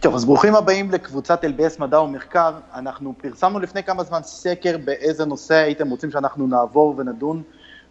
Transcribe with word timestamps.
טוב, 0.00 0.14
אז 0.14 0.24
ברוכים 0.24 0.54
הבאים 0.54 0.90
לקבוצת 0.90 1.44
LBS 1.44 1.80
מדע 1.80 2.00
ומחקר. 2.00 2.52
אנחנו 2.74 3.14
פרסמנו 3.22 3.58
לפני 3.58 3.82
כמה 3.82 4.04
זמן 4.04 4.22
סקר 4.22 4.78
באיזה 4.84 5.24
נושא 5.24 5.54
הייתם 5.54 5.90
רוצים 5.90 6.10
שאנחנו 6.10 6.46
נעבור 6.46 6.94
ונדון, 6.98 7.42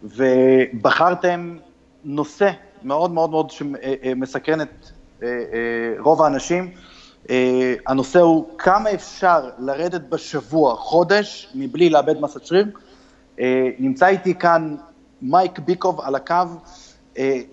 ובחרתם 0.02 1.56
נושא 2.04 2.50
מאוד 2.82 3.10
מאוד 3.10 3.30
מאוד 3.30 3.50
שמסקרן 3.50 4.60
את 4.60 4.68
אה, 5.22 5.28
אה, 5.28 5.94
רוב 5.98 6.22
האנשים. 6.22 6.70
אה, 7.30 7.74
הנושא 7.86 8.20
הוא 8.20 8.58
כמה 8.58 8.90
אפשר 8.94 9.50
לרדת 9.58 10.02
בשבוע, 10.08 10.76
חודש, 10.76 11.48
מבלי 11.54 11.90
לאבד 11.90 12.20
מסת 12.20 12.44
שריר. 12.44 12.66
נמצא 13.78 14.06
איתי 14.06 14.34
כאן 14.34 14.76
מייק 15.22 15.58
ביקוב 15.58 16.00
על 16.00 16.14
הקו. 16.14 16.34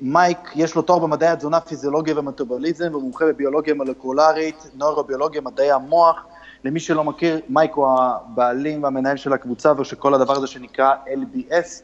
מייק, 0.01 0.37
יש 0.55 0.75
לו 0.75 0.81
תואר 0.81 0.99
במדעי 0.99 1.29
התזונה, 1.29 1.59
פיזיולוגיה 1.59 2.19
ומטובוליזם, 2.19 2.95
ומומחה 2.95 3.25
בביולוגיה 3.25 3.73
מולקולרית, 3.73 4.69
נוירוביולוגיה, 4.75 5.41
מדעי 5.41 5.71
המוח. 5.71 6.25
למי 6.63 6.79
שלא 6.79 7.03
מכיר, 7.03 7.39
מייק 7.49 7.71
הוא 7.73 7.87
הבעלים 7.87 8.83
והמנהל 8.83 9.17
של 9.17 9.33
הקבוצה 9.33 9.73
ושל 9.77 9.95
כל 9.95 10.13
הדבר 10.13 10.33
הזה 10.33 10.47
שנקרא 10.47 10.93
LBS. 11.07 11.81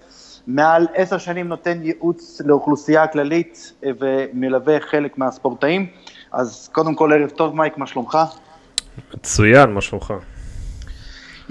מעל 0.47 0.87
עשר 0.93 1.17
שנים 1.17 1.47
נותן 1.47 1.79
ייעוץ 1.83 2.41
לאוכלוסייה 2.45 3.03
הכללית 3.03 3.73
אה, 3.85 3.91
ומלווה 3.99 4.79
חלק 4.79 5.17
מהספורטאים. 5.17 5.87
אז 6.31 6.69
קודם 6.71 6.95
כל, 6.95 7.13
ערב 7.13 7.29
טוב, 7.29 7.55
מייק, 7.55 7.77
מה 7.77 7.87
שלומך? 7.87 8.17
מצוין, 9.13 9.69
מה 9.69 9.81
שלומך? 9.81 10.13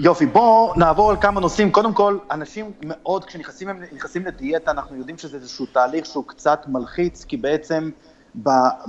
יופי, 0.03 0.25
בואו 0.25 0.73
נעבור 0.75 1.09
על 1.09 1.17
כמה 1.21 1.41
נושאים. 1.41 1.71
קודם 1.71 1.93
כל, 1.93 2.17
אנשים 2.31 2.71
מאוד, 2.83 3.25
כשנכנסים 3.25 4.25
לדיאטה, 4.25 4.71
אנחנו 4.71 4.95
יודעים 4.95 5.17
שזה 5.17 5.37
איזשהו 5.37 5.65
תהליך 5.65 6.05
שהוא 6.05 6.23
קצת 6.27 6.65
מלחיץ, 6.67 7.23
כי 7.23 7.37
בעצם 7.37 7.89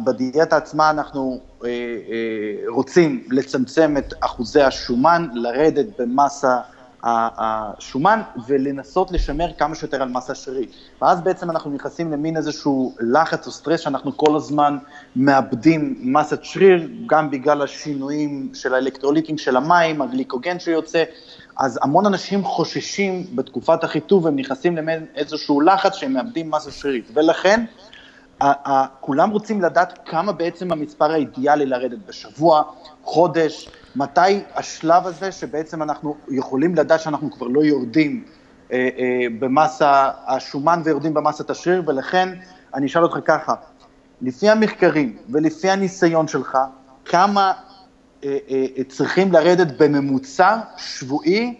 בדיאטה 0.04 0.56
עצמה 0.56 0.90
אנחנו 0.90 1.40
אה, 1.64 1.68
אה, 1.68 1.74
רוצים 2.68 3.24
לצמצם 3.30 3.94
את 3.98 4.14
אחוזי 4.20 4.62
השומן, 4.62 5.28
לרדת 5.32 5.86
במסה 6.00 6.58
השומן 7.04 8.20
ולנסות 8.46 9.12
לשמר 9.12 9.52
כמה 9.58 9.74
שיותר 9.74 10.02
על 10.02 10.08
מסה 10.08 10.34
שרירית. 10.34 10.70
ואז 11.02 11.20
בעצם 11.20 11.50
אנחנו 11.50 11.70
נכנסים 11.70 12.12
למין 12.12 12.36
איזשהו 12.36 12.94
לחץ 13.00 13.46
או 13.46 13.52
סטרס 13.52 13.80
שאנחנו 13.80 14.16
כל 14.16 14.36
הזמן 14.36 14.78
מאבדים 15.16 15.94
מסת 16.00 16.44
שריר, 16.44 16.88
גם 17.06 17.30
בגלל 17.30 17.62
השינויים 17.62 18.50
של 18.54 18.74
האלקטרוליטים 18.74 19.38
של 19.38 19.56
המים, 19.56 20.02
הגליקוגן 20.02 20.58
שיוצא, 20.58 21.04
אז 21.56 21.78
המון 21.82 22.06
אנשים 22.06 22.44
חוששים 22.44 23.26
בתקופת 23.34 23.84
החיטוב, 23.84 24.26
הם 24.26 24.36
נכנסים 24.36 24.76
למין 24.76 25.06
איזשהו 25.14 25.60
לחץ 25.60 25.94
שהם 25.94 26.12
מאבדים 26.12 26.50
מסה 26.50 26.70
שרירית. 26.70 27.10
ולכן, 27.14 27.64
כולם 29.00 29.30
רוצים 29.30 29.62
לדעת 29.62 29.98
כמה 30.04 30.32
בעצם 30.32 30.72
המספר 30.72 31.12
האידיאלי 31.12 31.66
לרדת 31.66 31.98
בשבוע, 32.08 32.62
חודש, 33.02 33.68
מתי 33.96 34.40
השלב 34.54 35.06
הזה 35.06 35.32
שבעצם 35.32 35.82
אנחנו 35.82 36.16
יכולים 36.28 36.74
לדעת 36.74 37.00
שאנחנו 37.00 37.30
כבר 37.30 37.46
לא 37.46 37.64
יורדים 37.64 38.24
אה, 38.72 38.88
אה, 38.98 39.26
במסה 39.38 40.10
השומן 40.26 40.80
ויורדים 40.84 41.14
במסת 41.14 41.50
השריר, 41.50 41.82
ולכן 41.86 42.28
אני 42.74 42.86
אשאל 42.86 43.02
אותך 43.02 43.18
ככה, 43.24 43.54
לפי 44.22 44.48
המחקרים 44.48 45.16
ולפי 45.28 45.70
הניסיון 45.70 46.28
שלך, 46.28 46.58
כמה 47.04 47.52
אה, 48.24 48.30
צריכים 48.88 49.32
לרדת 49.32 49.66
בממוצע 49.78 50.56
שבועי 50.76 51.58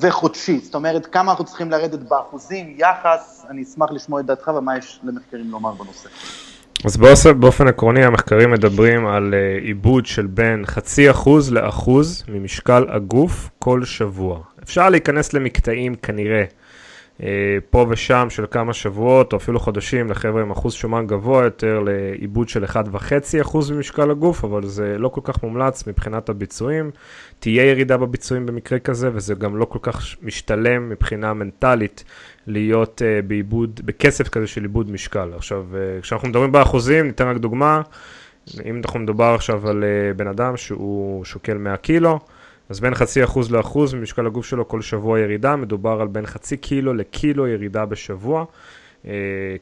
וחודשי? 0.00 0.58
זאת 0.58 0.74
אומרת, 0.74 1.06
כמה 1.06 1.30
אנחנו 1.30 1.44
צריכים 1.44 1.70
לרדת 1.70 1.98
באחוזים, 1.98 2.74
יחס, 2.78 3.46
אני 3.50 3.62
אשמח 3.62 3.90
לשמוע 3.90 4.20
את 4.20 4.26
דעתך 4.26 4.50
ומה 4.58 4.78
יש 4.78 5.00
למחקרים 5.04 5.50
לומר 5.50 5.72
בנושא. 5.72 6.08
אז 6.84 6.96
באופן 7.40 7.68
עקרוני 7.68 8.04
המחקרים 8.04 8.50
מדברים 8.50 9.06
על 9.06 9.34
אה, 9.34 9.58
עיבוד 9.62 10.06
של 10.06 10.26
בין 10.26 10.66
חצי 10.66 11.10
אחוז 11.10 11.52
לאחוז 11.52 12.24
ממשקל 12.28 12.84
הגוף 12.88 13.50
כל 13.58 13.84
שבוע. 13.84 14.40
אפשר 14.62 14.88
להיכנס 14.88 15.32
למקטעים 15.32 15.94
כנראה 15.94 16.40
אה, 16.40 16.44
פה 17.70 17.86
ושם 17.88 18.26
של 18.30 18.44
כמה 18.50 18.72
שבועות 18.72 19.32
או 19.32 19.38
אפילו 19.38 19.60
חודשים 19.60 20.10
לחבר'ה 20.10 20.42
עם 20.42 20.50
אחוז 20.50 20.72
שומן 20.72 21.06
גבוה 21.06 21.44
יותר 21.44 21.80
לעיבוד 21.80 22.48
של 22.48 22.64
1.5% 22.64 23.72
ממשקל 23.72 24.10
הגוף, 24.10 24.44
אבל 24.44 24.66
זה 24.66 24.98
לא 24.98 25.08
כל 25.08 25.20
כך 25.24 25.42
מומלץ 25.42 25.86
מבחינת 25.86 26.28
הביצועים. 26.28 26.90
תהיה 27.38 27.64
ירידה 27.64 27.96
בביצועים 27.96 28.46
במקרה 28.46 28.78
כזה 28.78 29.10
וזה 29.12 29.34
גם 29.34 29.56
לא 29.56 29.64
כל 29.64 29.78
כך 29.82 30.16
משתלם 30.22 30.88
מבחינה 30.88 31.34
מנטלית 31.34 32.04
להיות 32.46 33.02
uh, 33.02 33.26
בעיבוד, 33.26 33.80
בכסף 33.84 34.28
כזה 34.28 34.46
של 34.46 34.62
עיבוד 34.62 34.90
משקל. 34.90 35.30
עכשיו, 35.36 35.64
uh, 35.72 36.02
כשאנחנו 36.02 36.28
מדברים 36.28 36.52
באחוזים, 36.52 37.06
ניתן 37.06 37.28
רק 37.28 37.36
דוגמה, 37.36 37.82
אם 38.64 38.80
אנחנו 38.84 39.00
מדבר 39.00 39.34
עכשיו 39.34 39.68
על 39.68 39.84
בן 40.16 40.26
אדם 40.26 40.56
שהוא 40.56 41.24
שוקל 41.24 41.54
100 41.58 41.76
קילו, 41.76 42.18
אז 42.68 42.80
בין 42.80 42.94
חצי 42.94 43.24
אחוז 43.24 43.50
לאחוז 43.50 43.94
ממשקל 43.94 44.26
הגוף 44.26 44.46
שלו 44.46 44.68
כל 44.68 44.82
שבוע 44.82 45.20
ירידה, 45.20 45.56
מדובר 45.56 46.00
על 46.00 46.08
בין 46.08 46.26
חצי 46.26 46.56
קילו 46.56 46.94
לקילו 46.94 47.46
ירידה 47.46 47.86
בשבוע, 47.86 48.44
uh, 49.02 49.08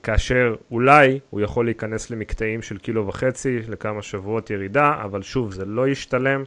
כאשר 0.03 0.55
אולי 0.71 1.21
הוא 1.31 1.41
יכול 1.41 1.65
להיכנס 1.65 2.11
למקטעים 2.11 2.63
של 2.63 2.79
קילו 2.79 3.07
וחצי 3.07 3.59
לכמה 3.69 4.03
שבועות 4.03 4.51
ירידה, 4.51 4.95
אבל 5.05 5.23
שוב, 5.23 5.53
זה 5.53 5.65
לא 5.65 5.89
ישתלם, 5.89 6.45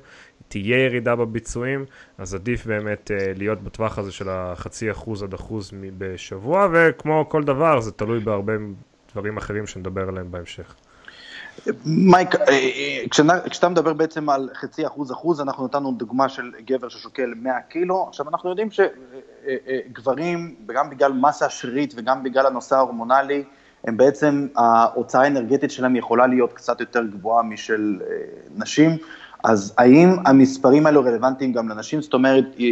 תהיה 0.47 0.85
ירידה 0.85 1.15
בביצועים, 1.15 1.85
אז 2.17 2.35
עדיף 2.35 2.65
באמת 2.65 3.11
uh, 3.11 3.37
להיות 3.37 3.63
בטווח 3.63 3.97
הזה 3.97 4.11
של 4.11 4.29
החצי 4.29 4.91
אחוז 4.91 5.23
עד 5.23 5.33
אחוז 5.33 5.71
בשבוע, 5.97 6.67
וכמו 6.73 7.29
כל 7.29 7.43
דבר, 7.43 7.79
זה 7.79 7.91
תלוי 7.91 8.19
בהרבה 8.19 8.53
דברים 9.13 9.37
אחרים 9.37 9.67
שנדבר 9.67 10.09
עליהם 10.09 10.31
בהמשך. 10.31 10.75
מייק, 11.85 12.35
אה, 12.35 12.39
אה, 12.49 13.03
כשאתה 13.49 13.69
מדבר 13.69 13.93
בעצם 13.93 14.29
על 14.29 14.49
חצי 14.53 14.87
אחוז 14.87 15.11
אחוז, 15.11 15.41
אנחנו 15.41 15.65
נתנו 15.65 15.91
דוגמה 15.91 16.29
של 16.29 16.51
גבר 16.65 16.89
ששוקל 16.89 17.33
100 17.35 17.61
קילו, 17.69 18.05
עכשיו 18.07 18.29
אנחנו 18.29 18.49
יודעים 18.49 18.69
שגברים, 18.71 20.55
גם 20.67 20.89
בגלל 20.89 21.13
מסה 21.13 21.49
שרירית 21.49 21.93
וגם 21.97 22.23
בגלל 22.23 22.45
הנושא 22.45 22.75
ההורמונלי, 22.75 23.43
הם 23.83 23.97
בעצם, 23.97 24.47
ההוצאה 24.55 25.21
האנרגטית 25.21 25.71
שלהם 25.71 25.95
יכולה 25.95 26.27
להיות 26.27 26.53
קצת 26.53 26.79
יותר 26.79 27.03
גבוהה 27.03 27.43
משל 27.43 27.99
נשים. 28.55 28.97
אז 29.43 29.73
האם 29.77 30.09
המספרים 30.25 30.85
האלו 30.85 31.01
רלוונטיים 31.01 31.53
גם 31.53 31.69
לנשים? 31.69 32.01
זאת 32.01 32.13
אומרת, 32.13 32.45
אה, 32.59 32.65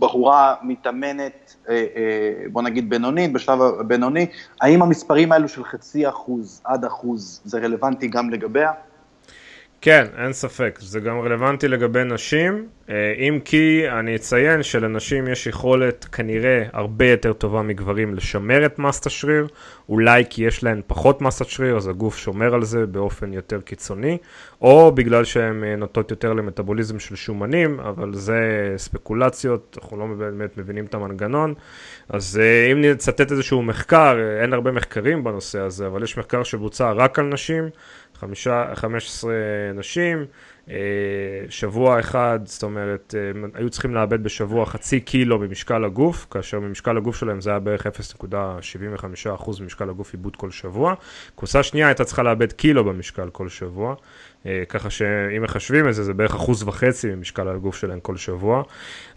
בחורה 0.00 0.54
מתאמנת, 0.62 1.56
אה, 1.68 1.74
אה, 1.74 2.48
בוא 2.52 2.62
נגיד 2.62 2.90
בינונית, 2.90 3.32
בשלב 3.32 3.60
הבינוני, 3.62 4.26
האם 4.60 4.82
המספרים 4.82 5.32
האלו 5.32 5.48
של 5.48 5.64
חצי 5.64 6.08
אחוז 6.08 6.60
עד 6.64 6.84
אחוז 6.84 7.40
זה 7.44 7.58
רלוונטי 7.58 8.08
גם 8.08 8.30
לגביה? 8.30 8.72
כן, 9.82 10.06
אין 10.16 10.32
ספק, 10.32 10.78
זה 10.82 11.00
גם 11.00 11.20
רלוונטי 11.20 11.68
לגבי 11.68 12.04
נשים, 12.04 12.68
אה, 12.88 13.14
אם 13.18 13.38
כי 13.44 13.84
אני 13.98 14.16
אציין 14.16 14.62
שלנשים 14.62 15.28
יש 15.28 15.46
יכולת 15.46 16.04
כנראה 16.04 16.62
הרבה 16.72 17.06
יותר 17.06 17.32
טובה 17.32 17.62
מגברים 17.62 18.14
לשמר 18.14 18.66
את 18.66 18.78
מסת 18.78 19.06
השריר, 19.06 19.46
אולי 19.88 20.24
כי 20.30 20.44
יש 20.44 20.64
להן 20.64 20.80
פחות 20.86 21.22
מסת 21.22 21.46
שריר, 21.46 21.76
אז 21.76 21.88
הגוף 21.88 22.16
שומר 22.18 22.54
על 22.54 22.64
זה 22.64 22.86
באופן 22.86 23.32
יותר 23.32 23.60
קיצוני, 23.60 24.18
או 24.62 24.92
בגלל 24.92 25.24
שהן 25.24 25.64
אה, 25.64 25.76
נוטות 25.76 26.10
יותר 26.10 26.32
למטאבוליזם 26.32 26.98
של 26.98 27.16
שומנים, 27.16 27.80
אבל 27.80 28.14
זה 28.14 28.40
ספקולציות, 28.76 29.78
אנחנו 29.82 29.96
לא 29.96 30.06
באמת 30.18 30.58
מבינים 30.58 30.84
את 30.84 30.94
המנגנון. 30.94 31.54
אז 32.08 32.40
אה, 32.42 32.72
אם 32.72 32.80
נצטט 32.80 33.32
איזשהו 33.32 33.62
מחקר, 33.62 34.18
אין 34.42 34.52
הרבה 34.52 34.72
מחקרים 34.72 35.24
בנושא 35.24 35.60
הזה, 35.60 35.86
אבל 35.86 36.02
יש 36.02 36.18
מחקר 36.18 36.42
שבוצע 36.42 36.92
רק 36.92 37.18
על 37.18 37.24
נשים, 37.24 37.70
חמישה, 38.20 38.74
15 38.74 39.32
נשים, 39.74 40.26
אה, 40.70 40.76
שבוע 41.48 42.00
אחד, 42.00 42.40
זאת 42.44 42.62
אומרת, 42.62 43.14
אה, 43.18 43.20
היו 43.54 43.70
צריכים 43.70 43.94
לאבד 43.94 44.22
בשבוע 44.22 44.66
חצי 44.66 45.00
קילו 45.00 45.38
במשקל 45.38 45.84
הגוף, 45.84 46.26
כאשר 46.30 46.60
במשקל 46.60 46.96
הגוף 46.96 47.16
שלהם 47.16 47.40
זה 47.40 47.50
היה 47.50 47.58
בערך 47.58 47.86
0.75% 47.86 49.60
ממשקל 49.60 49.90
הגוף 49.90 50.12
עיבוד 50.12 50.36
כל 50.36 50.50
שבוע. 50.50 50.94
קבוצה 51.36 51.62
שנייה 51.62 51.86
הייתה 51.86 52.04
צריכה 52.04 52.22
לאבד 52.22 52.52
קילו 52.52 52.84
במשקל 52.84 53.30
כל 53.30 53.48
שבוע, 53.48 53.94
אה, 54.46 54.62
ככה 54.68 54.90
שאם 54.90 55.42
מחשבים 55.42 55.88
את 55.88 55.94
זה, 55.94 56.04
זה 56.04 56.14
בערך 56.14 56.34
אחוז 56.34 56.62
וחצי 56.62 57.14
ממשקל 57.14 57.48
הגוף 57.48 57.76
שלהם 57.76 58.00
כל 58.00 58.16
שבוע. 58.16 58.62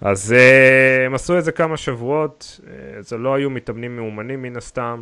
אז 0.01 0.35
הם 1.05 1.13
עשו 1.13 1.37
את 1.37 1.43
זה 1.43 1.51
כמה 1.51 1.77
שבועות, 1.77 2.59
זה 2.99 3.17
לא 3.17 3.35
היו 3.35 3.49
מתאמנים 3.49 3.95
מאומנים 3.95 4.41
מן 4.41 4.57
הסתם. 4.57 5.01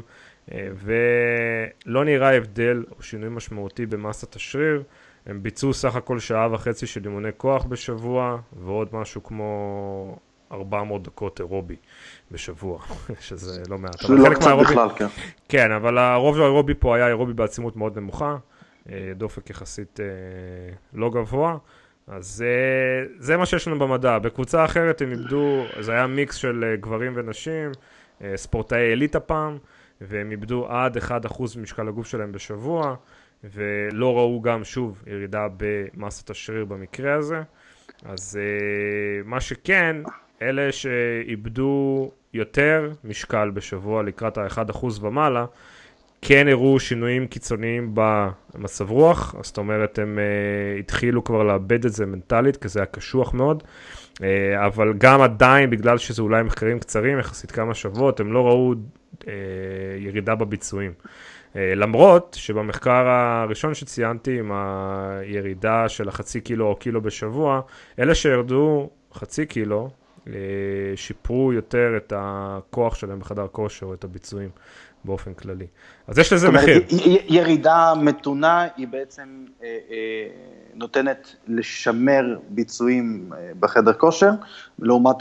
אה, 0.52 0.68
ולא 0.76 2.06
נראה 2.06 2.38
הבדל 2.38 2.84
או 2.98 3.04
שינוי 3.04 3.30
משמעותי 3.30 3.86
במסת 3.86 4.36
השריר. 4.36 4.84
הם 5.26 5.44
ביצעו 5.44 5.74
סך 5.74 5.96
הכל 5.96 6.20
שעה 6.20 6.54
וחצי 6.54 6.88
של 6.88 7.02
אימוני 7.06 7.30
כוח 7.38 7.66
בשבוע, 7.66 8.38
ועוד 8.54 8.88
משהו 8.94 9.24
כמו 9.24 10.18
400 10.52 11.04
דקות 11.04 11.40
אירובי 11.40 11.76
בשבוע, 12.32 12.80
שזה 13.20 13.62
לא 13.70 13.78
מעט. 13.78 14.00
שזה 14.00 14.14
לא 14.14 14.30
קצת 14.30 14.44
מהאירובי... 14.44 14.72
בכלל, 14.72 14.90
כן. 14.96 15.08
כן, 15.50 15.72
אבל 15.72 15.98
הרוב 15.98 16.36
של 16.36 16.42
האירובי 16.42 16.74
פה 16.74 16.96
היה 16.96 17.08
אירובי 17.08 17.34
בעצימות 17.34 17.76
מאוד 17.76 17.98
נמוכה, 17.98 18.38
אה, 18.90 19.12
דופק 19.16 19.50
יחסית 19.50 20.00
אה, 20.00 20.06
לא 20.94 21.10
גבוה. 21.10 21.58
אז 22.08 22.46
זה 23.18 23.38
מה 23.38 23.46
שיש 23.46 23.68
לנו 23.68 23.80
במדע. 23.80 24.20
בקבוצה 24.20 24.66
אחרת 24.66 25.02
הם 25.02 25.12
איבדו, 25.12 25.64
זה 25.80 25.92
היה 25.92 26.08
מיקס 26.08 26.36
של 26.36 26.76
גברים 26.80 27.14
ונשים, 27.16 27.72
ספורטאי 28.36 28.94
אליטה 28.94 29.20
פעם. 29.20 29.58
והם 30.02 30.32
איבדו 30.32 30.68
עד 30.68 30.98
1% 30.98 31.02
ממשקל 31.58 31.88
הגוף 31.88 32.08
שלהם 32.08 32.32
בשבוע. 32.32 32.96
ולא 33.44 34.18
ראו 34.18 34.42
גם, 34.42 34.64
שוב, 34.64 35.04
ירידה 35.08 35.48
במסת 35.58 36.30
השריר 36.30 36.66
במקרה 36.66 37.14
הזה. 37.14 37.42
אז 38.06 38.40
uh, 38.40 39.28
מה 39.28 39.42
שכן, 39.42 39.96
אלה 40.42 40.72
שאיבדו 40.72 42.12
יותר 42.34 42.92
משקל 43.04 43.50
בשבוע 43.50 44.04
לקראת 44.04 44.38
ה-1% 44.38 44.86
ומעלה, 45.02 45.46
כן 46.22 46.48
הראו 46.48 46.80
שינויים 46.80 47.28
קיצוניים 47.28 47.92
במצב 47.94 48.92
רוח, 48.92 49.36
זאת 49.44 49.58
אומרת 49.58 50.00
הם 50.00 50.18
uh, 50.18 50.80
התחילו 50.80 51.24
כבר 51.24 51.44
לאבד 51.44 51.86
את 51.86 51.94
זה 51.94 52.06
מנטלית, 52.06 52.58
כי 52.58 52.68
זה 52.68 52.80
היה 52.80 52.86
קשוח 52.86 53.34
מאוד, 53.34 53.64
uh, 54.14 54.22
אבל 54.66 54.94
גם 54.98 55.22
עדיין, 55.22 55.70
בגלל 55.70 55.98
שזה 55.98 56.22
אולי 56.22 56.44
מחקרים 56.44 56.80
קצרים, 56.80 57.20
יחסית 57.20 57.52
כמה 57.52 57.74
שבועות, 57.74 58.20
הם 58.20 58.34
לא 58.34 58.48
ראו 58.48 58.74
ירידה 60.00 60.36
בביצועים. 60.36 60.94
Uh, 61.02 61.56
למרות 61.76 62.38
שבמחקר 62.40 63.08
הראשון 63.08 63.74
שציינתי 63.74 64.40
עם 64.40 64.52
הירידה 64.52 65.90
של 65.90 66.10
החצי 66.10 66.42
קילו 66.42 66.68
או 66.68 66.76
קילו 66.76 67.02
בשבוע, 67.02 67.62
אלה 68.00 68.16
שירדו 68.16 68.90
חצי 69.14 69.46
קילו, 69.46 69.90
שיפרו 70.96 71.54
יותר 71.54 71.94
את 71.98 72.14
הכוח 72.16 72.96
שלהם 72.96 73.20
בחדר 73.20 73.48
כושר, 73.48 73.94
את 73.94 74.04
הביצועים. 74.04 74.50
באופן 75.06 75.34
כללי. 75.34 75.68
אז 76.08 76.18
יש 76.18 76.34
לזה 76.34 76.50
מחיר. 76.50 76.82
ירידה 77.28 77.94
מתונה 78.02 78.68
היא 78.78 78.88
בעצם 78.88 79.46
אה, 79.64 79.78
אה, 79.92 80.28
נותנת 80.74 81.36
לשמר 81.48 82.38
ביצועים 82.50 83.30
אה, 83.34 83.52
בחדר 83.60 83.94
כושר, 83.94 84.32
לעומת 84.80 85.16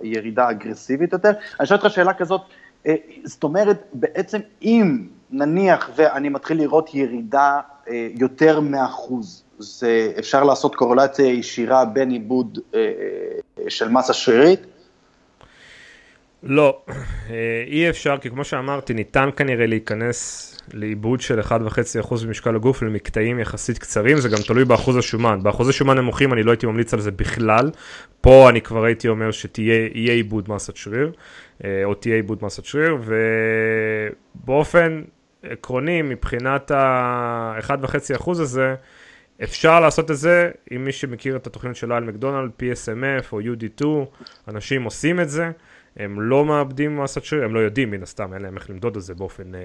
הירידה 0.00 0.46
האגרסיבית 0.46 1.12
יותר. 1.12 1.30
אני 1.60 1.66
שואל 1.66 1.80
אותך 1.80 1.94
שאלה 1.94 2.14
כזאת, 2.14 2.40
אה, 2.40 2.46
זאת 3.24 3.44
אומרת, 3.44 3.82
בעצם 3.92 4.38
אם 4.62 5.06
נניח 5.30 5.90
ואני 5.96 6.28
מתחיל 6.28 6.58
לראות 6.58 6.94
ירידה 6.94 7.60
אה, 7.88 8.08
יותר 8.14 8.60
מאחוז, 8.60 9.44
זה 9.58 10.12
אפשר 10.18 10.44
לעשות 10.44 10.74
קורלציה 10.74 11.26
ישירה 11.26 11.84
בין 11.84 12.10
עיבוד 12.10 12.58
אה, 12.74 12.80
אה 13.58 13.70
של 13.70 13.88
מסה 13.88 14.12
שרירית? 14.12 14.60
לא, 16.42 16.78
אה, 16.88 16.94
אי 17.66 17.90
אפשר, 17.90 18.18
כי 18.20 18.30
כמו 18.30 18.44
שאמרתי, 18.44 18.94
ניתן 18.94 19.28
כנראה 19.36 19.66
להיכנס 19.66 20.57
לעיבוד 20.72 21.20
של 21.20 21.40
1.5% 21.40 22.24
במשקל 22.26 22.56
הגוף 22.56 22.82
למקטעים 22.82 23.38
יחסית 23.38 23.78
קצרים, 23.78 24.16
זה 24.16 24.28
גם 24.28 24.38
תלוי 24.46 24.64
באחוז 24.64 24.96
השומן. 24.96 25.42
באחוזי 25.42 25.72
שומן 25.72 25.98
נמוכים 25.98 26.32
אני 26.32 26.42
לא 26.42 26.50
הייתי 26.50 26.66
ממליץ 26.66 26.94
על 26.94 27.00
זה 27.00 27.10
בכלל, 27.10 27.70
פה 28.20 28.48
אני 28.48 28.60
כבר 28.60 28.84
הייתי 28.84 29.08
אומר 29.08 29.30
שתהיה 29.30 30.12
עיבוד 30.12 30.50
מסת 30.50 30.76
שריר, 30.76 31.12
אה, 31.64 31.84
או 31.84 31.94
תהיה 31.94 32.16
עיבוד 32.16 32.38
מסת 32.42 32.64
שריר, 32.64 32.96
ובאופן 34.44 35.02
עקרוני, 35.42 36.02
מבחינת 36.02 36.70
ה-1.5% 36.70 38.30
הזה, 38.30 38.74
אפשר 39.42 39.80
לעשות 39.80 40.10
את 40.10 40.16
זה, 40.16 40.50
עם 40.70 40.84
מי 40.84 40.92
שמכיר 40.92 41.36
את 41.36 41.46
התוכנית 41.46 41.76
של 41.76 41.92
אייל 41.92 42.04
מקדונלד, 42.04 42.50
PSMF 42.60 43.32
או 43.32 43.40
UD2, 43.40 43.84
אנשים 44.48 44.82
עושים 44.82 45.20
את 45.20 45.30
זה. 45.30 45.50
הם 45.98 46.20
לא 46.20 46.44
מאבדים 46.44 46.96
מסת 46.96 47.24
שריר, 47.24 47.44
הם 47.44 47.54
לא 47.54 47.60
יודעים 47.60 47.90
מן 47.90 48.02
הסתם, 48.02 48.34
אין 48.34 48.42
להם 48.42 48.56
איך 48.56 48.70
למדוד 48.70 48.96
את 48.96 49.02
זה 49.02 49.14
באופן 49.14 49.54
אה, 49.54 49.60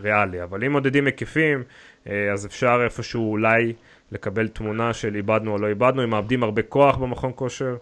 ריאלי, 0.00 0.42
אבל 0.42 0.64
אם 0.64 0.72
מודדים 0.72 1.06
היקפים, 1.06 1.62
אה, 2.08 2.32
אז 2.32 2.46
אפשר 2.46 2.80
איפשהו 2.84 3.30
אולי 3.30 3.72
לקבל 4.12 4.48
תמונה 4.48 4.92
של 4.92 5.14
איבדנו 5.16 5.52
או 5.52 5.58
לא 5.58 5.66
איבדנו, 5.66 6.04
אם 6.04 6.10
מאבדים 6.10 6.42
הרבה 6.42 6.62
כוח 6.62 6.96
במכון 6.96 7.32
כושר, 7.34 7.76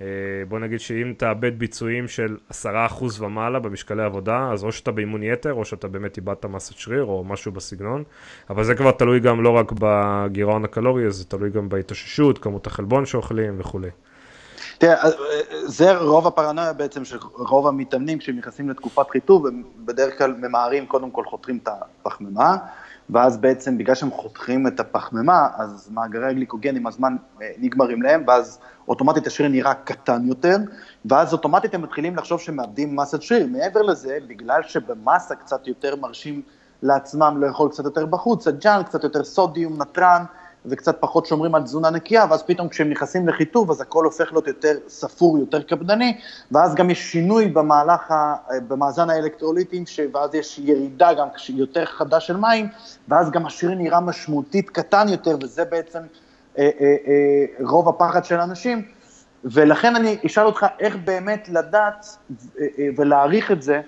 אה, 0.00 0.06
בוא 0.48 0.58
נגיד 0.58 0.80
שאם 0.80 1.14
תאבד 1.16 1.58
ביצועים 1.58 2.08
של 2.08 2.36
10% 2.50 3.20
ומעלה 3.20 3.58
במשקלי 3.58 4.02
עבודה, 4.02 4.50
אז 4.52 4.64
או 4.64 4.72
שאתה 4.72 4.90
באימון 4.90 5.22
יתר, 5.22 5.52
או 5.52 5.64
שאתה 5.64 5.88
באמת 5.88 6.16
איבדת 6.16 6.44
מסת 6.44 6.74
שריר, 6.74 7.04
או 7.04 7.24
משהו 7.24 7.52
בסגנון, 7.52 8.04
אבל 8.50 8.64
זה 8.64 8.74
כבר 8.74 8.90
תלוי 8.90 9.20
גם 9.20 9.42
לא 9.42 9.50
רק 9.50 9.72
בגירעון 9.78 10.64
הקלורי, 10.64 11.10
זה 11.10 11.24
תלוי 11.24 11.50
גם 11.50 11.68
בהתאוששות, 11.68 12.38
כמות 12.38 12.66
החלבון 12.66 13.06
שאוכלים 13.06 13.54
וכולי. 13.58 13.90
תראה, 14.78 15.04
אה, 15.04 15.10
זה 15.66 15.96
רוב 15.96 16.26
הפרנויה 16.26 16.72
בעצם 16.72 17.04
של 17.04 17.18
רוב 17.32 17.66
המתאמנים 17.66 18.18
כשהם 18.18 18.36
נכנסים 18.36 18.70
לתקופת 18.70 19.10
חיטוב, 19.10 19.46
הם 19.46 19.62
בדרך 19.76 20.18
כלל 20.18 20.34
ממהרים, 20.38 20.86
קודם 20.86 21.10
כל 21.10 21.24
חותרים 21.24 21.58
את 21.62 21.68
הפחמימה, 21.68 22.56
ואז 23.10 23.36
בעצם 23.36 23.78
בגלל 23.78 23.94
שהם 23.94 24.10
חותכים 24.10 24.66
את 24.66 24.80
הפחמימה, 24.80 25.48
אז 25.56 25.90
מאגרי 25.94 26.26
הגליקוגן 26.26 26.76
עם 26.76 26.86
הזמן 26.86 27.16
אה, 27.42 27.50
נגמרים 27.58 28.02
להם, 28.02 28.24
ואז 28.26 28.58
אוטומטית 28.88 29.26
השריר 29.26 29.48
נראה 29.48 29.74
קטן 29.74 30.26
יותר, 30.26 30.56
ואז 31.04 31.32
אוטומטית 31.32 31.74
הם 31.74 31.82
מתחילים 31.82 32.16
לחשוב 32.16 32.40
שהם 32.40 32.56
מאבדים 32.56 32.96
מסת 32.96 33.22
שריר. 33.22 33.46
מעבר 33.46 33.82
לזה, 33.82 34.18
בגלל 34.26 34.62
שבמסה 34.62 35.34
קצת 35.34 35.66
יותר 35.66 35.96
מרשים 35.96 36.42
לעצמם 36.82 37.36
לאכול 37.40 37.70
קצת 37.70 37.84
יותר 37.84 38.06
בחוץ, 38.06 38.48
הג'אנק, 38.48 38.86
קצת 38.86 39.04
יותר 39.04 39.24
סודיום, 39.24 39.82
נתרן, 39.82 40.24
וקצת 40.70 40.96
פחות 41.00 41.26
שומרים 41.26 41.54
על 41.54 41.62
תזונה 41.62 41.90
נקייה, 41.90 42.26
ואז 42.30 42.42
פתאום 42.42 42.68
כשהם 42.68 42.90
נכנסים 42.90 43.28
לחיטוב, 43.28 43.70
אז 43.70 43.80
הכל 43.80 44.04
הופך 44.04 44.32
להיות 44.32 44.46
יותר 44.46 44.72
ספור, 44.88 45.38
יותר 45.38 45.62
קפדני, 45.62 46.18
ואז 46.52 46.74
גם 46.74 46.90
יש 46.90 47.12
שינוי 47.12 47.48
במהלך, 47.48 48.14
במאזן 48.68 49.10
האלקטרוליטים, 49.10 49.84
ואז 50.14 50.34
יש 50.34 50.58
ירידה 50.58 51.12
גם 51.14 51.28
יותר 51.48 51.84
חדה 51.84 52.20
של 52.20 52.36
מים, 52.36 52.68
ואז 53.08 53.30
גם 53.30 53.46
השריר 53.46 53.74
נראה 53.74 54.00
משמעותית 54.00 54.70
קטן 54.70 55.08
יותר, 55.08 55.36
וזה 55.42 55.64
בעצם 55.64 56.00
אה, 56.58 56.62
אה, 56.80 56.96
אה, 57.06 57.64
רוב 57.68 57.88
הפחד 57.88 58.24
של 58.24 58.40
אנשים. 58.40 58.82
ולכן 59.44 59.96
אני 59.96 60.16
אשאל 60.26 60.46
אותך 60.46 60.66
איך 60.80 60.96
באמת 61.04 61.48
לדעת 61.48 62.06
אה, 62.60 62.66
אה, 62.78 62.88
ולהעריך 62.96 63.52
את 63.52 63.62
זה, 63.62 63.80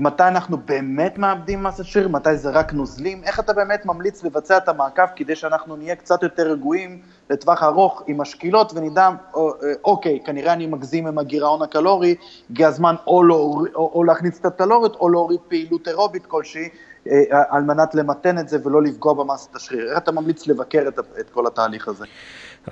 מתי 0.00 0.22
אנחנו 0.22 0.56
באמת 0.56 1.18
מאבדים 1.18 1.62
מסת 1.62 1.84
שריר, 1.84 2.08
מתי 2.08 2.36
זה 2.36 2.50
רק 2.50 2.72
נוזלים, 2.72 3.24
איך 3.24 3.40
אתה 3.40 3.52
באמת 3.52 3.86
ממליץ 3.86 4.24
לבצע 4.24 4.56
את 4.56 4.68
המעקב 4.68 5.02
כדי 5.16 5.36
שאנחנו 5.36 5.76
נהיה 5.76 5.96
קצת 5.96 6.22
יותר 6.22 6.52
רגועים 6.52 7.02
לטווח 7.30 7.62
ארוך 7.62 8.02
עם 8.06 8.20
השקילות 8.20 8.72
ונדע, 8.74 9.08
אה, 9.36 9.40
אוקיי, 9.84 10.20
כנראה 10.24 10.52
אני 10.52 10.66
מגזים 10.66 11.06
עם 11.06 11.18
הגירעון 11.18 11.62
הקלורי, 11.62 12.14
הגיע 12.50 12.68
הזמן 12.68 12.94
או, 13.06 13.22
לא, 13.22 13.34
או, 13.74 13.90
או 13.94 14.04
להכניס 14.04 14.40
את 14.40 14.46
הקלוריות 14.46 14.96
או 14.96 15.08
להוריד 15.08 15.40
פעילות 15.48 15.88
אירובית 15.88 16.26
כלשהי, 16.26 16.68
אה, 17.10 17.42
על 17.48 17.62
מנת 17.62 17.94
למתן 17.94 18.38
את 18.38 18.48
זה 18.48 18.58
ולא 18.64 18.82
לפגוע 18.82 19.14
במסת 19.14 19.56
השריר. 19.56 19.90
איך 19.90 19.98
אתה 19.98 20.12
ממליץ 20.12 20.46
לבקר 20.46 20.84
את, 20.88 20.98
את 21.20 21.30
כל 21.30 21.46
התהליך 21.46 21.88
הזה? 21.88 22.04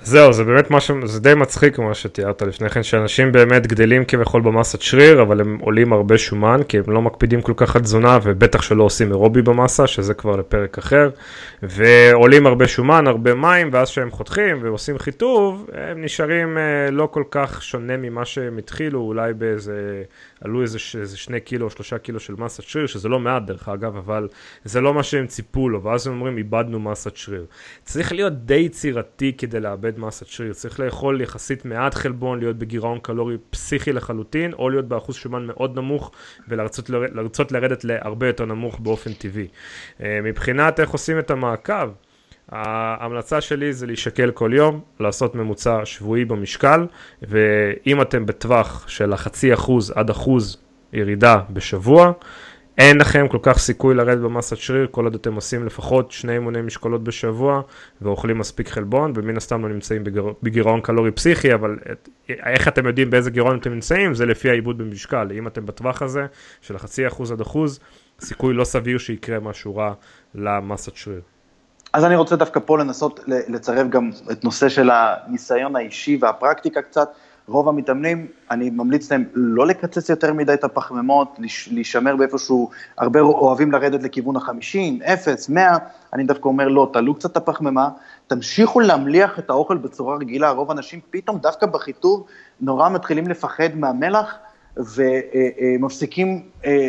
זהו, 0.01 0.33
זה 0.33 0.43
באמת 0.43 0.71
משהו, 0.71 1.07
זה 1.07 1.19
די 1.19 1.33
מצחיק 1.33 1.79
מה 1.79 1.93
שתיארת 1.93 2.41
לפני 2.41 2.69
כן, 2.69 2.83
שאנשים 2.83 3.31
באמת 3.31 3.67
גדלים 3.67 4.05
כביכול 4.05 4.41
במסת 4.41 4.81
שריר, 4.81 5.21
אבל 5.21 5.41
הם 5.41 5.57
עולים 5.61 5.93
הרבה 5.93 6.17
שומן, 6.17 6.59
כי 6.67 6.77
הם 6.77 6.83
לא 6.87 7.01
מקפידים 7.01 7.41
כל 7.41 7.53
כך 7.55 7.75
על 7.75 7.81
תזונה, 7.81 8.19
ובטח 8.23 8.61
שלא 8.61 8.83
עושים 8.83 9.11
אירובי 9.11 9.41
במסה, 9.41 9.87
שזה 9.87 10.13
כבר 10.13 10.35
לפרק 10.35 10.77
אחר, 10.77 11.09
ועולים 11.63 12.47
הרבה 12.47 12.67
שומן, 12.67 13.07
הרבה 13.07 13.35
מים, 13.35 13.69
ואז 13.71 13.89
כשהם 13.89 14.11
חותכים 14.11 14.59
ועושים 14.63 14.97
חיטוב, 14.97 15.69
הם 15.73 16.03
נשארים 16.03 16.57
אה, 16.57 16.91
לא 16.91 17.07
כל 17.11 17.23
כך 17.31 17.63
שונה 17.63 17.97
ממה 17.97 18.25
שהם 18.25 18.57
התחילו, 18.57 18.99
אולי 18.99 19.33
באיזה, 19.33 20.03
עלו 20.41 20.61
איזה, 20.61 20.77
איזה 20.99 21.17
שני 21.17 21.39
קילו 21.39 21.65
או 21.65 21.69
שלושה 21.69 21.97
קילו 21.97 22.19
של 22.19 22.33
מסת 22.37 22.63
שריר, 22.63 22.87
שזה 22.87 23.09
לא 23.09 23.19
מעט 23.19 23.43
דרך 23.43 23.69
אגב, 23.69 23.97
אבל 23.97 24.27
זה 24.63 24.81
לא 24.81 24.93
מה 24.93 25.03
שהם 25.03 25.27
ציפו 25.27 25.69
לו, 25.69 25.83
ואז 25.83 26.07
הם 26.07 26.13
אומרים, 26.13 26.37
איבדנו 26.37 26.79
מסת 26.79 27.15
שריר. 27.15 27.45
צריך 27.83 28.13
להיות 28.13 28.33
די 28.45 28.53
יצירתי 28.55 29.33
כדי 29.37 29.59
לאבד 29.59 29.84
מסת 29.97 30.27
שריר, 30.27 30.53
צריך 30.53 30.79
לאכול 30.79 31.21
יחסית 31.21 31.65
מעט 31.65 31.93
חלבון, 31.93 32.39
להיות 32.39 32.57
בגירעון 32.57 32.99
קלורי 32.99 33.37
פסיכי 33.49 33.93
לחלוטין, 33.93 34.53
או 34.53 34.69
להיות 34.69 34.87
באחוז 34.87 35.15
שומן 35.15 35.45
מאוד 35.45 35.75
נמוך, 35.75 36.11
ולרצות 36.47 37.51
לרדת 37.51 37.83
להרבה 37.83 38.27
יותר 38.27 38.45
נמוך 38.45 38.79
באופן 38.79 39.13
טבעי. 39.13 39.47
אה, 40.03 40.19
מבחינת 40.23 40.79
איך 40.79 40.89
עושים 40.89 41.19
את 41.19 41.31
המעקב, 41.31 41.89
ההמלצה 42.49 43.41
שלי 43.41 43.73
זה 43.73 43.85
להישקל 43.85 44.31
כל 44.31 44.51
יום, 44.53 44.81
לעשות 44.99 45.35
ממוצע 45.35 45.85
שבועי 45.85 46.25
במשקל, 46.25 46.87
ואם 47.21 48.01
אתם 48.01 48.25
בטווח 48.25 48.87
של 48.87 49.13
החצי 49.13 49.53
אחוז 49.53 49.91
עד 49.91 50.09
אחוז 50.09 50.57
ירידה 50.93 51.39
בשבוע, 51.49 52.11
אין 52.77 52.97
לכם 52.97 53.27
כל 53.27 53.37
כך 53.41 53.57
סיכוי 53.57 53.95
לרדת 53.95 54.21
במסת 54.21 54.57
שריר 54.57 54.87
כל 54.91 55.03
עוד 55.03 55.15
אתם 55.15 55.35
עושים 55.35 55.65
לפחות 55.65 56.11
שני 56.11 56.33
אימוני 56.33 56.61
משקולות 56.61 57.03
בשבוע 57.03 57.61
ואוכלים 58.01 58.37
מספיק 58.37 58.69
חלבון 58.69 59.13
ומן 59.15 59.37
הסתם 59.37 59.61
לא 59.61 59.69
נמצאים 59.69 60.03
בגיר... 60.03 60.33
בגירעון 60.43 60.81
קלורי 60.81 61.11
פסיכי 61.11 61.53
אבל 61.53 61.77
את... 61.91 62.09
איך 62.29 62.67
אתם 62.67 62.87
יודעים 62.87 63.09
באיזה 63.09 63.29
גירעון 63.29 63.57
אתם 63.57 63.73
נמצאים 63.73 64.13
זה 64.13 64.25
לפי 64.25 64.49
העיבוד 64.49 64.77
במשקל 64.77 65.27
אם 65.37 65.47
אתם 65.47 65.65
בטווח 65.65 66.01
הזה 66.01 66.25
של 66.61 66.75
החצי 66.75 67.07
אחוז 67.07 67.31
עד 67.31 67.41
אחוז 67.41 67.79
סיכוי 68.19 68.53
לא 68.53 68.63
סביר 68.63 68.97
שיקרה 68.97 69.39
משהו 69.39 69.75
רע 69.75 69.93
למסת 70.35 70.95
שריר. 70.95 71.21
אז 71.93 72.05
אני 72.05 72.15
רוצה 72.15 72.35
דווקא 72.35 72.59
פה 72.65 72.77
לנסות 72.77 73.19
לצרף 73.27 73.87
גם 73.87 74.09
את 74.31 74.43
נושא 74.43 74.69
של 74.69 74.89
הניסיון 74.93 75.75
האישי 75.75 76.17
והפרקטיקה 76.21 76.81
קצת. 76.81 77.09
רוב 77.47 77.69
המתאמנים, 77.69 78.27
אני 78.51 78.69
ממליץ 78.69 79.11
להם 79.11 79.23
לא 79.33 79.67
לקצץ 79.67 80.09
יותר 80.09 80.33
מדי 80.33 80.53
את 80.53 80.63
הפחמימות, 80.63 81.39
להישמר 81.71 82.15
באיפשהו, 82.15 82.69
הרבה 82.97 83.19
אוהבים 83.19 83.71
לרדת 83.71 84.03
לכיוון 84.03 84.35
ה-50, 84.35 85.13
0, 85.13 85.49
100, 85.49 85.77
אני 86.13 86.23
דווקא 86.23 86.47
אומר 86.47 86.67
לא, 86.67 86.89
תעלו 86.93 87.15
קצת 87.15 87.31
את 87.31 87.37
הפחמימה, 87.37 87.89
תמשיכו 88.27 88.79
להמליח 88.79 89.39
את 89.39 89.49
האוכל 89.49 89.77
בצורה 89.77 90.17
רגילה, 90.17 90.49
רוב 90.49 90.71
האנשים 90.71 90.99
פתאום 91.09 91.37
דווקא 91.37 91.65
בחיטוב 91.65 92.25
נורא 92.61 92.89
מתחילים 92.89 93.27
לפחד 93.27 93.75
מהמלח, 93.75 94.35
ומפסיקים 94.77 96.49
אה, 96.65 96.71
אה, 96.71 96.87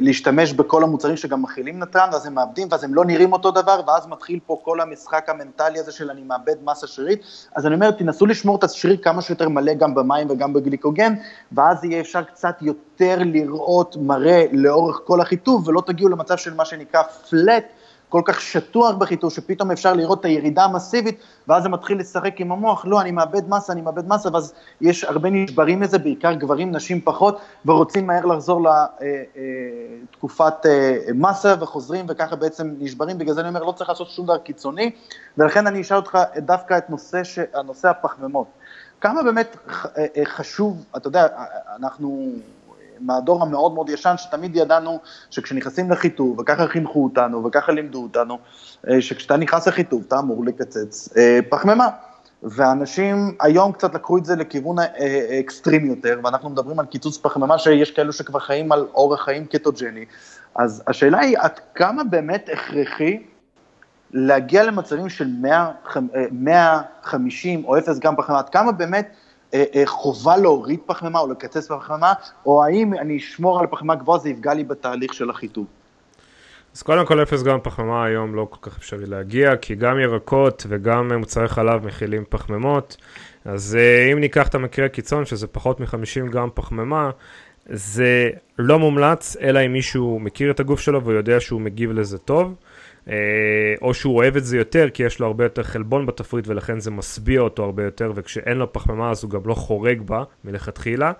להשתמש 0.00 0.52
בכל 0.52 0.84
המוצרים 0.84 1.16
שגם 1.16 1.42
מכילים 1.42 1.78
נתרן, 1.78 2.08
ואז 2.12 2.26
הם 2.26 2.34
מאבדים, 2.34 2.68
ואז 2.70 2.84
הם 2.84 2.94
לא 2.94 3.04
נראים 3.04 3.32
אותו 3.32 3.50
דבר, 3.50 3.80
ואז 3.86 4.06
מתחיל 4.06 4.38
פה 4.46 4.60
כל 4.64 4.80
המשחק 4.80 5.28
המנטלי 5.28 5.78
הזה 5.78 5.92
של 5.92 6.10
אני 6.10 6.22
מאבד 6.22 6.54
מסה 6.64 6.86
שרירית. 6.86 7.20
אז 7.54 7.66
אני 7.66 7.74
אומר, 7.74 7.90
תנסו 7.90 8.26
לשמור 8.26 8.56
את 8.56 8.64
השריר 8.64 8.96
כמה 8.96 9.22
שיותר 9.22 9.48
מלא 9.48 9.74
גם 9.74 9.94
במים 9.94 10.30
וגם 10.30 10.52
בגליקוגן, 10.52 11.14
ואז 11.52 11.84
יהיה 11.84 12.00
אפשר 12.00 12.22
קצת 12.22 12.62
יותר 12.62 13.18
לראות 13.20 13.96
מראה 14.00 14.44
לאורך 14.52 15.00
כל 15.04 15.20
החיטוב, 15.20 15.68
ולא 15.68 15.82
תגיעו 15.86 16.08
למצב 16.08 16.36
של 16.36 16.54
מה 16.54 16.64
שנקרא 16.64 17.02
flat, 17.30 17.77
כל 18.08 18.22
כך 18.24 18.40
שטוח 18.40 18.94
בחיתוך, 18.94 19.32
שפתאום 19.32 19.70
אפשר 19.70 19.92
לראות 19.92 20.20
את 20.20 20.24
הירידה 20.24 20.64
המסיבית, 20.64 21.20
ואז 21.48 21.62
זה 21.62 21.68
מתחיל 21.68 21.98
לשחק 21.98 22.40
עם 22.40 22.52
המוח, 22.52 22.84
לא, 22.86 23.00
אני 23.00 23.10
מאבד 23.10 23.48
מסה, 23.48 23.72
אני 23.72 23.80
מאבד 23.80 24.08
מסה, 24.08 24.28
ואז 24.32 24.54
יש 24.80 25.04
הרבה 25.04 25.30
נשברים 25.30 25.80
מזה, 25.80 25.98
בעיקר 25.98 26.32
גברים, 26.32 26.72
נשים 26.72 27.00
פחות, 27.00 27.38
ורוצים 27.66 28.06
מהר 28.06 28.26
לחזור 28.26 28.68
לתקופת 30.10 30.66
אה, 30.66 30.70
אה, 30.70 31.12
מסה, 31.14 31.54
וחוזרים, 31.60 32.06
וככה 32.08 32.36
בעצם 32.36 32.74
נשברים, 32.78 33.18
בגלל 33.18 33.34
זה 33.34 33.40
אני 33.40 33.48
אומר, 33.48 33.62
לא 33.62 33.72
צריך 33.72 33.90
לעשות 33.90 34.08
שום 34.10 34.24
דבר 34.24 34.38
קיצוני, 34.38 34.90
ולכן 35.38 35.66
אני 35.66 35.80
אשאל 35.80 35.96
אותך 35.96 36.18
דווקא 36.36 36.78
את 36.78 36.90
נושא, 36.90 37.24
ש... 37.24 37.38
נושא 37.64 37.88
הפחמימות. 37.88 38.46
כמה 39.00 39.22
באמת 39.22 39.56
אה, 39.98 40.06
חשוב, 40.24 40.84
אתה 40.96 41.08
יודע, 41.08 41.26
אנחנו 41.76 42.32
מהדור 43.00 43.42
המאוד 43.42 43.74
מאוד 43.74 43.88
ישן, 43.88 44.14
שתמיד 44.16 44.56
ידענו 44.56 44.98
שכשנכנסים 45.30 45.90
לחיטוב, 45.90 46.38
וככה 46.38 46.66
חינכו 46.66 47.04
אותנו, 47.04 47.44
וככה 47.44 47.72
לימדו 47.72 48.02
אותנו, 48.02 48.38
אה, 48.88 49.00
שכשאתה 49.00 49.36
נכנס 49.36 49.68
לחיטוב, 49.68 50.04
אתה 50.08 50.18
אמור 50.18 50.44
לקצץ 50.44 51.16
אה, 51.16 51.38
פחמימה. 51.48 51.88
ואנשים 52.42 53.36
היום 53.40 53.72
קצת 53.72 53.94
לקחו 53.94 54.18
את 54.18 54.24
זה 54.24 54.36
לכיוון 54.36 54.76
האקסטרים 54.78 55.84
אה, 55.84 55.88
יותר, 55.88 56.20
ואנחנו 56.24 56.50
מדברים 56.50 56.78
על 56.78 56.86
קיצוץ 56.86 57.18
פחמימה, 57.18 57.58
שיש 57.58 57.90
כאלו 57.90 58.12
שכבר 58.12 58.38
חיים 58.38 58.72
על 58.72 58.86
אורח 58.94 59.24
חיים 59.24 59.46
קטוג'ני. 59.46 60.04
אז 60.54 60.82
השאלה 60.86 61.18
היא, 61.18 61.38
עד 61.38 61.60
כמה 61.74 62.04
באמת 62.04 62.48
הכרחי 62.52 63.22
להגיע 64.12 64.64
למצבים 64.64 65.08
של 65.08 65.28
100, 65.40 65.70
150 66.32 67.64
או 67.64 67.78
0 67.78 67.98
גרם 67.98 68.16
פחמימה, 68.16 68.38
עד 68.38 68.48
כמה 68.48 68.72
באמת 68.72 69.14
חובה 69.84 70.36
להוריד 70.36 70.80
פחמימה 70.86 71.18
או 71.18 71.30
לקצץ 71.30 71.68
פחמימה, 71.68 72.12
או 72.46 72.64
האם 72.64 72.94
אני 72.94 73.16
אשמור 73.16 73.60
על 73.60 73.66
פחמימה 73.66 73.94
גבוהה, 73.94 74.18
זה 74.18 74.28
יפגע 74.28 74.54
לי 74.54 74.64
בתהליך 74.64 75.14
של 75.14 75.30
החיטוב. 75.30 75.66
אז 76.74 76.82
קודם 76.82 77.06
כל 77.06 77.22
אפס 77.22 77.42
גרם 77.42 77.58
פחמימה 77.62 78.04
היום 78.04 78.34
לא 78.34 78.46
כל 78.50 78.70
כך 78.70 78.78
אפשרי 78.78 79.06
להגיע, 79.06 79.56
כי 79.56 79.74
גם 79.74 79.98
ירקות 79.98 80.66
וגם 80.68 81.12
מוצרי 81.12 81.48
חלב 81.48 81.86
מכילים 81.86 82.24
פחמימות. 82.28 82.96
אז 83.44 83.78
אה, 83.80 84.12
אם 84.12 84.20
ניקח 84.20 84.48
את 84.48 84.54
המקרה 84.54 84.88
קיצון, 84.88 85.24
שזה 85.24 85.46
פחות 85.46 85.80
מ-50 85.80 86.30
גרם 86.30 86.48
פחמימה, 86.54 87.10
זה 87.66 88.30
לא 88.58 88.78
מומלץ, 88.78 89.36
אלא 89.40 89.66
אם 89.66 89.72
מישהו 89.72 90.18
מכיר 90.20 90.50
את 90.50 90.60
הגוף 90.60 90.80
שלו 90.80 91.04
ויודע 91.04 91.40
שהוא 91.40 91.60
מגיב 91.60 91.92
לזה 91.92 92.18
טוב. 92.18 92.54
אה, 93.08 93.14
או 93.82 93.94
שהוא 93.94 94.16
אוהב 94.16 94.36
את 94.36 94.44
זה 94.44 94.56
יותר 94.56 94.90
כי 94.90 95.02
יש 95.02 95.20
לו 95.20 95.26
הרבה 95.26 95.44
יותר 95.44 95.62
חלבון 95.62 96.06
בתפריט 96.06 96.48
ולכן 96.48 96.80
זה 96.80 96.90
משביע 96.90 97.40
אותו 97.40 97.64
הרבה 97.64 97.84
יותר 97.84 98.12
וכשאין 98.14 98.56
לו 98.56 98.72
פחמימה 98.72 99.10
אז 99.10 99.22
הוא 99.22 99.30
גם 99.30 99.40
לא 99.44 99.54
חורג 99.54 100.02
בה 100.02 100.24
מלכתחילה. 100.44 101.12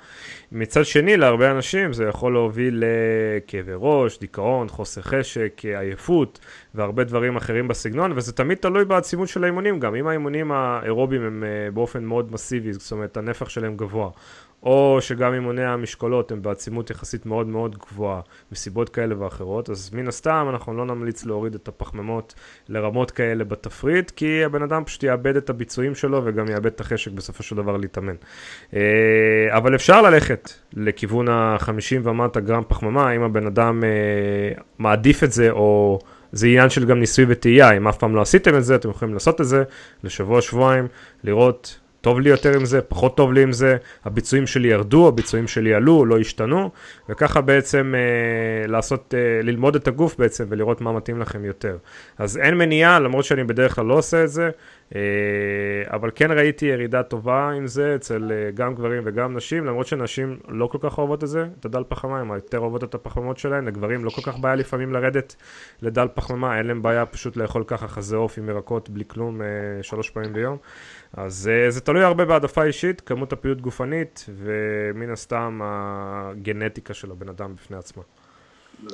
מצד 0.53 0.85
שני 0.85 1.17
להרבה 1.17 1.51
אנשים 1.51 1.93
זה 1.93 2.05
יכול 2.05 2.33
להוביל 2.33 2.85
לכאבי 2.85 3.73
ראש, 3.75 4.19
דיכאון, 4.19 4.69
חוסר 4.69 5.03
חשק, 5.03 5.63
עייפות 5.79 6.39
והרבה 6.75 7.05
דברים 7.05 7.37
אחרים 7.37 7.69
בסגנון 7.69 8.13
וזה 8.13 8.33
תמיד 8.33 8.59
תלוי 8.59 8.85
בעצימות 8.85 9.29
של 9.29 9.45
האימונים 9.45 9.81
גם 9.81 9.95
אם 9.95 10.07
האימונים 10.07 10.53
האירובים 10.53 11.23
הם 11.23 11.45
אה, 11.45 11.71
באופן 11.71 12.05
מאוד 12.05 12.33
מסיבי 12.33 12.73
זאת 12.73 12.93
אומרת 12.93 13.17
הנפח 13.17 13.49
שלהם 13.49 13.77
גבוה 13.77 14.11
או 14.63 14.99
שגם 15.01 15.35
אימוני 15.35 15.65
המשקולות 15.65 16.33
הם 16.33 16.43
בעצימות 16.43 16.91
יחסית 16.91 17.27
מאוד 17.27 17.47
מאוד 17.47 17.77
גבוהה 17.79 18.21
מסיבות 18.53 18.89
כאלה 18.89 19.23
ואחרות, 19.23 19.71
אז 19.71 19.91
מן 19.93 20.09
הסתם 20.09 20.47
אנחנו 20.51 20.75
לא 20.75 20.87
נמליץ 20.87 21.25
להוריד 21.25 21.55
את 21.55 21.69
הפחמימות 21.69 22.35
לרמות 22.69 23.11
כאלה 23.11 23.45
בתפריט, 23.45 24.11
כי 24.11 24.45
הבן 24.45 24.63
אדם 24.63 24.85
פשוט 24.85 25.03
יאבד 25.03 25.37
את 25.37 25.51
הביצועים 25.51 25.95
שלו 25.95 26.23
וגם 26.25 26.49
יאבד 26.51 26.67
את 26.67 26.81
החשק 26.81 27.13
בסופו 27.13 27.43
של 27.43 27.57
דבר 27.57 27.77
להתאמן. 27.77 28.15
אה, 28.75 28.81
אבל 29.51 29.75
אפשר 29.75 30.03
ללכת 30.03 30.51
לכיוון 30.73 31.29
ה-50 31.29 32.01
ומטה 32.03 32.41
גרם 32.41 32.63
פחמימה, 32.69 33.17
אם 33.17 33.23
הבן 33.23 33.47
אדם 33.47 33.85
אה, 33.85 34.63
מעדיף 34.79 35.25
את 35.25 35.33
זה 35.33 35.51
או... 35.51 35.99
זה 36.33 36.47
עניין 36.47 36.71
של 36.71 36.85
גם 36.85 37.01
ניסוי 37.01 37.25
וטעייה, 37.29 37.77
אם 37.77 37.89
אף 37.89 37.99
פעם 37.99 38.17
לא 38.17 38.21
עשיתם 38.21 38.57
את 38.57 38.65
זה, 38.65 38.75
אתם 38.75 38.91
יכולים 38.91 39.15
לעשות 39.15 39.41
את 39.41 39.47
זה 39.47 39.63
לשבוע, 40.05 40.41
שבועיים, 40.41 40.87
לראות 41.25 41.79
טוב 42.01 42.21
לי 42.21 42.31
יותר 42.31 42.57
עם 42.57 42.65
זה, 42.65 42.81
פחות 42.83 43.17
טוב 43.17 43.33
לי 43.33 43.43
עם 43.43 43.53
זה, 43.53 43.77
הביצועים 44.05 44.47
שלי 44.47 44.69
ירדו, 44.69 45.09
הביצועים 45.09 45.49
שלי 45.49 45.75
עלו, 45.75 46.05
לא 46.05 46.19
השתנו, 46.19 46.71
וככה 47.09 47.41
בעצם 47.41 47.95
אה, 47.97 48.67
לעשות, 48.67 49.15
אה, 49.15 49.43
ללמוד 49.43 49.77
את 49.77 49.89
הגוף 49.89 50.17
בעצם 50.19 50.45
ולראות 50.49 50.81
מה 50.81 50.93
מתאים 50.93 51.21
לכם 51.21 51.45
יותר. 51.45 51.77
אז 52.19 52.37
אין 52.37 52.59
מניעה, 52.59 53.01
למרות 53.01 53.25
שאני 53.25 53.45
בדרך 53.45 53.75
כלל 53.75 53.85
לא 53.85 53.95
עושה 53.95 54.25
את 54.25 54.29
זה, 54.29 54.51
אה, 54.95 55.01
אבל 55.91 56.11
כן 56.15 56.31
ראיתי 56.31 56.67
ירידה 56.67 57.03
טובה 57.03 57.51
עם 57.51 57.67
זה 57.67 57.95
אצל 57.95 58.33
אה, 58.33 58.51
גם 58.51 58.75
גברים 58.75 59.03
וגם 59.07 59.37
נשים, 59.37 59.65
למרות 59.65 59.87
שנשים 59.87 60.39
לא 60.49 60.67
כל 60.67 60.79
כך 60.81 60.99
אוהבות 60.99 61.25
את 61.25 61.29
זה, 61.29 61.47
את 61.61 61.65
הדל 61.65 61.85
פחמימה, 61.89 62.21
הן 62.21 62.29
יותר 62.35 62.59
אוהבות 62.59 62.85
את 62.85 62.95
הפחמימות 62.95 63.39
שלהן, 63.39 63.65
לגברים 63.65 64.05
לא 64.05 64.11
כל 64.11 64.23
כך 64.23 64.39
בעיה 64.39 64.55
לפעמים 64.55 64.93
לרדת 64.93 65.37
לדל 65.83 66.09
פחמימה, 66.15 66.59
אין 66.59 66.67
להם 66.67 66.83
בעיה 66.83 67.07
פשוט 67.07 67.37
לאכול 67.37 67.65
ככה 67.67 67.89
חזה 67.89 68.17
עוף 68.17 68.39
עם 68.39 68.49
ירקות 68.49 68.91
בלי 68.91 69.05
כלום 69.07 69.43
אה, 69.43 69.47
שלוש 69.83 70.11
פעמים 70.11 70.33
ביום. 70.33 70.57
אז 71.17 71.51
זה 71.69 71.81
תלוי 71.81 72.05
הרבה 72.05 72.25
בהעדפה 72.25 72.65
אישית, 72.65 73.01
כמות 73.01 73.33
הפעילות 73.33 73.61
גופנית 73.61 74.27
ומן 74.29 75.11
הסתם 75.11 75.61
הגנטיקה 75.63 76.95
של 76.95 77.11
הבן 77.11 77.29
אדם 77.29 77.55
בפני 77.55 77.77
עצמה. 77.77 78.03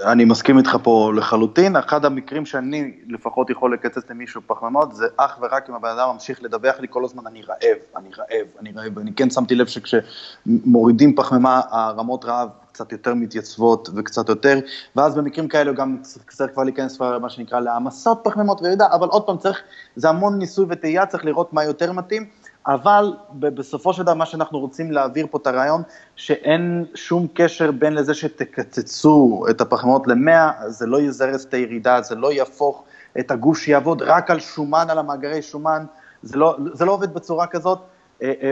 אני 0.05 0.25
מסכים 0.25 0.59
איתך 0.59 0.77
פה 0.83 1.13
לחלוטין, 1.17 1.77
אחד 1.77 2.05
המקרים 2.05 2.47
שאני 2.47 3.01
לפחות 3.09 3.51
יכול 3.51 3.75
לקצץ 3.75 4.11
למישהו 4.11 4.43
פחמימות 4.47 4.95
זה 4.95 5.07
אך 5.17 5.39
ורק 5.43 5.71
אם 5.71 5.75
הבן 5.75 5.89
אדם 5.89 6.09
ממשיך 6.13 6.43
לדווח 6.43 6.81
לי 6.81 6.87
כל 6.91 7.05
הזמן 7.05 7.27
אני 7.27 7.43
רעב, 7.43 7.79
אני 7.97 8.09
רעב, 8.19 8.47
אני 8.61 8.73
רעב, 8.73 8.97
ואני 8.99 9.15
כן 9.15 9.31
שמתי 9.31 9.55
לב 9.55 9.67
שכשמורידים 9.67 11.15
פחמימה 11.15 11.61
הרמות 11.71 12.25
רעב 12.25 12.49
קצת 12.75 12.93
יותר 12.93 13.15
מתייצבות 13.15 13.89
וקצת 13.95 14.29
יותר, 14.29 14.59
ואז 14.97 15.15
במקרים 15.15 15.49
כאלה 15.49 15.73
גם 15.73 15.97
צריך 16.29 16.51
כבר 16.55 16.63
להיכנס 16.63 17.01
מה 17.01 17.31
שנקרא 17.31 17.61
להעמסות 17.61 18.21
פחמימות 18.25 18.63
וירידה, 18.63 18.87
אבל 18.93 19.09
עוד 19.09 19.27
פעם 19.27 19.39
צריך, 19.39 19.63
זה 19.97 20.09
המון 20.09 20.39
ניסוי 20.39 20.67
וטעייה, 20.69 21.07
צריך 21.07 21.25
לראות 21.25 21.53
מה 21.53 21.65
יותר 21.65 21.93
מתאים. 21.93 22.27
אבל 22.67 23.13
בסופו 23.39 23.93
של 23.93 24.03
דבר 24.03 24.15
מה 24.15 24.27
שאנחנו 24.27 24.59
רוצים 24.59 24.93
להעביר 24.93 25.27
פה 25.31 25.39
את 25.39 25.47
הרעיון, 25.47 25.83
שאין 26.17 26.85
שום 26.95 27.27
קשר 27.35 27.71
בין 27.71 27.95
לזה 27.95 28.15
שתקצצו 28.15 29.45
את 29.51 29.61
הפחמימות 29.61 30.07
למאה, 30.07 30.51
זה 30.67 30.87
לא 30.87 31.01
יזרז 31.01 31.43
את 31.43 31.55
הירידה, 31.55 32.03
זה 32.03 32.15
לא 32.15 32.33
יהפוך 32.33 32.85
את 33.19 33.31
הגוש 33.31 33.65
שיעבוד 33.65 34.03
רק 34.03 34.31
על 34.31 34.41
שומן, 34.41 34.87
על 34.91 34.99
המאגרי 34.99 35.43
שומן, 35.43 35.85
זה 36.23 36.39
לא, 36.39 36.57
זה 36.73 36.85
לא 36.85 36.93
עובד 36.93 37.15
בצורה 37.15 37.47
כזאת, 37.47 37.79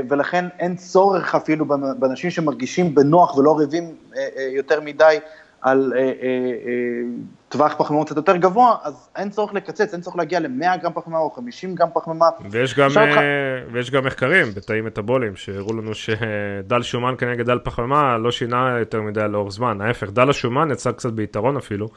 ולכן 0.09 0.45
אין 0.59 0.77
צורך 0.77 1.35
אפילו 1.35 1.65
באנשים 1.99 2.31
שמרגישים 2.31 2.95
בנוח 2.95 3.37
ולא 3.37 3.59
רעבים 3.59 3.95
אה, 4.17 4.29
יותר 4.53 4.81
מדי 4.81 5.19
על 5.61 5.93
טווח 7.53 7.75
פחמימות 7.79 8.07
קצת 8.07 8.17
יותר 8.17 8.37
גבוה, 8.37 8.77
אז 8.83 9.09
אין 9.17 9.31
צורך 9.31 9.55
לקצץ, 9.55 9.93
אין 9.93 10.01
צורך 10.01 10.17
להגיע 10.17 10.41
ל-100 10.41 10.77
גרם 10.83 10.93
פחמימה 10.93 11.19
או 11.19 11.31
50 11.31 11.75
גרם 11.75 11.89
פחמימה. 11.95 12.27
ויש 12.51 12.75
גם, 12.75 12.91
uh, 12.91 12.99
ויש 13.73 13.91
גם 13.91 14.05
מחקרים 14.05 14.47
בתאים 14.55 14.85
מטאבוליים 14.85 15.37
שהראו 15.37 15.73
לנו 15.73 15.95
שדל 15.95 16.83
שומן 16.83 17.15
כנגד 17.19 17.47
דל 17.47 17.59
פחמימה 17.63 18.19
לא 18.19 18.31
שינה 18.31 18.77
יותר 18.79 19.03
מדי 19.03 19.21
לאורך 19.29 19.53
זמן, 19.53 19.81
ההפך, 19.81 20.11
דל 20.11 20.31
השומן 20.31 20.71
יצא 20.71 20.93
קצת 20.93 21.13
ביתרון 21.13 21.57
אפילו, 21.57 21.89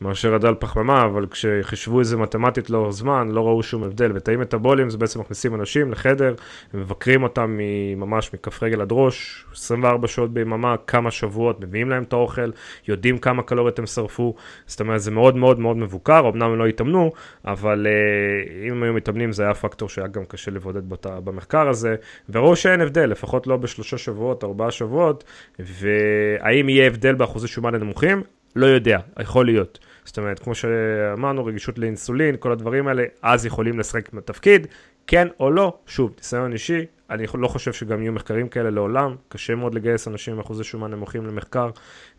מאשר 0.00 0.34
הדל 0.34 0.54
פחמימה, 0.58 1.02
אבל 1.04 1.26
כשחישבו 1.26 2.00
את 2.00 2.06
זה 2.06 2.16
מתמטית 2.16 2.70
לאורך 2.70 2.92
זמן, 2.92 3.28
לא 3.28 3.46
ראו 3.46 3.62
שום 3.62 3.84
הבדל. 3.84 4.12
בתאים 4.12 4.40
מטאבוליים 4.40 4.90
זה 4.90 4.98
בעצם 4.98 5.20
מכניסים 5.20 5.54
אנשים 5.54 5.92
לחדר, 5.92 6.34
מבקרים 6.74 7.22
אותם 7.22 7.58
ממש 7.96 8.34
מכף 8.34 8.62
רגל 8.62 8.80
עד 8.80 8.88
ראש, 8.90 9.44
24 9.52 10.08
שעות 10.08 10.34
ביממה, 10.34 10.76
כמה 10.86 11.10
שבועות, 11.10 11.60
מביאים 11.60 11.90
להם 11.90 12.02
את 12.02 12.12
האוכל, 12.12 12.50
יודעים 12.88 13.18
כמה 13.18 13.42
קלוריות 13.42 13.78
הם 13.78 13.86
שרפו, 13.86 14.34
זאת 14.66 14.80
אומרת 14.80 14.93
זה 14.98 15.10
מאוד 15.10 15.36
מאוד 15.36 15.58
מאוד 15.58 15.76
מבוקר, 15.76 16.28
אמנם 16.28 16.42
הם 16.42 16.58
לא 16.58 16.66
התאמנו, 16.66 17.12
אבל 17.44 17.86
uh, 17.86 18.66
אם 18.66 18.72
הם 18.72 18.82
היו 18.82 18.92
מתאמנים 18.92 19.32
זה 19.32 19.42
היה 19.42 19.54
פקטור 19.54 19.88
שהיה 19.88 20.06
גם 20.06 20.24
קשה 20.24 20.50
לבודד 20.50 20.88
בת, 20.88 21.06
במחקר 21.06 21.68
הזה, 21.68 21.94
וראו 22.28 22.56
שאין 22.56 22.80
הבדל, 22.80 23.10
לפחות 23.10 23.46
לא 23.46 23.56
בשלושה 23.56 23.98
שבועות, 23.98 24.44
ארבעה 24.44 24.70
שבועות, 24.70 25.24
והאם 25.58 26.68
יהיה 26.68 26.86
הבדל 26.86 27.14
באחוזי 27.14 27.48
שומן 27.48 27.74
הנמוכים? 27.74 28.22
לא 28.56 28.66
יודע, 28.66 28.98
יכול 29.20 29.46
להיות. 29.46 29.78
זאת 30.04 30.18
אומרת, 30.18 30.38
כמו 30.38 30.54
שאמרנו, 30.54 31.44
רגישות 31.44 31.78
לאינסולין, 31.78 32.36
כל 32.38 32.52
הדברים 32.52 32.88
האלה, 32.88 33.04
אז 33.22 33.46
יכולים 33.46 33.78
לשחק 33.78 34.12
בתפקיד, 34.12 34.66
כן 35.06 35.28
או 35.40 35.50
לא, 35.50 35.78
שוב, 35.86 36.14
ניסיון 36.18 36.52
אישי, 36.52 36.86
אני 37.10 37.26
לא 37.34 37.48
חושב 37.48 37.72
שגם 37.72 38.02
יהיו 38.02 38.12
מחקרים 38.12 38.48
כאלה 38.48 38.70
לעולם, 38.70 39.16
קשה 39.28 39.54
מאוד 39.54 39.74
לגייס 39.74 40.08
אנשים 40.08 40.34
עם 40.34 40.40
אחוזי 40.40 40.64
שומן 40.64 40.90
נמוכים 40.90 41.26
למחקר, 41.26 41.70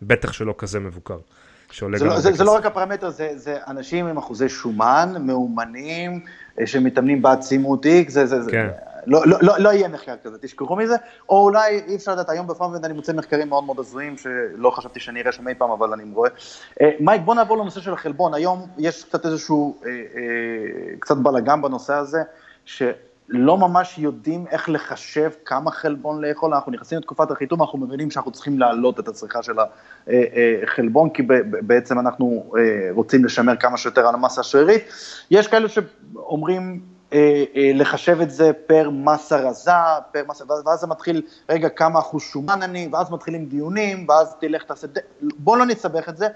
בטח 0.01 0.33
שלא 0.33 0.55
כזה 0.57 0.79
מבוקר. 0.79 1.17
שעולה 1.75 1.97
זה, 1.97 2.05
גם 2.05 2.11
לא, 2.11 2.19
זה, 2.19 2.31
זה 2.31 2.43
לא 2.43 2.55
רק 2.55 2.65
הפרמטר, 2.65 3.09
זה, 3.09 3.31
זה 3.35 3.57
אנשים 3.67 4.07
עם 4.07 4.17
אחוזי 4.17 4.49
שומן, 4.49 5.13
מאומנים, 5.19 6.19
אה, 6.59 6.67
שמתאמנים 6.67 7.21
בעצימות 7.21 7.85
X, 7.85 8.11
זה, 8.11 8.25
זה, 8.25 8.51
כן. 8.51 8.67
לא, 9.07 9.21
לא, 9.25 9.37
לא, 9.41 9.53
לא 9.59 9.69
יהיה 9.69 9.87
מחקר 9.87 10.15
כזה, 10.23 10.37
תשכחו 10.37 10.75
מזה, 10.75 10.95
או 11.29 11.43
אולי 11.43 11.81
אי 11.87 11.95
אפשר 11.95 12.11
לדעת, 12.11 12.29
היום 12.29 12.47
בפארמד 12.47 12.85
אני 12.85 12.93
מוצא 12.93 13.13
מחקרים 13.13 13.49
מאוד 13.49 13.63
מאוד 13.63 13.79
הזויים, 13.79 14.17
שלא 14.17 14.69
חשבתי 14.69 14.99
שאני 14.99 15.21
אראה 15.21 15.31
שם 15.31 15.47
אי 15.47 15.53
פעם, 15.55 15.71
אבל 15.71 15.93
אני 15.93 16.03
רואה. 16.13 16.29
אה, 16.81 16.91
מייק, 16.99 17.21
בוא 17.21 17.35
נעבור 17.35 17.57
לנושא 17.57 17.81
של 17.81 17.93
החלבון, 17.93 18.33
היום 18.33 18.67
יש 18.77 19.03
קצת 19.03 19.25
איזשהו, 19.25 19.77
אה, 19.85 19.89
אה, 19.91 19.95
קצת 20.99 21.17
בלאגן 21.17 21.61
בנושא 21.61 21.93
הזה, 21.93 22.23
שלא 23.27 23.57
ממש 23.57 23.97
יודעים 23.97 24.45
איך 24.51 24.69
לחשב 24.69 25.29
כמה 25.45 25.71
חלבון 25.71 26.21
לאכול, 26.25 26.53
אנחנו 26.53 26.71
נכנסים 26.71 26.97
לתקופת 26.97 27.31
החיתום, 27.31 27.61
אנחנו 27.61 27.79
מבינים 27.79 28.11
שאנחנו 28.11 28.31
צריכים 28.31 28.59
להעלות 28.59 28.99
את 28.99 29.07
הצריכה 29.07 29.43
של 29.43 29.53
החלבון, 30.63 31.09
כי 31.09 31.23
בעצם 31.61 31.99
אנחנו 31.99 32.53
רוצים 32.91 33.25
לשמר 33.25 33.55
כמה 33.55 33.77
שיותר 33.77 34.07
על 34.07 34.15
המסה 34.15 34.41
השרירית. 34.41 34.83
יש 35.31 35.47
כאלה 35.47 35.69
שאומרים, 35.69 36.81
אה, 37.13 37.43
אה, 37.55 37.71
לחשב 37.73 38.21
את 38.21 38.31
זה 38.31 38.51
פר 38.67 38.89
מסה 38.89 39.37
רזה, 39.37 39.71
פר 40.11 40.23
מסה, 40.27 40.43
ואז 40.65 40.79
זה 40.79 40.87
מתחיל, 40.87 41.21
רגע, 41.49 41.69
כמה 41.69 41.99
אחוז 41.99 42.23
שומן 42.23 42.61
אני, 42.61 42.89
ואז 42.91 43.11
מתחילים 43.11 43.45
דיונים, 43.45 44.05
ואז 44.09 44.35
תלך 44.39 44.63
תעשה, 44.63 44.87
בוא 45.21 45.57
לא 45.57 45.65
נסבך 45.65 46.09
את 46.09 46.17
זה. 46.17 46.27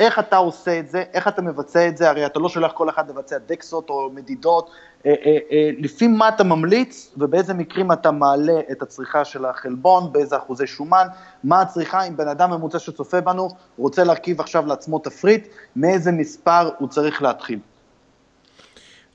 איך 0.00 0.18
אתה 0.18 0.36
עושה 0.36 0.78
את 0.78 0.88
זה, 0.88 1.04
איך 1.14 1.28
אתה 1.28 1.42
מבצע 1.42 1.88
את 1.88 1.96
זה, 1.96 2.10
הרי 2.10 2.26
אתה 2.26 2.38
לא 2.38 2.48
שולח 2.48 2.72
כל 2.72 2.88
אחד 2.88 3.10
לבצע 3.10 3.38
דקסות 3.46 3.90
או 3.90 4.10
מדידות, 4.14 4.70
אה, 5.06 5.14
אה, 5.26 5.38
אה, 5.52 5.70
לפי 5.78 6.08
מה 6.08 6.28
אתה 6.28 6.44
ממליץ 6.44 7.14
ובאיזה 7.16 7.54
מקרים 7.54 7.92
אתה 7.92 8.10
מעלה 8.10 8.60
את 8.72 8.82
הצריכה 8.82 9.24
של 9.24 9.44
החלבון, 9.44 10.12
באיזה 10.12 10.36
אחוזי 10.36 10.66
שומן, 10.66 11.06
מה 11.44 11.60
הצריכה, 11.60 12.08
אם 12.08 12.16
בן 12.16 12.28
אדם 12.28 12.50
ממוצע 12.50 12.78
שצופה 12.78 13.20
בנו 13.20 13.48
רוצה 13.78 14.04
להרכיב 14.04 14.40
עכשיו 14.40 14.66
לעצמו 14.66 14.98
תפריט, 14.98 15.48
מאיזה 15.76 16.12
מספר 16.12 16.70
הוא 16.78 16.88
צריך 16.88 17.22
להתחיל. 17.22 17.58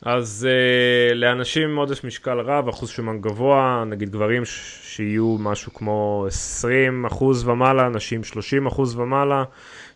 אז 0.01 0.47
uh, 0.47 1.13
לאנשים 1.13 1.69
עם 1.69 1.77
עודף 1.77 2.03
משקל 2.03 2.39
רב, 2.39 2.67
אחוז 2.69 2.89
שומן 2.89 3.21
גבוה, 3.21 3.83
נגיד 3.87 4.09
גברים 4.09 4.45
ש- 4.45 4.79
שיהיו 4.83 5.37
משהו 5.39 5.73
כמו 5.73 6.25
20 6.27 7.05
אחוז 7.05 7.47
ומעלה, 7.47 7.89
נשים 7.89 8.23
30 8.23 8.67
אחוז 8.67 8.95
ומעלה 8.95 9.43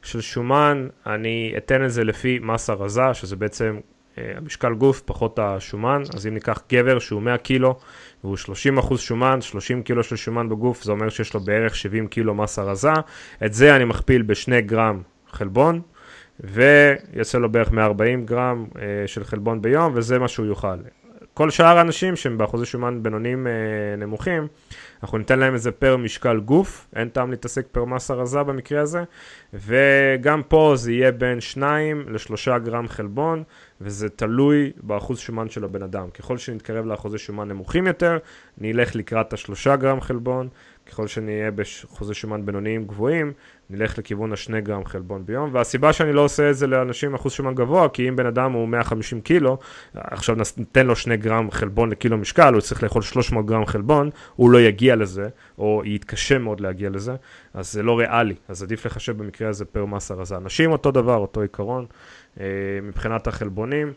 של 0.01 0.21
שומן, 0.21 0.87
אני 1.05 1.53
אתן 1.57 1.85
את 1.85 1.91
זה 1.91 2.03
לפי 2.03 2.39
מסה 2.41 2.73
רזה, 2.73 3.13
שזה 3.13 3.35
בעצם 3.35 3.79
uh, 3.79 4.19
המשקל 4.37 4.73
גוף 4.73 5.01
פחות 5.05 5.39
השומן, 5.39 6.01
אז 6.15 6.27
אם 6.27 6.33
ניקח 6.33 6.63
גבר 6.71 6.99
שהוא 6.99 7.21
100 7.21 7.37
קילו 7.37 7.79
והוא 8.23 8.37
30 8.37 8.77
אחוז 8.77 8.99
שומן, 8.99 9.41
30 9.41 9.83
קילו 9.83 10.03
של 10.03 10.15
שומן 10.15 10.49
בגוף, 10.49 10.83
זה 10.83 10.91
אומר 10.91 11.09
שיש 11.09 11.33
לו 11.33 11.39
בערך 11.39 11.75
70 11.75 12.07
קילו 12.07 12.35
מסה 12.35 12.63
רזה, 12.63 12.93
את 13.45 13.53
זה 13.53 13.75
אני 13.75 13.85
מכפיל 13.85 14.21
בשני 14.21 14.61
גרם 14.61 15.01
חלבון. 15.31 15.81
ויוצא 16.39 17.37
לו 17.37 17.51
בערך 17.51 17.71
140 17.71 18.25
גרם 18.25 18.65
אה, 18.75 19.07
של 19.07 19.23
חלבון 19.23 19.61
ביום, 19.61 19.93
וזה 19.95 20.19
מה 20.19 20.27
שהוא 20.27 20.45
יאכל. 20.45 20.77
כל 21.39 21.50
שאר 21.50 21.77
האנשים 21.77 22.15
שהם 22.15 22.38
באחוזי 22.38 22.65
שומן 22.65 23.03
בינוניים 23.03 23.48
אה, 23.48 23.51
נמוכים, 23.98 24.48
אנחנו 25.03 25.17
ניתן 25.17 25.39
להם 25.39 25.55
את 25.55 25.62
זה 25.62 25.72
פר 25.72 25.98
משקל 25.98 26.39
גוף, 26.39 26.88
אין 26.96 27.10
טעם 27.10 27.31
להתעסק 27.31 27.65
פר 27.72 27.86
מסה 27.86 28.13
רזה 28.13 28.43
במקרה 28.43 28.81
הזה, 28.81 29.03
וגם 29.53 30.41
פה 30.48 30.74
זה 30.75 30.91
יהיה 30.91 31.12
בין 31.12 31.41
2 31.41 32.05
ל-3 32.08 32.58
גרם 32.58 32.88
חלבון, 32.88 33.43
וזה 33.81 34.10
תלוי 34.10 34.72
באחוז 34.84 35.19
שומן 35.19 35.50
של 35.50 35.63
הבן 35.63 35.84
אדם. 35.84 36.10
ככל 36.10 36.38
שנתקרב 36.38 36.86
לאחוזי 36.86 37.17
שומן 37.17 37.48
נמוכים 37.48 37.88
יותר, 37.88 38.17
נלך 38.58 38.96
לקראת 38.96 39.34
ה-3 39.34 39.75
גרם 39.75 40.01
חלבון, 40.01 40.50
ככל 40.89 41.08
שנהיה 41.08 41.51
באחוזי 41.51 42.13
שומן 42.13 42.46
בינוניים 42.46 42.86
גבוהים, 42.86 43.34
נלך 43.69 43.98
לכיוון 43.98 44.34
השני 44.34 44.62
גרם 44.62 44.86
חלבון 44.86 45.25
ביום, 45.25 45.50
והסיבה 45.53 45.93
שאני 45.93 46.13
לא 46.13 46.22
עושה 46.22 46.50
את 46.50 46.55
זה 46.55 46.67
לאנשים 46.67 47.10
עם 47.10 47.15
אחוז 47.15 47.31
שומן 47.31 47.55
גבוה, 47.55 47.89
כי 47.89 48.10
אם 48.10 48.15
בן 48.15 48.25
אדם 48.25 48.51
הוא 48.51 48.67
150 48.67 49.22
קילו, 49.22 49.58
עכשיו 49.93 50.36
ניתן 50.58 50.88
לו 50.88 50.96
שני 50.96 51.17
גרם 51.17 51.51
חלבון 51.51 51.89
לקילו 51.89 52.17
משקל, 52.17 52.53
הוא 52.53 52.62
צריך 52.62 52.84
לאכול 52.84 53.01
300 53.01 53.46
גרם 53.46 53.65
חלבון, 53.65 54.10
הוא 54.36 54.50
לא 54.50 54.62
יגיע 54.62 54.96
לזה, 54.96 55.29
או 55.58 55.81
יתקשה 55.86 56.38
מאוד 56.38 56.60
להגיע 56.60 56.89
לזה, 56.89 57.15
אז 57.53 57.74
זה 57.74 57.84
לא 57.84 58.00
ריאלי, 58.00 58.36
אז 58.48 58.63
עדיף 58.63 58.86
לחשב 58.86 59.17
במקרה 59.17 59.50
הזה 59.50 59.65
פר 59.65 59.86
מסה 59.86 60.13
רזה. 60.13 60.38
אנשים 60.38 60.72
אותו 60.72 60.91
דבר, 60.91 61.15
אותו 61.15 61.41
עיקרון, 61.41 61.86
אה, 62.39 62.46
מבחינת 62.84 63.27
החלבונים. 63.27 63.93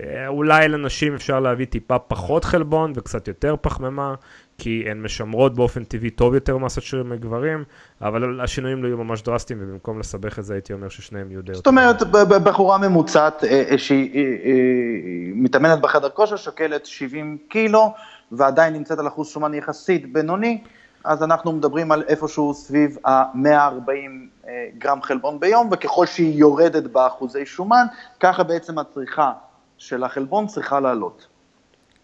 אה, 0.00 0.28
אולי 0.28 0.68
לנשים 0.68 1.14
אפשר 1.14 1.40
להביא 1.40 1.66
טיפה 1.66 1.98
פחות 1.98 2.44
חלבון 2.44 2.92
וקצת 2.96 3.28
יותר 3.28 3.54
פחמימה, 3.60 4.14
כי 4.58 4.84
הן 4.90 5.02
משמרות 5.02 5.54
באופן 5.54 5.84
טבעי 5.84 6.10
טוב 6.10 6.34
יותר 6.34 6.58
מסת 6.58 6.82
שרירים 6.82 7.10
מגברים, 7.10 7.64
אבל 8.02 8.40
השינויים 8.40 8.82
לא 8.82 8.88
יהיו 8.88 8.98
ממש 8.98 9.22
דרסטיים, 9.22 9.58
ובמקום 9.62 10.00
לסבך 10.00 10.38
את 10.38 10.44
זה 10.44 10.54
הייתי 10.54 10.72
אומר 10.72 10.88
ששניהם 10.88 11.30
יהיו 11.30 11.42
די 11.42 11.54
זאת 11.54 11.66
אומרת, 11.66 12.02
בחורה 12.44 12.78
ממוצעת 12.78 13.44
אה, 13.44 13.62
אה, 13.70 13.78
שהיא 13.78 15.32
מתאמנת 15.34 15.80
בחדר 15.80 16.08
כושר, 16.08 16.36
שוקלת 16.36 16.86
70 16.86 17.38
קילו, 17.48 17.94
ועדיין 18.32 18.74
נמצאת 18.74 18.98
על 18.98 19.08
אחוז 19.08 19.28
שומן 19.28 19.54
יחסית 19.54 20.12
בינוני, 20.12 20.60
אז 21.04 21.22
אנחנו 21.22 21.52
מדברים 21.52 21.92
על 21.92 22.02
איפשהו 22.08 22.54
סביב 22.54 22.98
ה-140 23.04 24.48
גרם 24.78 25.02
חלבון 25.02 25.40
ביום, 25.40 25.68
וככל 25.72 26.06
שהיא 26.06 26.38
יורדת 26.38 26.84
באחוזי 26.84 27.46
שומן, 27.46 27.86
ככה 28.20 28.42
בעצם 28.42 28.78
הצריכה 28.78 29.32
של 29.78 30.04
החלבון 30.04 30.46
צריכה 30.46 30.80
לעלות. 30.80 31.27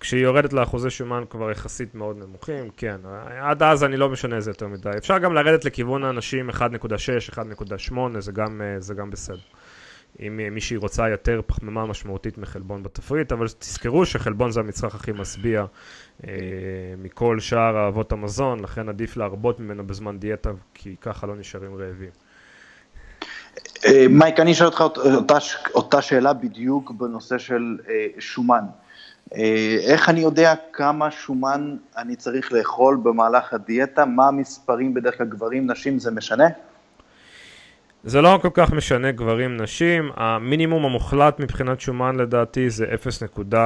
כשהיא 0.04 0.22
יורדת 0.22 0.52
לאחוזי 0.52 0.90
שומן 0.90 1.24
כבר 1.30 1.50
יחסית 1.50 1.94
מאוד 1.94 2.16
נמוכים, 2.16 2.70
כן. 2.76 2.96
עד 3.40 3.62
אז 3.62 3.84
אני 3.84 3.96
לא 3.96 4.08
משנה 4.08 4.36
את 4.36 4.42
זה 4.42 4.50
יותר 4.50 4.68
מדי. 4.68 4.90
אפשר 4.98 5.18
גם 5.18 5.34
לרדת 5.34 5.64
לכיוון 5.64 6.04
האנשים 6.04 6.50
1.6, 6.50 6.56
1.8, 7.30 7.94
זה 8.18 8.32
גם, 8.32 8.60
זה 8.78 8.94
גם 8.94 9.10
בסדר. 9.10 9.38
אם 10.20 10.40
מישהי 10.50 10.76
רוצה 10.76 11.08
יותר 11.08 11.40
פחמימה 11.46 11.86
משמעותית 11.86 12.38
מחלבון 12.38 12.82
בתפריט, 12.82 13.32
אבל 13.32 13.46
תזכרו 13.48 14.06
שחלבון 14.06 14.50
זה 14.50 14.60
המצרך 14.60 14.94
הכי 14.94 15.12
משביע 15.12 15.64
אה, 16.26 16.32
מכל 16.98 17.40
שאר 17.40 17.76
אהבות 17.76 18.12
המזון, 18.12 18.60
לכן 18.60 18.88
עדיף 18.88 19.16
להרבות 19.16 19.60
ממנו 19.60 19.86
בזמן 19.86 20.18
דיאטה, 20.18 20.50
כי 20.74 20.96
ככה 21.00 21.26
לא 21.26 21.36
נשארים 21.36 21.76
רעבים. 21.76 22.10
אה, 23.86 24.06
מייק, 24.08 24.40
אני 24.40 24.52
אשאל 24.52 24.66
אותך 24.66 24.80
אותה, 24.80 25.38
אותה 25.74 26.02
שאלה 26.02 26.32
בדיוק 26.32 26.90
בנושא 26.90 27.38
של 27.38 27.78
אה, 27.88 28.06
שומן. 28.18 28.64
אה, 29.34 29.76
איך 29.80 30.08
אני 30.08 30.20
יודע 30.20 30.54
כמה 30.72 31.10
שומן 31.10 31.76
אני 31.96 32.16
צריך 32.16 32.52
לאכול 32.52 32.96
במהלך 33.02 33.52
הדיאטה? 33.52 34.04
מה 34.04 34.28
המספרים 34.28 34.94
בדרך 34.94 35.18
כלל 35.18 35.26
גברים, 35.26 35.70
נשים, 35.70 35.98
זה 35.98 36.10
משנה? 36.10 36.46
זה 38.06 38.20
לא 38.20 38.38
כל 38.42 38.48
כך 38.54 38.72
משנה 38.72 39.12
גברים 39.12 39.56
נשים, 39.56 40.10
המינימום 40.16 40.84
המוחלט 40.84 41.40
מבחינת 41.40 41.80
שומן 41.80 42.16
לדעתי 42.16 42.70
זה 42.70 42.86
0.6 42.86 43.58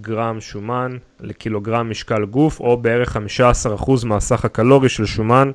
גרם 0.00 0.40
שומן 0.40 0.96
לקילוגרם 1.20 1.90
משקל 1.90 2.24
גוף, 2.24 2.60
או 2.60 2.76
בערך 2.76 3.16
15% 3.16 3.20
מהסך 4.04 4.44
הקלורי 4.44 4.88
של 4.88 5.06
שומן. 5.06 5.50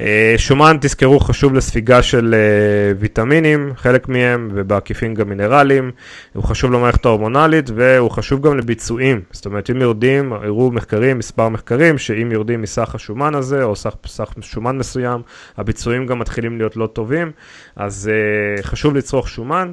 אה, 0.00 0.34
שומן, 0.36 0.76
תזכרו, 0.80 1.20
חשוב 1.20 1.54
לספיגה 1.54 2.02
של 2.02 2.34
אה, 2.34 2.94
ויטמינים, 2.98 3.72
חלק 3.76 4.08
מהם, 4.08 4.48
ובעקיפין 4.54 5.14
גם 5.14 5.28
מינרלים. 5.28 5.90
הוא 6.32 6.44
חשוב 6.44 6.72
למערכת 6.72 7.04
ההורמונלית, 7.04 7.70
והוא 7.74 8.10
חשוב 8.10 8.46
גם 8.46 8.58
לביצועים. 8.58 9.20
זאת 9.30 9.46
אומרת, 9.46 9.70
אם 9.70 9.80
יורדים, 9.80 10.32
הראו 10.32 10.70
מחקרים, 10.70 11.18
מספר 11.18 11.48
מחקרים, 11.48 11.98
שאם 11.98 12.32
יורדים 12.32 12.62
מסך 12.62 12.94
השומן 12.94 13.34
הזה, 13.34 13.62
או 13.62 13.76
סך, 13.76 13.94
סך 14.06 14.34
שומן 14.40 14.78
מסוים, 14.78 15.20
הביצועים 15.56 16.06
גם 16.06 16.18
מתחילים 16.18 16.58
להיות 16.58 16.76
לא 16.76 16.86
טובים. 16.86 17.32
אז 17.76 18.10
uh, 18.10 18.62
חשוב 18.62 18.96
לצרוך 18.96 19.28
שומן, 19.28 19.72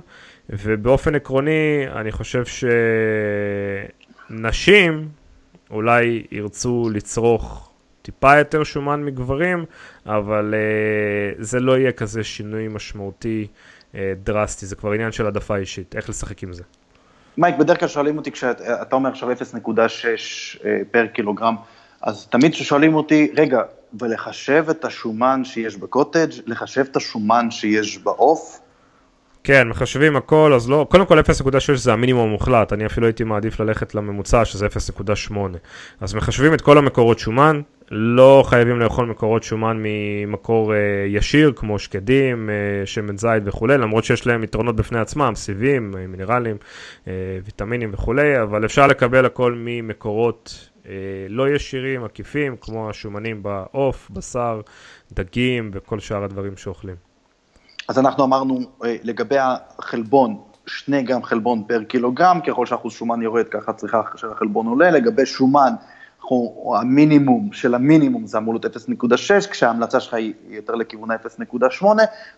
ובאופן 0.50 1.16
עקרוני, 1.16 1.86
אני 1.96 2.12
חושב 2.12 2.44
שנשים 4.30 5.08
אולי 5.72 6.24
ירצו 6.32 6.90
לצרוך 6.94 7.70
טיפה 8.02 8.38
יותר 8.38 8.64
שומן 8.64 9.04
מגברים, 9.04 9.66
אבל 10.06 10.54
uh, 10.54 11.36
זה 11.44 11.60
לא 11.60 11.78
יהיה 11.78 11.92
כזה 11.92 12.24
שינוי 12.24 12.68
משמעותי 12.68 13.48
uh, 13.92 13.98
דרסטי, 14.24 14.66
זה 14.66 14.76
כבר 14.76 14.92
עניין 14.92 15.12
של 15.12 15.26
העדפה 15.26 15.56
אישית, 15.56 15.96
איך 15.96 16.10
לשחק 16.10 16.44
עם 16.44 16.54
זה. 16.54 16.64
מייק, 17.38 17.56
בדרך 17.56 17.80
כלל 17.80 17.88
שואלים 17.88 18.18
אותי, 18.18 18.32
כשאתה 18.32 18.96
אומר 18.96 19.10
עכשיו 19.10 19.32
0.6 19.32 20.58
פר 20.92 21.08
קילוגרם, 21.08 21.56
אז 22.02 22.28
תמיד 22.28 22.54
כששואלים 22.54 22.96
אותי, 22.96 23.32
רגע, 23.36 23.62
ולחשב 24.00 24.66
את 24.70 24.86
השומן 24.86 25.42
שיש 25.44 25.78
בקוטג', 25.78 26.30
לחשב 26.46 26.86
את 26.92 26.96
השומן 26.96 27.52
שיש 27.52 27.98
בעוף. 27.98 28.60
כן, 29.44 29.68
מחשבים 29.68 30.16
הכל, 30.16 30.54
אז 30.56 30.70
לא, 30.70 30.88
קודם 30.90 31.06
כל 31.06 31.20
0.6 31.20 31.76
זה 31.76 31.94
המינימום 31.94 32.28
המוחלט, 32.30 32.74
אני 32.74 32.86
אפילו 32.86 33.08
הייתי 33.08 33.24
מעדיף 33.24 33.60
ללכת 33.60 33.96
לממוצע 33.96 34.46
שזה 34.46 34.68
0.8. 34.68 35.34
אז 36.02 36.14
מחשבים 36.14 36.54
את 36.54 36.62
כל 36.62 36.78
המקורות 36.78 37.20
שומן, 37.20 37.62
לא 37.92 38.44
חייבים 38.48 38.80
לאכול 38.80 39.06
מקורות 39.06 39.44
שומן 39.44 39.78
ממקור 39.84 40.74
uh, 40.74 40.76
ישיר, 41.08 41.54
כמו 41.56 41.80
שקדים, 41.80 42.50
uh, 42.50 42.88
שמן 42.88 43.18
זית 43.18 43.44
וכולי, 43.46 43.78
למרות 43.78 44.04
שיש 44.04 44.28
להם 44.28 44.44
יתרונות 44.44 44.76
בפני 44.76 45.00
עצמם, 45.00 45.34
סיבים, 45.36 45.96
מינרלים, 46.08 46.58
uh, 47.06 47.08
ויטמינים 47.46 47.90
וכולי, 47.94 48.42
אבל 48.42 48.66
אפשר 48.66 48.88
לקבל 48.88 49.26
הכל 49.26 49.54
ממקורות 49.58 50.69
אה, 50.69 50.69
לא 51.30 51.50
ישירים, 51.50 52.04
עקיפים, 52.04 52.56
כמו 52.62 52.90
השומנים 52.90 53.44
בעוף, 53.44 54.10
בשר, 54.10 54.62
דגים 55.12 55.72
וכל 55.74 56.00
שאר 56.00 56.24
הדברים 56.24 56.58
שאוכלים. 56.58 56.96
אז 57.88 58.00
אנחנו 58.00 58.24
אמרנו 58.24 58.60
אה, 58.86 58.96
לגבי 59.04 59.38
החלבון, 59.40 60.38
שני 60.66 61.04
גרם 61.04 61.24
חלבון 61.24 61.64
פר 61.68 61.84
קילוגרם, 61.84 62.40
ככל 62.48 62.66
שאחוז 62.66 62.94
שומן 62.94 63.22
יורד 63.22 63.48
ככה 63.48 63.74
צריכה 63.74 64.02
של 64.16 64.32
החלבון 64.32 64.68
עולה, 64.68 64.92
לגבי 64.92 65.26
שומן 65.26 65.74
אנחנו, 66.30 66.74
המינימום 66.82 67.50
של 67.54 67.76
המינימום 67.76 68.28
זה 68.28 68.38
אמור 68.38 68.54
להיות 68.54 68.66
0.6, 68.66 69.52
כשההמלצה 69.52 70.00
שלך 70.00 70.14
היא 70.14 70.34
יותר 70.50 70.76
לכיוון 70.76 71.12
ה-0.8, 71.12 71.86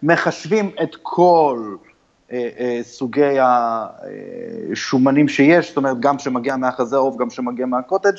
מחשבים 0.04 0.72
את 0.84 0.96
כל 1.02 1.58
אה, 1.60 1.88
אה, 1.88 1.91
סוגי 2.82 3.38
השומנים 4.72 5.28
שיש, 5.28 5.68
זאת 5.68 5.78
אומרת, 5.78 6.00
גם 6.00 6.20
שמגיע 6.20 6.56
מהחזה 6.56 6.98
עוף, 6.98 7.18
גם 7.18 7.30
שמגיע 7.30 7.66
מהקוטג', 7.66 8.14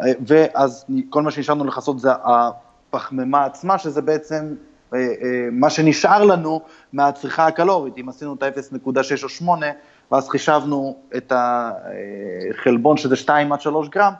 אה, 0.00 0.12
ואז 0.26 0.84
כל 1.10 1.22
מה 1.22 1.30
שנשארנו 1.30 1.64
לכסות 1.64 2.00
זה 2.00 2.10
הפחמימה 2.24 3.44
עצמה, 3.44 3.78
שזה 3.78 4.02
בעצם 4.02 4.54
אה, 4.94 4.98
אה, 4.98 5.48
מה 5.52 5.70
שנשאר 5.70 6.24
לנו 6.24 6.60
מהצריכה 6.92 7.46
הקלורית, 7.46 7.94
אם 7.98 8.08
עשינו 8.08 8.34
את 8.34 8.42
ה-0.6 8.42 9.22
או 9.22 9.28
8, 9.28 9.66
ואז 10.12 10.28
חישבנו 10.28 10.96
את 11.16 11.32
החלבון 11.36 12.96
שזה 12.96 13.16
2 13.16 13.52
עד 13.52 13.60
3 13.60 13.88
גרם, 13.88 14.12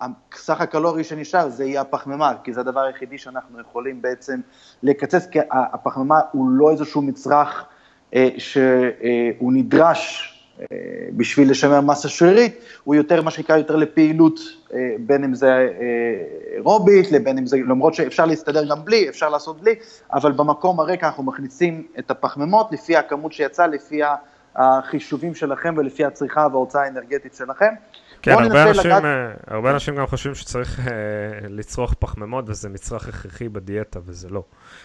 הסך 0.00 0.60
הקלורי 0.60 1.04
שנשאר 1.04 1.48
זה 1.48 1.64
יהיה 1.64 1.80
הפחמימה, 1.80 2.32
כי 2.44 2.52
זה 2.52 2.60
הדבר 2.60 2.80
היחידי 2.80 3.18
שאנחנו 3.18 3.60
יכולים 3.60 4.02
בעצם 4.02 4.40
לקצץ, 4.82 5.26
כי 5.26 5.38
הפחמימה 5.50 6.20
הוא 6.32 6.50
לא 6.50 6.70
איזשהו 6.70 7.02
מצרך 7.02 7.64
אה, 7.68 7.73
שהוא 8.38 9.52
נדרש 9.52 10.30
בשביל 11.16 11.50
לשמר 11.50 11.80
מסה 11.80 12.08
שרירית, 12.08 12.58
הוא 12.84 12.94
יותר 12.94 13.22
מה 13.22 13.30
שנקרא 13.30 13.56
יותר 13.56 13.76
לפעילות, 13.76 14.40
בין 14.98 15.24
אם 15.24 15.34
זה 15.34 15.68
אירובית, 16.54 17.12
לבין 17.12 17.38
אם 17.38 17.46
זה, 17.46 17.56
למרות 17.56 17.94
שאפשר 17.94 18.26
להסתדר 18.26 18.64
גם 18.64 18.84
בלי, 18.84 19.08
אפשר 19.08 19.28
לעשות 19.28 19.60
בלי, 19.60 19.74
אבל 20.12 20.32
במקום 20.32 20.80
הרקע 20.80 21.06
אנחנו 21.06 21.22
מכניסים 21.22 21.86
את 21.98 22.10
הפחמימות 22.10 22.72
לפי 22.72 22.96
הכמות 22.96 23.32
שיצאה, 23.32 23.66
לפי 23.66 24.00
החישובים 24.56 25.34
שלכם 25.34 25.74
ולפי 25.76 26.04
הצריכה 26.04 26.46
וההוצאה 26.52 26.82
האנרגטית 26.82 27.34
שלכם. 27.34 27.74
כן, 28.24 28.32
הרבה 28.32 28.68
אנשים, 28.68 28.84
לגעת... 28.84 29.04
אה, 29.04 29.30
הרבה 29.46 29.70
אנשים 29.70 29.96
גם 29.96 30.06
חושבים 30.06 30.34
שצריך 30.34 30.78
uh, 30.78 30.90
לצרוך 31.48 31.94
פחמימות 31.94 32.44
וזה 32.48 32.68
מצרך 32.68 33.08
הכרחי 33.08 33.48
בדיאטה 33.48 34.00
וזה 34.04 34.28
לא. 34.28 34.44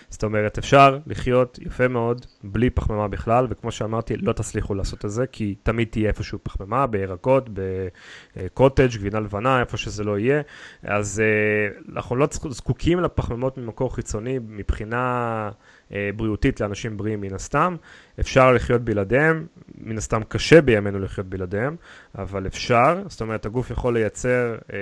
זאת 0.10 0.24
אומרת, 0.24 0.58
אפשר 0.58 0.98
לחיות 1.08 1.60
יפה 1.62 1.88
מאוד 1.88 2.26
בלי 2.44 2.70
פחמימה 2.70 3.08
בכלל, 3.08 3.48
וכמו 3.50 3.72
שאמרתי, 3.72 4.18
לא 4.18 4.34
תצליחו 4.34 4.76
לעשות 4.76 5.06
את 5.06 5.12
זה, 5.12 5.28
כי 5.28 5.56
תמיד 5.64 5.88
תהיה 5.92 6.08
איפשהו 6.08 6.40
פחמימה, 6.44 6.88
בירקות, 6.88 7.50
בקוטג', 7.54 8.96
גבינה 8.96 9.20
לבנה, 9.20 9.60
איפה 9.60 9.78
שזה 9.78 10.04
לא 10.04 10.20
יהיה. 10.20 10.42
אז 10.84 11.22
uh, 11.22 11.92
אנחנו 11.96 12.16
לא 12.16 12.28
זקוקים 12.50 13.00
לפחמימות 13.00 13.58
ממקור 13.58 13.96
חיצוני 13.96 14.40
מבחינה... 14.48 15.50
אה, 15.94 16.10
בריאותית 16.16 16.62
לאנשים 16.62 16.98
בריאים 16.98 17.22
מן 17.22 17.34
הסתם. 17.34 17.76
אפשר 18.20 18.52
לחיות 18.52 18.82
בלעדיהם, 18.82 19.46
מן 19.78 19.98
הסתם 19.98 20.24
קשה 20.24 20.62
בימינו 20.62 21.00
לחיות 21.00 21.28
בלעדיהם, 21.28 21.76
אבל 22.18 22.48
אפשר, 22.48 23.04
זאת 23.08 23.22
אומרת 23.22 23.46
הגוף 23.46 23.72
יכול 23.72 23.94
לייצר 23.94 24.56
אה, 24.74 24.78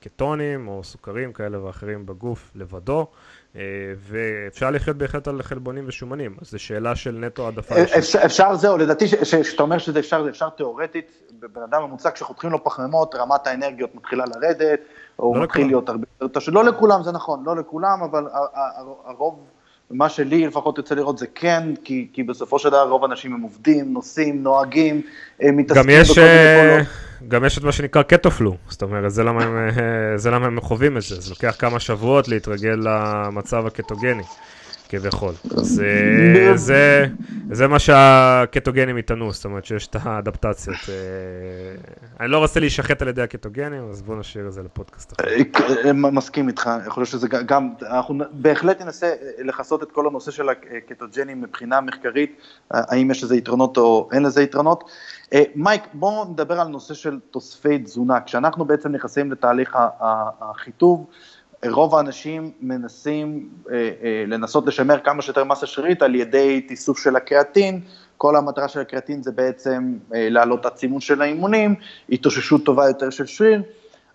קטונים 0.00 0.68
או 0.68 0.84
סוכרים 0.84 1.32
כאלה 1.32 1.64
ואחרים 1.64 2.06
בגוף 2.06 2.50
לבדו. 2.54 3.06
אה, 3.56 3.62
ואפשר 3.98 4.70
לחיות 4.70 4.96
בהחלט 4.96 5.28
על 5.28 5.42
חלבונים 5.42 5.84
ושומנים, 5.86 6.36
אז 6.40 6.50
זו 6.50 6.58
שאלה 6.58 6.96
של 6.96 7.10
נטו 7.10 7.44
העדפה. 7.44 7.74
אה, 7.74 7.98
אפשר, 7.98 8.18
אפשר 8.24 8.54
זהו, 8.54 8.78
לדעתי 8.78 9.04
כשאתה 9.22 9.62
אומר 9.62 9.78
שזה 9.78 9.98
אפשר, 9.98 10.24
זה 10.24 10.30
אפשר 10.30 10.48
תיאורטית, 10.48 11.22
בבן 11.40 11.62
אדם 11.62 11.82
ממוצע, 11.82 12.10
כשחותכים 12.10 12.50
לו 12.50 12.64
פחמימות, 12.64 13.14
רמת 13.14 13.46
האנרגיות 13.46 13.94
מתחילה 13.94 14.24
לרדת, 14.34 14.80
או 15.18 15.34
לא 15.34 15.42
מתחיל 15.42 15.60
לכולם. 15.60 15.70
להיות 15.70 15.88
הרבה 15.88 16.06
יותר, 16.20 16.40
לא 16.48 16.64
לכולם 16.64 17.02
זה 17.02 17.12
נכון, 17.12 17.42
לא 17.44 17.56
לכולם, 17.56 18.02
אבל 18.02 18.26
הרוב... 19.04 19.44
מה 19.90 20.08
שלי 20.08 20.46
לפחות 20.46 20.78
יוצא 20.78 20.94
לראות 20.94 21.18
זה 21.18 21.26
כן, 21.34 21.62
כי, 21.84 22.06
כי 22.12 22.22
בסופו 22.22 22.58
של 22.58 22.68
דבר 22.68 22.88
רוב 22.88 23.04
האנשים 23.04 23.34
הם 23.34 23.40
עובדים, 23.40 23.92
נוסעים, 23.92 24.42
נוהגים, 24.42 25.02
מתעסקים 25.42 25.82
גם 25.82 26.00
יש, 26.00 26.18
מיני 26.18 26.30
אה, 26.30 26.80
גם 27.28 27.44
יש 27.44 27.58
את 27.58 27.62
מה 27.62 27.72
שנקרא 27.72 28.02
קטופלו, 28.02 28.56
זאת 28.68 28.82
אומרת, 28.82 29.10
זה 29.10 29.24
למה, 29.24 29.44
הם, 29.44 29.56
אה, 29.56 30.18
זה 30.18 30.30
למה 30.30 30.46
הם 30.46 30.60
חווים 30.60 30.96
את 30.96 31.02
זה, 31.02 31.20
זה 31.20 31.30
לוקח 31.30 31.56
כמה 31.58 31.80
שבועות 31.80 32.28
להתרגל 32.28 32.76
למצב 32.82 33.66
הקטוגני. 33.66 34.22
כביכול. 34.90 35.34
אז 35.56 35.82
אה, 35.84 36.56
זה, 36.56 37.06
זה 37.50 37.68
מה 37.68 37.78
שהקטוגנים 37.78 38.98
יטענו, 38.98 39.32
זאת 39.32 39.44
אומרת 39.44 39.64
שיש 39.64 39.86
את 39.86 39.96
האדפטציות. 40.02 40.76
אה, 40.88 40.94
אני 42.20 42.28
לא 42.28 42.38
רוצה 42.38 42.60
להישחט 42.60 43.02
על 43.02 43.08
ידי 43.08 43.22
הקטוגנים, 43.22 43.88
אז 43.90 44.02
בואו 44.02 44.18
נשאיר 44.18 44.46
את 44.46 44.52
זה 44.52 44.62
לפודקאסט 44.62 45.12
אחר. 45.12 45.30
אה, 45.84 45.92
מסכים 45.92 46.48
איתך, 46.48 46.70
יכול 46.86 47.00
להיות 47.00 47.10
שזה 47.10 47.28
גם, 47.28 47.70
אנחנו 47.82 48.24
בהחלט 48.32 48.82
ננסה 48.82 49.12
לכסות 49.38 49.82
את 49.82 49.92
כל 49.92 50.06
הנושא 50.06 50.30
של 50.30 50.48
הקטוגנים 50.48 51.40
מבחינה 51.40 51.80
מחקרית, 51.80 52.40
האם 52.70 53.10
יש 53.10 53.24
לזה 53.24 53.36
יתרונות 53.36 53.76
או 53.76 54.08
אין 54.12 54.22
לזה 54.22 54.42
יתרונות. 54.42 54.84
מייק, 55.54 55.82
בואו 55.92 56.24
נדבר 56.24 56.60
על 56.60 56.68
נושא 56.68 56.94
של 56.94 57.18
תוספי 57.30 57.78
תזונה. 57.78 58.20
כשאנחנו 58.20 58.64
בעצם 58.64 58.92
נכנסים 58.92 59.32
לתהליך 59.32 59.76
החיטוב, 60.40 61.06
רוב 61.68 61.94
האנשים 61.94 62.52
מנסים 62.60 63.48
אה, 63.70 63.74
אה, 63.76 64.24
לנסות 64.26 64.66
לשמר 64.66 65.00
כמה 65.00 65.22
שיותר 65.22 65.44
מסה 65.44 65.66
שרירית 65.66 66.02
על 66.02 66.14
ידי 66.14 66.60
תיסוף 66.60 66.98
של 66.98 67.16
הקריאטין, 67.16 67.80
כל 68.16 68.36
המטרה 68.36 68.68
של 68.68 68.80
הקריאטין 68.80 69.22
זה 69.22 69.32
בעצם 69.32 69.98
אה, 70.14 70.28
להעלות 70.30 70.60
את 70.60 70.66
הצימון 70.66 71.00
של 71.00 71.22
האימונים, 71.22 71.74
התאוששות 72.10 72.64
טובה 72.64 72.86
יותר 72.86 73.10
של 73.10 73.26
שריר. 73.26 73.62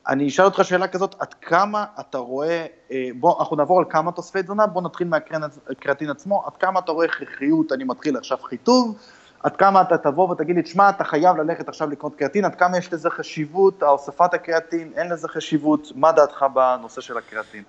אני 0.07 0.27
אשאל 0.27 0.45
אותך 0.45 0.59
שאלה 0.63 0.87
כזאת, 0.87 1.15
עד 1.19 1.33
כמה 1.33 1.85
אתה 1.99 2.17
רואה, 2.17 2.65
אה, 2.91 3.09
בוא, 3.19 3.39
אנחנו 3.39 3.55
נעבור 3.55 3.79
על 3.79 3.85
כמה 3.89 4.11
תוספי 4.11 4.43
תזונה, 4.43 4.67
בוא 4.67 4.81
נתחיל 4.81 5.07
מהקריאטין 5.07 6.09
עצמו, 6.09 6.43
עד 6.45 6.57
כמה 6.57 6.79
אתה 6.79 6.91
רואה 6.91 7.05
הכרחיות, 7.05 7.71
אני 7.71 7.83
מתחיל 7.83 8.17
עכשיו 8.17 8.37
חיטוב, 8.37 8.97
עד 9.45 9.55
כמה 9.55 9.81
אתה 9.81 9.97
תבוא 9.97 10.29
ותגיד 10.29 10.55
לי, 10.55 10.61
תשמע, 10.61 10.89
אתה 10.89 11.03
חייב 11.03 11.37
ללכת 11.37 11.69
עכשיו 11.69 11.89
לקנות 11.89 12.15
קריאטין, 12.15 12.45
עד 12.45 12.55
כמה 12.55 12.77
יש 12.77 12.93
לזה 12.93 13.09
חשיבות, 13.09 13.83
הוספת 13.83 14.33
הקריאטין, 14.33 14.91
אין 14.95 15.09
לזה 15.09 15.27
חשיבות, 15.27 15.91
מה 15.95 16.11
דעתך 16.11 16.45
בנושא 16.53 17.01
של 17.01 17.17
הקריאטין? 17.17 17.63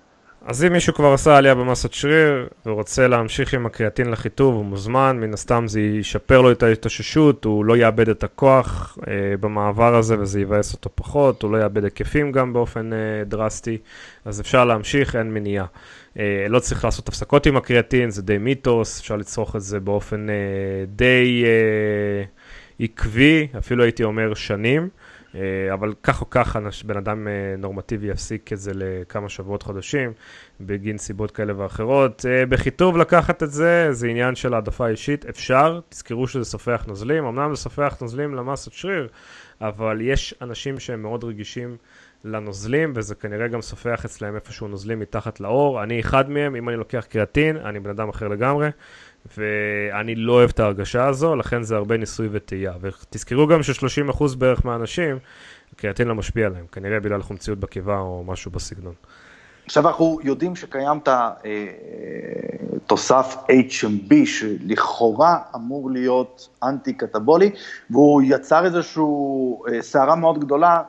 אז 0.45 0.63
אם 0.63 0.73
מישהו 0.73 0.93
כבר 0.93 1.13
עשה 1.13 1.37
עלייה 1.37 1.55
במסת 1.55 1.93
שריר 1.93 2.47
ורוצה 2.65 3.07
להמשיך 3.07 3.53
עם 3.53 3.65
הקריאטין 3.65 4.11
לחיטוב, 4.11 4.55
הוא 4.55 4.65
מוזמן, 4.65 5.17
מן 5.19 5.33
הסתם 5.33 5.67
זה 5.67 5.81
ישפר 5.81 6.41
לו 6.41 6.51
את 6.51 6.63
ההתאוששות, 6.63 7.45
הוא 7.45 7.65
לא 7.65 7.77
יאבד 7.77 8.09
את 8.09 8.23
הכוח 8.23 8.97
אה, 9.07 9.37
במעבר 9.39 9.95
הזה 9.95 10.19
וזה 10.19 10.41
יבאס 10.41 10.73
אותו 10.73 10.89
פחות, 10.95 11.43
הוא 11.43 11.51
לא 11.51 11.57
יאבד 11.57 11.83
היקפים 11.83 12.31
גם 12.31 12.53
באופן 12.53 12.93
אה, 12.93 12.97
דרסטי, 13.25 13.77
אז 14.25 14.41
אפשר 14.41 14.65
להמשיך, 14.65 15.15
אין 15.15 15.33
מניעה. 15.33 15.65
אה, 16.17 16.45
לא 16.49 16.59
צריך 16.59 16.85
לעשות 16.85 17.07
הפסקות 17.07 17.45
עם 17.45 17.57
הקריאטין, 17.57 18.09
זה 18.09 18.21
די 18.21 18.37
מיתוס, 18.37 18.99
אפשר 18.99 19.15
לצרוך 19.15 19.55
את 19.55 19.61
זה 19.61 19.79
באופן 19.79 20.29
אה, 20.29 20.35
די 20.87 21.43
אה, 21.45 22.23
עקבי, 22.79 23.47
אפילו 23.57 23.83
הייתי 23.83 24.03
אומר 24.03 24.33
שנים. 24.33 24.89
אבל 25.73 25.93
כך 26.03 26.21
או 26.21 26.29
כך 26.29 26.55
בן 26.85 26.97
אדם 26.97 27.27
נורמטיבי 27.57 28.07
יפסיק 28.07 28.53
את 28.53 28.59
זה 28.59 28.71
לכמה 28.75 29.29
שבועות 29.29 29.63
חודשים, 29.63 30.13
בגין 30.61 30.97
סיבות 30.97 31.31
כאלה 31.31 31.53
ואחרות. 31.57 32.25
בחיטוב 32.49 32.97
לקחת 32.97 33.43
את 33.43 33.51
זה, 33.51 33.87
זה 33.91 34.07
עניין 34.07 34.35
של 34.35 34.53
העדפה 34.53 34.87
אישית, 34.87 35.25
אפשר, 35.25 35.79
תזכרו 35.89 36.27
שזה 36.27 36.45
סופח 36.45 36.85
נוזלים, 36.87 37.25
אמנם 37.25 37.55
זה 37.55 37.61
סופח 37.61 37.97
נוזלים 38.01 38.35
למסת 38.35 38.73
שריר, 38.73 39.07
אבל 39.61 40.01
יש 40.01 40.35
אנשים 40.41 40.79
שהם 40.79 41.01
מאוד 41.01 41.23
רגישים 41.23 41.77
לנוזלים, 42.23 42.93
וזה 42.95 43.15
כנראה 43.15 43.47
גם 43.47 43.61
סופח 43.61 44.05
אצלהם 44.05 44.35
איפשהו 44.35 44.67
נוזלים 44.67 44.99
מתחת 44.99 45.39
לאור. 45.39 45.83
אני 45.83 45.99
אחד 45.99 46.29
מהם, 46.29 46.55
אם 46.55 46.69
אני 46.69 46.77
לוקח 46.77 47.05
קריאטין, 47.09 47.57
אני 47.57 47.79
בן 47.79 47.89
אדם 47.89 48.09
אחר 48.09 48.27
לגמרי. 48.27 48.69
ואני 49.37 50.15
לא 50.15 50.33
אוהב 50.33 50.49
את 50.49 50.59
ההרגשה 50.59 51.07
הזו, 51.07 51.35
לכן 51.35 51.63
זה 51.63 51.75
הרבה 51.75 51.97
ניסוי 51.97 52.29
וטעייה. 52.31 52.73
ותזכרו 52.81 53.47
גם 53.47 53.63
ש-30% 53.63 54.23
בערך 54.37 54.65
מהאנשים, 54.65 55.19
קריאטין 55.75 56.07
לא 56.07 56.15
משפיע 56.15 56.45
עליהם, 56.47 56.65
כנראה 56.71 56.99
בגלל 56.99 57.21
חומציות 57.21 57.59
בקיבה 57.59 57.99
או 57.99 58.23
משהו 58.27 58.51
בסגנון. 58.51 58.93
עכשיו 59.65 59.87
אנחנו 59.87 60.19
יודעים 60.23 60.55
שקיים 60.55 60.97
את 61.03 61.09
התוסף 62.85 63.35
אה, 63.49 63.55
HMB, 63.69 64.13
שלכאורה 64.25 65.37
אמור 65.55 65.91
להיות 65.91 66.49
אנטי-קטבולי, 66.63 67.51
והוא 67.89 68.21
יצר 68.25 68.65
איזושהי 68.65 69.03
אה, 69.73 69.81
סערה 69.81 70.15
מאוד 70.15 70.39
גדולה, 70.39 70.81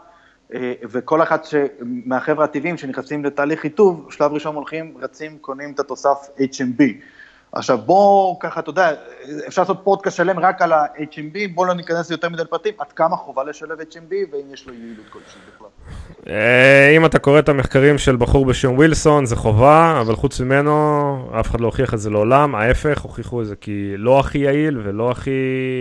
אה, 0.54 0.72
וכל 0.82 1.22
אחד 1.22 1.38
מהחבר'ה 1.82 2.44
הטבעיים 2.44 2.76
שנכנסים 2.76 3.24
לתהליך 3.24 3.60
חיטוב, 3.60 4.06
שלב 4.10 4.32
ראשון 4.32 4.54
הולכים, 4.54 4.94
רצים, 5.00 5.38
קונים 5.38 5.72
את 5.72 5.80
התוסף 5.80 6.28
HMB. 6.38 6.82
עכשיו 7.52 7.78
בוא 7.78 8.36
ככה, 8.40 8.60
אתה 8.60 8.70
יודע, 8.70 8.90
אפשר 9.46 9.62
לעשות 9.62 9.80
פודקאסט 9.84 10.16
שלם 10.16 10.38
רק 10.38 10.62
על 10.62 10.72
ה-HMB, 10.72 11.54
בוא 11.54 11.66
לא 11.66 11.74
ניכנס 11.74 12.10
יותר 12.10 12.28
מדי 12.28 12.42
לפרטים, 12.42 12.74
עד 12.78 12.92
כמה 12.92 13.16
חובה 13.16 13.44
לשלב 13.44 13.80
HMB 13.80 14.12
ואם 14.32 14.52
יש 14.52 14.66
לו 14.66 14.74
יעילות 14.74 15.06
כלשהי 15.10 15.40
בכלל. 15.54 15.68
אה, 16.28 16.96
אם 16.96 17.06
אתה 17.06 17.18
קורא 17.18 17.38
את 17.38 17.48
המחקרים 17.48 17.98
של 17.98 18.16
בחור 18.16 18.46
בשם 18.46 18.74
ווילסון, 18.74 19.26
זה 19.26 19.36
חובה, 19.36 19.98
אבל 20.00 20.16
חוץ 20.16 20.40
ממנו, 20.40 21.30
אף 21.40 21.50
אחד 21.50 21.60
לא 21.60 21.66
הוכיח 21.66 21.94
את 21.94 21.98
זה 21.98 22.10
לעולם, 22.10 22.54
ההפך, 22.54 23.00
הוכיחו 23.00 23.42
את 23.42 23.46
זה 23.46 23.56
כי 23.56 23.94
לא 23.96 24.20
הכי 24.20 24.38
יעיל 24.38 24.80
ולא 24.84 25.10
הכי 25.10 25.30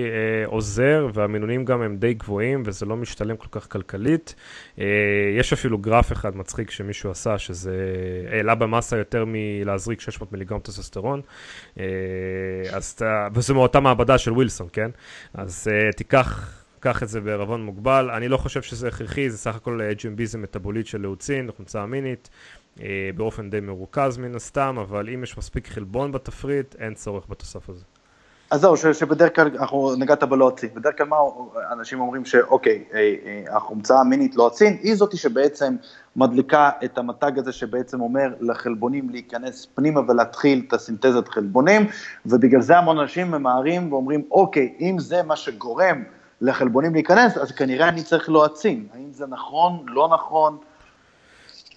אה, 0.05 0.45
עוזר, 0.45 1.07
והמינונים 1.13 1.65
גם 1.65 1.81
הם 1.81 1.97
די 1.97 2.13
גבוהים, 2.13 2.63
וזה 2.65 2.85
לא 2.85 2.95
משתלם 2.95 3.37
כל 3.37 3.59
כך 3.59 3.71
כלכלית. 3.71 4.35
אה, 4.79 4.85
יש 5.39 5.53
אפילו 5.53 5.77
גרף 5.77 6.11
אחד 6.11 6.37
מצחיק 6.37 6.71
שמישהו 6.71 7.11
עשה, 7.11 7.37
שזה 7.37 7.75
העלה 8.31 8.55
במסה 8.55 8.97
יותר 8.97 9.23
מלהזריק 9.27 10.01
600 10.01 10.31
מיליגרם 10.31 10.59
טססטרון, 10.59 11.21
אה, 11.79 11.85
אז, 12.71 12.97
וזה 13.33 13.53
מאותה 13.53 13.79
מעבדה 13.79 14.17
של 14.17 14.31
ווילסון, 14.33 14.67
כן? 14.73 14.91
אז 15.33 15.67
אה, 15.71 15.91
תיקח... 15.91 16.53
קח 16.79 17.03
את 17.03 17.09
זה 17.09 17.21
בערבון 17.21 17.63
מוגבל. 17.63 18.09
אני 18.09 18.27
לא 18.27 18.37
חושב 18.37 18.61
שזה 18.61 18.87
הכרחי, 18.87 19.29
זה 19.29 19.37
סך 19.37 19.55
הכל 19.55 19.79
HMB 19.99 20.25
זה 20.25 20.37
מטאבוליט 20.37 20.85
של 20.85 21.01
לאוצין, 21.01 21.49
חומצה 21.57 21.83
אמינית, 21.83 22.29
באופן 23.15 23.49
די 23.49 23.59
מרוכז 23.59 24.17
מן 24.17 24.35
הסתם, 24.35 24.77
אבל 24.81 25.09
אם 25.09 25.23
יש 25.23 25.37
מספיק 25.37 25.67
חלבון 25.67 26.11
בתפריט, 26.11 26.75
אין 26.75 26.93
צורך 26.93 27.25
בתוסף 27.29 27.69
הזה. 27.69 27.83
אז 28.51 28.61
זהו, 28.61 28.77
שבדרך 28.77 29.35
כלל, 29.35 29.49
אנחנו 29.59 29.95
נגעת 29.97 30.23
בלואצין, 30.23 30.69
בדרך 30.73 30.97
כלל 30.97 31.07
מה 31.07 31.17
אנשים 31.71 31.99
אומרים 31.99 32.25
שאוקיי, 32.25 32.83
אה, 32.93 33.15
אה, 33.25 33.57
החומצה 33.57 33.99
המינית 33.99 34.35
לואצין 34.35 34.77
היא 34.81 34.95
זאתי 34.95 35.17
שבעצם 35.17 35.75
מדליקה 36.15 36.69
את 36.85 36.97
המתג 36.97 37.39
הזה 37.39 37.51
שבעצם 37.51 38.01
אומר 38.01 38.33
לחלבונים 38.39 39.09
להיכנס 39.09 39.67
פנימה 39.75 40.01
ולהתחיל 40.07 40.63
את 40.67 40.73
הסינתזת 40.73 41.27
חלבונים, 41.27 41.87
ובגלל 42.25 42.61
זה 42.61 42.77
המון 42.77 42.99
אנשים 42.99 43.31
ממהרים 43.31 43.93
ואומרים, 43.93 44.23
אוקיי, 44.31 44.73
אם 44.79 44.95
זה 44.99 45.23
מה 45.23 45.35
שגורם 45.35 46.03
לחלבונים 46.41 46.93
להיכנס, 46.93 47.37
אז 47.37 47.51
כנראה 47.51 47.89
אני 47.89 48.03
צריך 48.03 48.29
לואצין, 48.29 48.87
האם 48.93 49.11
זה 49.11 49.27
נכון, 49.27 49.85
לא 49.87 50.09
נכון, 50.13 50.57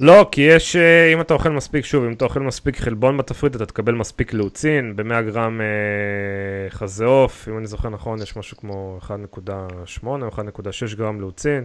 לא, 0.01 0.29
כי 0.33 0.41
יש, 0.41 0.77
אה, 0.77 1.13
אם 1.13 1.21
אתה 1.21 1.35
אוכל 1.35 1.49
מספיק, 1.49 1.85
שוב, 1.85 2.05
אם 2.05 2.13
אתה 2.13 2.25
אוכל 2.25 2.41
מספיק 2.41 2.77
חלבון 2.77 3.17
בתפריט, 3.17 3.57
אתה 3.57 3.67
תקבל 3.67 3.95
מספיק 3.95 4.33
לאוצין, 4.33 4.97
ב-100 4.97 5.21
גרם 5.21 5.61
אה, 5.61 6.71
חזה 6.71 7.05
עוף, 7.05 7.49
אם 7.49 7.59
אני 7.59 7.67
זוכר 7.67 7.89
נכון, 7.89 8.23
יש 8.23 8.37
משהו 8.37 8.57
כמו 8.57 8.99
1.8 9.03 10.07
או 10.07 10.29
1.6 10.29 10.97
גרם 10.97 11.21
לאוצין. 11.21 11.65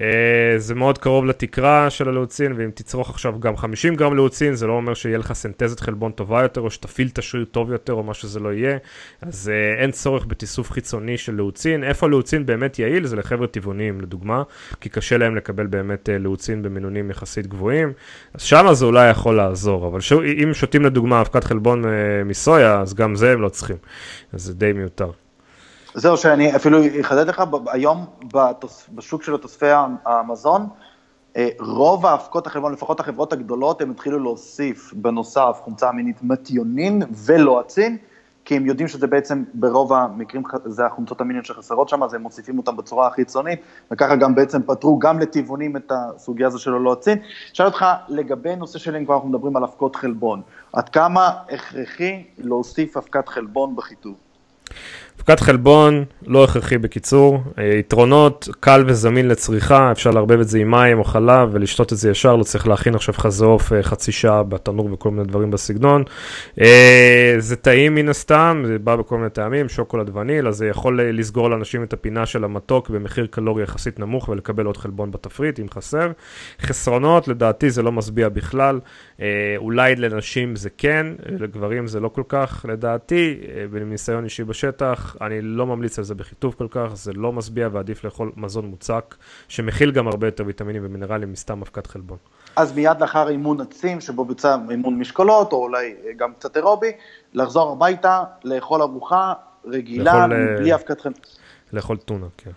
אה, 0.00 0.54
זה 0.56 0.74
מאוד 0.74 0.98
קרוב 0.98 1.24
לתקרה 1.24 1.90
של 1.90 2.08
הלאוצין, 2.08 2.52
ואם 2.56 2.70
תצרוך 2.74 3.10
עכשיו 3.10 3.40
גם 3.40 3.56
50 3.56 3.94
גרם 3.94 4.16
לאוצין, 4.16 4.54
זה 4.54 4.66
לא 4.66 4.72
אומר 4.72 4.94
שיהיה 4.94 5.18
לך 5.18 5.32
סנטזת 5.32 5.80
חלבון 5.80 6.12
טובה 6.12 6.42
יותר, 6.42 6.60
או 6.60 6.70
שתפעיל 6.70 7.08
את 7.12 7.18
השריר 7.18 7.44
טוב 7.44 7.72
יותר, 7.72 7.92
או 7.92 8.02
מה 8.02 8.14
שזה 8.14 8.40
לא 8.40 8.52
יהיה. 8.52 8.78
אז 9.22 9.52
אה, 9.54 9.82
אין 9.82 9.90
צורך 9.90 10.26
בתיסוף 10.26 10.70
חיצוני 10.70 11.18
של 11.18 11.34
לאוצין. 11.34 11.84
איפה 11.84 12.08
לאוצין 12.08 12.46
באמת 12.46 12.78
יעיל? 12.78 13.06
זה 13.06 13.16
לחבר'ה 13.16 13.46
טבעוניים, 13.46 14.00
לדוגמה, 14.00 14.42
כי 14.80 14.88
קשה 14.88 15.16
להם 15.16 15.36
לקבל 15.36 15.66
באמת 15.66 16.08
אה, 16.08 16.18
לאוצין 16.18 16.62
במינונים 16.62 17.10
יחסית 17.10 17.46
גבוהים. 17.46 17.71
גבוהים, 17.72 17.92
אז 18.34 18.42
שם 18.42 18.66
זה 18.72 18.84
אולי 18.84 19.10
יכול 19.10 19.36
לעזור, 19.36 19.86
אבל 19.86 20.00
ש... 20.00 20.12
אם 20.12 20.54
שותים 20.54 20.84
לדוגמה 20.84 21.20
אבקת 21.20 21.44
חלבון 21.44 21.84
uh, 21.84 21.88
מסויה, 22.24 22.80
אז 22.80 22.94
גם 22.94 23.16
זה 23.16 23.32
הם 23.32 23.42
לא 23.42 23.48
צריכים, 23.48 23.76
אז 24.32 24.42
זה 24.42 24.54
די 24.54 24.72
מיותר. 24.72 25.10
זהו, 25.94 26.16
שאני 26.16 26.56
אפילו 26.56 26.78
אחדד 27.00 27.28
לך, 27.28 27.42
היום 27.66 28.06
בתוס, 28.34 28.88
בשוק 28.94 29.22
של 29.22 29.36
תוספי 29.36 29.66
המזון, 30.06 30.66
אה, 31.36 31.48
רוב 31.60 32.06
האבקות 32.06 32.46
החלבון, 32.46 32.72
לפחות 32.72 33.00
החברות 33.00 33.32
הגדולות, 33.32 33.80
הם 33.80 33.90
התחילו 33.90 34.18
להוסיף 34.18 34.92
בנוסף 34.96 35.60
חומצה 35.64 35.90
אמינית 35.90 36.16
מתיונין 36.22 37.02
ולואצין, 37.24 37.96
כי 38.52 38.56
הם 38.56 38.66
יודעים 38.66 38.88
שזה 38.88 39.06
בעצם 39.06 39.44
ברוב 39.54 39.92
המקרים, 39.92 40.42
זה 40.64 40.86
החומצות 40.86 41.20
המיניות 41.20 41.46
שחסרות 41.46 41.88
שם, 41.88 42.02
אז 42.02 42.14
הם 42.14 42.22
מוסיפים 42.22 42.58
אותם 42.58 42.76
בצורה 42.76 43.06
החיצונית, 43.06 43.60
וככה 43.90 44.16
גם 44.16 44.34
בעצם 44.34 44.62
פתרו 44.62 44.98
גם 44.98 45.18
לטבעונים 45.18 45.76
את 45.76 45.92
הסוגיה 45.94 46.46
הזו 46.46 46.58
של 46.58 46.74
הלואצין. 46.74 47.18
שאל 47.52 47.66
אותך, 47.66 47.86
לגבי 48.08 48.56
נושא 48.56 48.78
של 48.78 48.96
אם 48.96 49.04
כבר 49.04 49.14
אנחנו 49.14 49.28
מדברים 49.28 49.56
על 49.56 49.64
אבקות 49.64 49.96
חלבון, 49.96 50.42
עד 50.72 50.88
כמה 50.88 51.30
הכרחי 51.50 52.24
להוסיף 52.38 52.96
אבקת 52.96 53.28
חלבון 53.28 53.76
בחיטוב? 53.76 54.14
אבקת 55.22 55.40
חלבון, 55.40 56.04
לא 56.26 56.44
הכרחי 56.44 56.78
בקיצור, 56.78 57.42
אה, 57.58 57.64
יתרונות, 57.64 58.48
קל 58.60 58.84
וזמין 58.86 59.28
לצריכה, 59.28 59.92
אפשר 59.92 60.10
לערבב 60.10 60.40
את 60.40 60.48
זה 60.48 60.58
עם 60.58 60.70
מים 60.70 60.98
או 60.98 61.04
חלב 61.04 61.48
ולשתות 61.52 61.92
את 61.92 61.98
זה 61.98 62.10
ישר, 62.10 62.36
לא 62.36 62.44
צריך 62.44 62.68
להכין 62.68 62.94
עכשיו 62.94 63.14
חזה 63.14 63.44
עוף 63.44 63.72
אה, 63.72 63.82
חצי 63.82 64.12
שעה 64.12 64.42
בתנור 64.42 64.92
וכל 64.92 65.10
מיני 65.10 65.24
דברים 65.24 65.50
בסגנון. 65.50 66.04
אה, 66.60 67.34
זה 67.38 67.56
טעים 67.56 67.94
מן 67.94 68.08
הסתם, 68.08 68.62
זה 68.66 68.78
בא 68.78 68.96
בכל 68.96 69.16
מיני 69.16 69.30
טעמים, 69.30 69.68
שוקולד 69.68 70.16
וניל, 70.16 70.48
אז 70.48 70.56
זה 70.56 70.66
יכול 70.66 71.02
לסגור 71.02 71.50
לאנשים 71.50 71.82
את 71.82 71.92
הפינה 71.92 72.26
של 72.26 72.44
המתוק 72.44 72.90
במחיר 72.90 73.26
קלורי 73.26 73.62
יחסית 73.62 74.00
נמוך 74.00 74.28
ולקבל 74.28 74.66
עוד 74.66 74.76
חלבון 74.76 75.10
בתפריט 75.10 75.60
אם 75.60 75.66
חסר. 75.70 76.10
חסרונות, 76.60 77.28
לדעתי 77.28 77.70
זה 77.70 77.82
לא 77.82 77.92
משביע 77.92 78.28
בכלל, 78.28 78.80
אולי 79.56 79.96
לנשים 79.96 80.56
זה 80.56 80.70
כן, 80.78 81.06
לגברים 81.26 81.86
זה 81.86 82.00
לא 82.00 82.08
כל 82.08 82.22
כך, 82.28 82.66
לדעתי, 82.68 83.40
בניסיון 83.70 84.24
אישי 84.24 84.44
בשטח. 84.44 85.11
אני 85.20 85.40
לא 85.40 85.66
ממליץ 85.66 85.98
על 85.98 86.04
זה 86.04 86.14
בחיטוב 86.14 86.54
כל 86.58 86.66
כך, 86.70 86.88
זה 86.94 87.12
לא 87.12 87.32
משביע 87.32 87.68
ועדיף 87.72 88.04
לאכול 88.04 88.32
מזון 88.36 88.66
מוצק, 88.66 89.14
שמכיל 89.48 89.90
גם 89.90 90.08
הרבה 90.08 90.26
יותר 90.26 90.44
ויטמינים 90.46 90.82
ומינרלים 90.84 91.32
מסתם 91.32 91.62
אבקת 91.62 91.86
חלבון. 91.86 92.18
אז 92.56 92.72
מיד 92.72 93.00
לאחר 93.00 93.28
אימון 93.28 93.60
עצים, 93.60 94.00
שבו 94.00 94.24
ביצע 94.24 94.56
אימון 94.70 94.98
משקולות, 94.98 95.52
או 95.52 95.62
אולי 95.62 95.94
גם 96.16 96.32
קצת 96.34 96.56
אירובי, 96.56 96.92
לחזור 97.34 97.72
הביתה, 97.72 98.22
לאכול 98.44 98.82
ארוחה 98.82 99.32
רגילה, 99.64 100.26
לאכול, 100.26 100.32
אה, 100.32 100.56
בלי 100.58 100.74
אבקת 100.74 101.00
חלבון. 101.00 101.20
לאכול 101.72 101.96
טונה, 101.96 102.26
כן. 102.36 102.50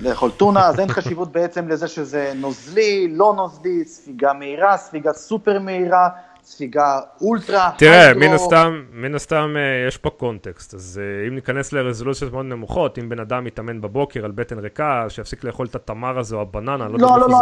לאכול 0.00 0.30
טונה, 0.30 0.66
אז 0.66 0.80
אין 0.80 0.88
חשיבות 0.88 1.32
בעצם 1.32 1.68
לזה 1.68 1.88
שזה 1.88 2.32
נוזלי, 2.36 3.08
לא 3.10 3.32
נוזלי, 3.36 3.84
ספיגה 3.84 4.32
מהירה, 4.32 4.76
ספיגה 4.76 5.12
סופר 5.12 5.58
מהירה, 5.58 6.08
ספיגה 6.50 7.00
אולטרה, 7.20 7.70
תראה, 7.78 8.14
מן 8.14 8.32
הסתם, 8.32 8.82
מן 8.92 9.14
הסתם 9.14 9.54
אה, 9.56 9.88
יש 9.88 9.96
פה 9.96 10.10
קונטקסט, 10.10 10.74
אז 10.74 11.00
אה, 11.02 11.28
אם 11.28 11.34
ניכנס 11.34 11.72
לרזולוציות 11.72 12.32
מאוד 12.32 12.46
נמוכות, 12.46 12.98
אם 12.98 13.08
בן 13.08 13.20
אדם 13.20 13.44
מתאמן 13.44 13.80
בבוקר 13.80 14.24
על 14.24 14.30
בטן 14.30 14.58
ריקה, 14.58 15.04
שיפסיק 15.08 15.44
לאכול 15.44 15.66
את 15.66 15.74
התמר 15.74 16.18
הזה 16.18 16.36
או 16.36 16.40
הבננה, 16.40 16.76
לא, 16.76 16.98
לא, 16.98 17.20
לא, 17.20 17.28
לא, 17.28 17.38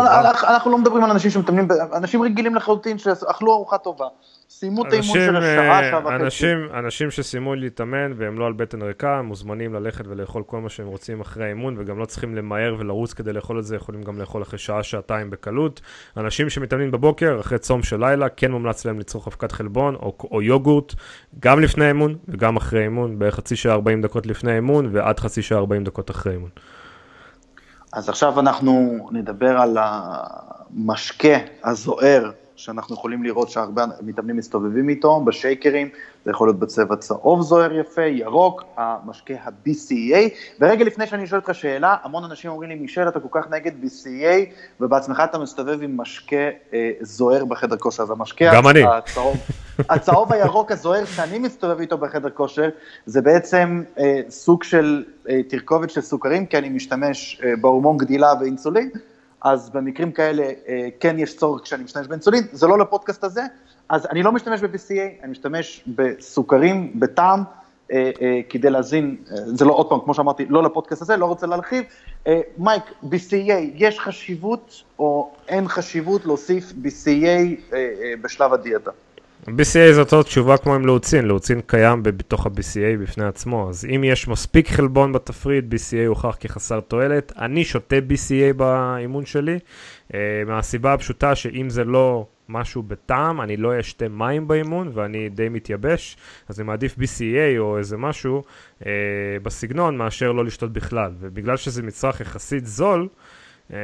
אנחנו 0.48 0.70
לא 0.70 0.78
מדברים 0.78 1.04
על 1.04 1.10
אנשים 1.10 1.30
שמתאמנים, 1.30 1.68
אנשים 1.94 2.22
רגילים 2.22 2.54
לחלוטין 2.54 2.98
שאכלו 2.98 3.52
ארוחה 3.52 3.78
טובה. 3.78 4.06
סיימו 4.50 4.86
את 4.86 4.92
האימון 4.92 5.16
של 5.18 5.36
השעה, 5.36 5.90
שעה 5.90 6.00
וחצי. 6.04 6.14
אנשים, 6.14 6.68
אנשים 6.74 7.10
שסיימו 7.10 7.54
להתאמן 7.54 8.12
והם 8.16 8.38
לא 8.38 8.46
על 8.46 8.52
בטן 8.52 8.82
ריקה, 8.82 9.22
מוזמנים 9.22 9.74
ללכת 9.74 10.06
ולאכול 10.06 10.42
כל 10.46 10.60
מה 10.60 10.68
שהם 10.68 10.86
רוצים 10.86 11.20
אחרי 11.20 11.44
האימון, 11.44 11.74
וגם 11.78 11.98
לא 11.98 12.04
צריכים 12.04 12.36
למהר 12.36 12.76
ולרוץ 12.78 13.12
כדי 13.12 13.32
לאכול 13.32 13.58
את 13.58 13.64
זה, 13.64 13.76
יכולים 13.76 14.02
גם 14.02 14.18
לאכול 14.18 14.42
אחרי 14.42 14.58
שעה, 14.58 14.82
שעתיים 14.82 15.30
בקלות. 15.30 15.80
אנשים 16.16 16.50
שמתאמנים 16.50 16.90
בבוקר, 16.90 17.40
אחרי 17.40 17.58
צום 17.58 17.82
של 17.82 18.00
לילה, 18.00 18.28
כן 18.28 18.50
מומלץ 18.52 18.84
להם 18.84 18.98
לצרוך 18.98 19.26
אבקת 19.26 19.52
חלבון 19.52 19.94
או, 19.94 20.16
או 20.30 20.42
יוגורט, 20.42 20.94
גם 21.40 21.60
לפני 21.60 21.84
האימון 21.84 22.16
וגם 22.28 22.56
אחרי 22.56 22.80
האימון, 22.80 23.18
בערך 23.18 23.34
חצי 23.34 23.56
שעה 23.56 23.72
40 23.72 24.02
דקות 24.02 24.26
לפני 24.26 24.52
האימון 24.52 24.88
ועד 24.92 25.20
חצי 25.20 25.42
שעה 25.42 25.58
40 25.58 25.84
דקות 25.84 26.10
אחרי 26.10 26.32
האימון. 26.32 26.50
אז 27.92 28.08
עכשיו 28.08 28.40
אנחנו 28.40 28.98
נדבר 29.12 29.58
על 29.58 29.78
המשקה 29.80 31.36
הזוהר 31.64 32.30
שאנחנו 32.58 32.94
יכולים 32.94 33.22
לראות 33.22 33.50
שהרבה 33.50 33.84
מתאמנים 34.02 34.36
מסתובבים 34.36 34.88
איתו, 34.88 35.20
בשייקרים, 35.20 35.88
זה 36.24 36.30
יכול 36.30 36.48
להיות 36.48 36.58
בצבע 36.58 36.96
צהוב 36.96 37.42
זוהר 37.42 37.72
יפה, 37.72 38.02
ירוק, 38.02 38.64
המשקה 38.76 39.34
ה-BCA. 39.44 40.18
ורגע 40.60 40.84
לפני 40.84 41.06
שאני 41.06 41.24
אשאל 41.24 41.38
אותך 41.38 41.54
שאלה, 41.54 41.96
המון 42.02 42.24
אנשים 42.24 42.50
אומרים 42.50 42.70
לי, 42.70 42.76
מישל, 42.76 43.08
אתה 43.08 43.20
כל 43.20 43.28
כך 43.40 43.50
נגד 43.50 43.72
BCA, 43.82 44.52
ובעצמך 44.80 45.22
אתה 45.24 45.38
מסתובב 45.38 45.82
עם 45.82 45.96
משקה 45.96 46.36
אה, 46.74 46.90
זוהר 47.00 47.44
בחדר 47.44 47.76
כושר. 47.76 48.02
אז 48.02 48.10
המשקה 48.10 48.50
גם 48.54 48.66
הצ... 48.66 48.76
הצהוב, 48.98 49.36
הצהוב 49.78 50.32
הירוק 50.32 50.72
הזוהר 50.72 51.04
שאני 51.04 51.38
מסתובב 51.38 51.80
איתו 51.80 51.98
בחדר 51.98 52.30
כושר, 52.30 52.68
זה 53.06 53.22
בעצם 53.22 53.82
אה, 53.98 54.20
סוג 54.28 54.62
של 54.62 55.04
אה, 55.28 55.42
תרכובת 55.42 55.90
של 55.90 56.00
סוכרים, 56.00 56.46
כי 56.46 56.58
אני 56.58 56.68
משתמש 56.68 57.40
אה, 57.44 57.52
בהורמון 57.60 57.96
גדילה 57.96 58.32
ואינסולין. 58.40 58.90
אז 59.40 59.70
במקרים 59.70 60.12
כאלה 60.12 60.42
אה, 60.42 60.88
כן 61.00 61.18
יש 61.18 61.36
צורך 61.36 61.62
כשאני 61.62 61.84
משתמש 61.84 62.06
באינסולין, 62.06 62.42
זה 62.52 62.66
לא 62.66 62.78
לפודקאסט 62.78 63.24
הזה, 63.24 63.42
אז 63.88 64.06
אני 64.06 64.22
לא 64.22 64.32
משתמש 64.32 64.60
ב-BCA, 64.60 65.22
אני 65.22 65.30
משתמש 65.30 65.84
בסוכרים, 65.86 67.00
בטעם, 67.00 67.42
אה, 67.92 68.10
אה, 68.22 68.40
כדי 68.48 68.70
להזין, 68.70 69.16
זה 69.30 69.64
לא, 69.64 69.72
עוד 69.72 69.88
פעם, 69.88 70.00
כמו 70.00 70.14
שאמרתי, 70.14 70.46
לא 70.48 70.62
לפודקאסט 70.62 71.02
הזה, 71.02 71.16
לא 71.16 71.26
רוצה 71.26 71.46
להרחיב. 71.46 71.84
מייק, 72.58 72.82
BCA, 73.04 73.60
יש 73.74 74.00
חשיבות 74.00 74.82
או 74.98 75.30
אין 75.48 75.68
חשיבות 75.68 76.26
להוסיף 76.26 76.72
BCA 76.82 77.74
בשלב 78.20 78.52
הדיאטה? 78.52 78.90
BCA 79.56 79.92
זה 79.92 80.00
אותו 80.00 80.22
תשובה 80.22 80.56
כמו 80.56 80.74
עם 80.74 80.86
לאוצין, 80.86 81.24
לאוצין 81.24 81.60
קיים 81.66 82.02
בתוך 82.02 82.46
ה-BCA 82.46 83.02
בפני 83.02 83.24
עצמו, 83.24 83.68
אז 83.70 83.86
אם 83.94 84.04
יש 84.04 84.28
מספיק 84.28 84.68
חלבון 84.68 85.12
בתפריט, 85.12 85.64
BCA 85.64 86.06
הוכח 86.06 86.36
כחסר 86.40 86.80
תועלת. 86.80 87.32
אני 87.38 87.64
שותה 87.64 87.96
BCA 87.96 88.52
באימון 88.56 89.26
שלי, 89.26 89.58
uh, 90.08 90.14
מהסיבה 90.46 90.92
הפשוטה 90.92 91.34
שאם 91.34 91.70
זה 91.70 91.84
לא 91.84 92.26
משהו 92.48 92.82
בטעם, 92.82 93.40
אני 93.40 93.56
לא 93.56 93.80
אשתה 93.80 94.08
מים 94.08 94.48
באימון 94.48 94.90
ואני 94.94 95.28
די 95.28 95.48
מתייבש, 95.48 96.16
אז 96.48 96.60
אני 96.60 96.66
מעדיף 96.66 96.94
BCA 96.98 97.58
או 97.58 97.78
איזה 97.78 97.96
משהו 97.96 98.42
uh, 98.80 98.84
בסגנון 99.42 99.96
מאשר 99.96 100.32
לא 100.32 100.44
לשתות 100.44 100.72
בכלל, 100.72 101.12
ובגלל 101.20 101.56
שזה 101.56 101.82
מצרך 101.82 102.20
יחסית 102.20 102.66
זול, 102.66 103.08
uh, 103.70 103.74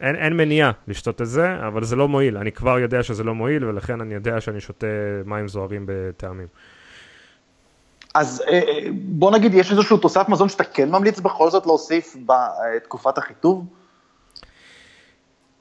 אין, 0.00 0.16
אין 0.16 0.36
מניעה 0.36 0.70
לשתות 0.88 1.22
את 1.22 1.26
זה, 1.26 1.66
אבל 1.66 1.84
זה 1.84 1.96
לא 1.96 2.08
מועיל. 2.08 2.36
אני 2.36 2.52
כבר 2.52 2.78
יודע 2.78 3.02
שזה 3.02 3.24
לא 3.24 3.34
מועיל, 3.34 3.64
ולכן 3.64 4.00
אני 4.00 4.14
יודע 4.14 4.40
שאני 4.40 4.60
שותה 4.60 4.86
מים 5.24 5.48
זוהרים 5.48 5.84
בטעמים. 5.88 6.46
אז 8.14 8.42
אה, 8.48 8.52
אה, 8.52 8.88
בוא 8.92 9.30
נגיד, 9.30 9.54
יש 9.54 9.72
איזשהו 9.72 9.96
תוסף 9.96 10.28
מזון 10.28 10.48
שאתה 10.48 10.64
כן 10.64 10.90
ממליץ 10.90 11.20
בכל 11.20 11.50
זאת 11.50 11.66
להוסיף 11.66 12.16
בתקופת 12.26 13.18
החיטוב? 13.18 13.64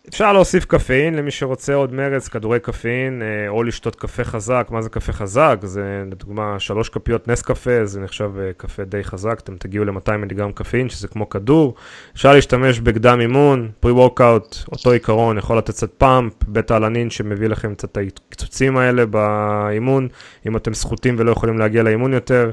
אפשר 0.10 0.34
להוסיף 0.34 0.66
קפאין 0.66 1.16
למי 1.16 1.32
שרוצה 1.32 1.74
עוד 1.74 1.94
מרץ, 1.94 2.28
כדורי 2.28 2.60
קפאין, 2.60 3.22
אה, 3.22 3.50
או 3.50 3.64
לשתות 3.64 3.96
קפה 3.96 4.24
חזק. 4.24 4.68
מה 4.70 4.82
זה 4.82 4.90
קפה 4.90 5.14
חזק? 5.14 5.58
זה 5.62 6.04
לדוגמה 6.12 6.60
שלוש 6.60 6.90
כפיות 6.90 7.28
נס 7.28 7.42
קפה, 7.42 7.86
זה 7.86 8.00
נחשב 8.00 8.32
אה, 8.40 8.52
קפה 8.58 8.84
די 8.84 9.04
חזק, 9.04 9.40
אתם 9.44 9.56
תגיעו 9.56 9.86
ל-200 9.86 10.18
מיליגרם 10.18 10.52
קפאין, 10.52 10.90
שזה 10.90 11.08
כמו 11.08 11.30
כדור. 11.30 11.76
אפשר 12.16 12.34
להשתמש 12.34 12.80
בקדם 12.80 13.20
אימון, 13.22 13.70
pre-workout, 13.80 14.58
אותו 14.72 14.92
עיקרון, 14.92 15.38
יכול 15.38 15.58
לתת 15.58 15.70
קצת 15.70 15.94
pump, 15.98 16.34
בטא 16.48 16.74
אלנין 16.74 17.10
שמביא 17.10 17.48
לכם 17.48 17.76
קצת 17.76 17.98
העקצוצים 17.98 18.78
האלה 18.78 19.06
באימון, 19.06 20.08
אם 20.48 20.58
אתם 20.58 20.74
סחוטים 20.74 21.16
ולא 21.18 21.32
יכולים 21.32 21.60
להגיע 21.60 21.84
לאימון 21.84 22.14
יותר. 22.14 22.52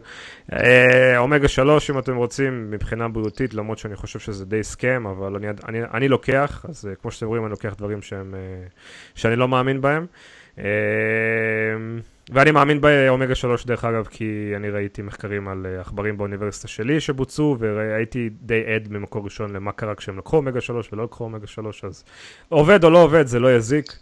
אה, 0.53 1.19
אומגה 1.19 1.49
3 1.49 1.91
אם 1.91 1.99
אתם 1.99 2.17
רוצים, 2.17 2.71
מבחינה 2.71 3.09
בריאותית, 3.09 3.55
למרות 3.55 3.79
שאני 3.79 3.97
חושב 3.97 4.19
שזה 4.19 4.45
די 4.45 4.63
scam, 4.63 5.07
אבל 5.07 5.37
אני, 5.37 5.47
אני, 5.69 5.79
אני 5.95 6.09
לוקח, 6.09 6.67
אז 6.69 6.89
כמו 7.03 7.11
שאתם 7.11 7.27
רואים, 7.27 7.42
אני 7.45 7.51
לוקח 7.51 7.75
דברים 7.79 8.03
שהם, 8.03 8.35
אה, 8.35 8.41
שאני 9.15 9.37
לא 9.37 9.49
מאמין 9.49 9.81
בהם. 9.81 10.07
אה, 10.59 10.65
ואני 12.33 12.51
מאמין 12.51 12.81
באומגה 12.81 13.35
3 13.35 13.67
דרך 13.67 13.85
אגב, 13.85 14.07
כי 14.11 14.53
אני 14.57 14.71
ראיתי 14.71 15.03
מחקרים 15.03 15.49
על 15.49 15.67
אה, 15.67 15.81
עכברים 15.81 16.17
באוניברסיטה 16.17 16.69
שלי 16.69 17.01
שבוצעו, 17.01 17.57
והייתי 17.59 18.31
די 18.43 18.63
עד 18.75 18.89
ממקור 18.93 19.25
ראשון 19.25 19.53
למה 19.53 19.73
קרה 19.73 19.95
כשהם 19.95 20.19
לקחו 20.19 20.37
אומגה 20.37 20.61
3 20.61 20.93
ולא 20.93 21.05
לקחו 21.05 21.25
אומגה 21.25 21.47
3, 21.47 21.85
אז 21.85 22.05
עובד 22.49 22.85
או 22.85 22.91
לא 22.91 23.03
עובד, 23.03 23.27
זה 23.27 23.41
לא 23.41 23.57
יזיק. 23.57 23.93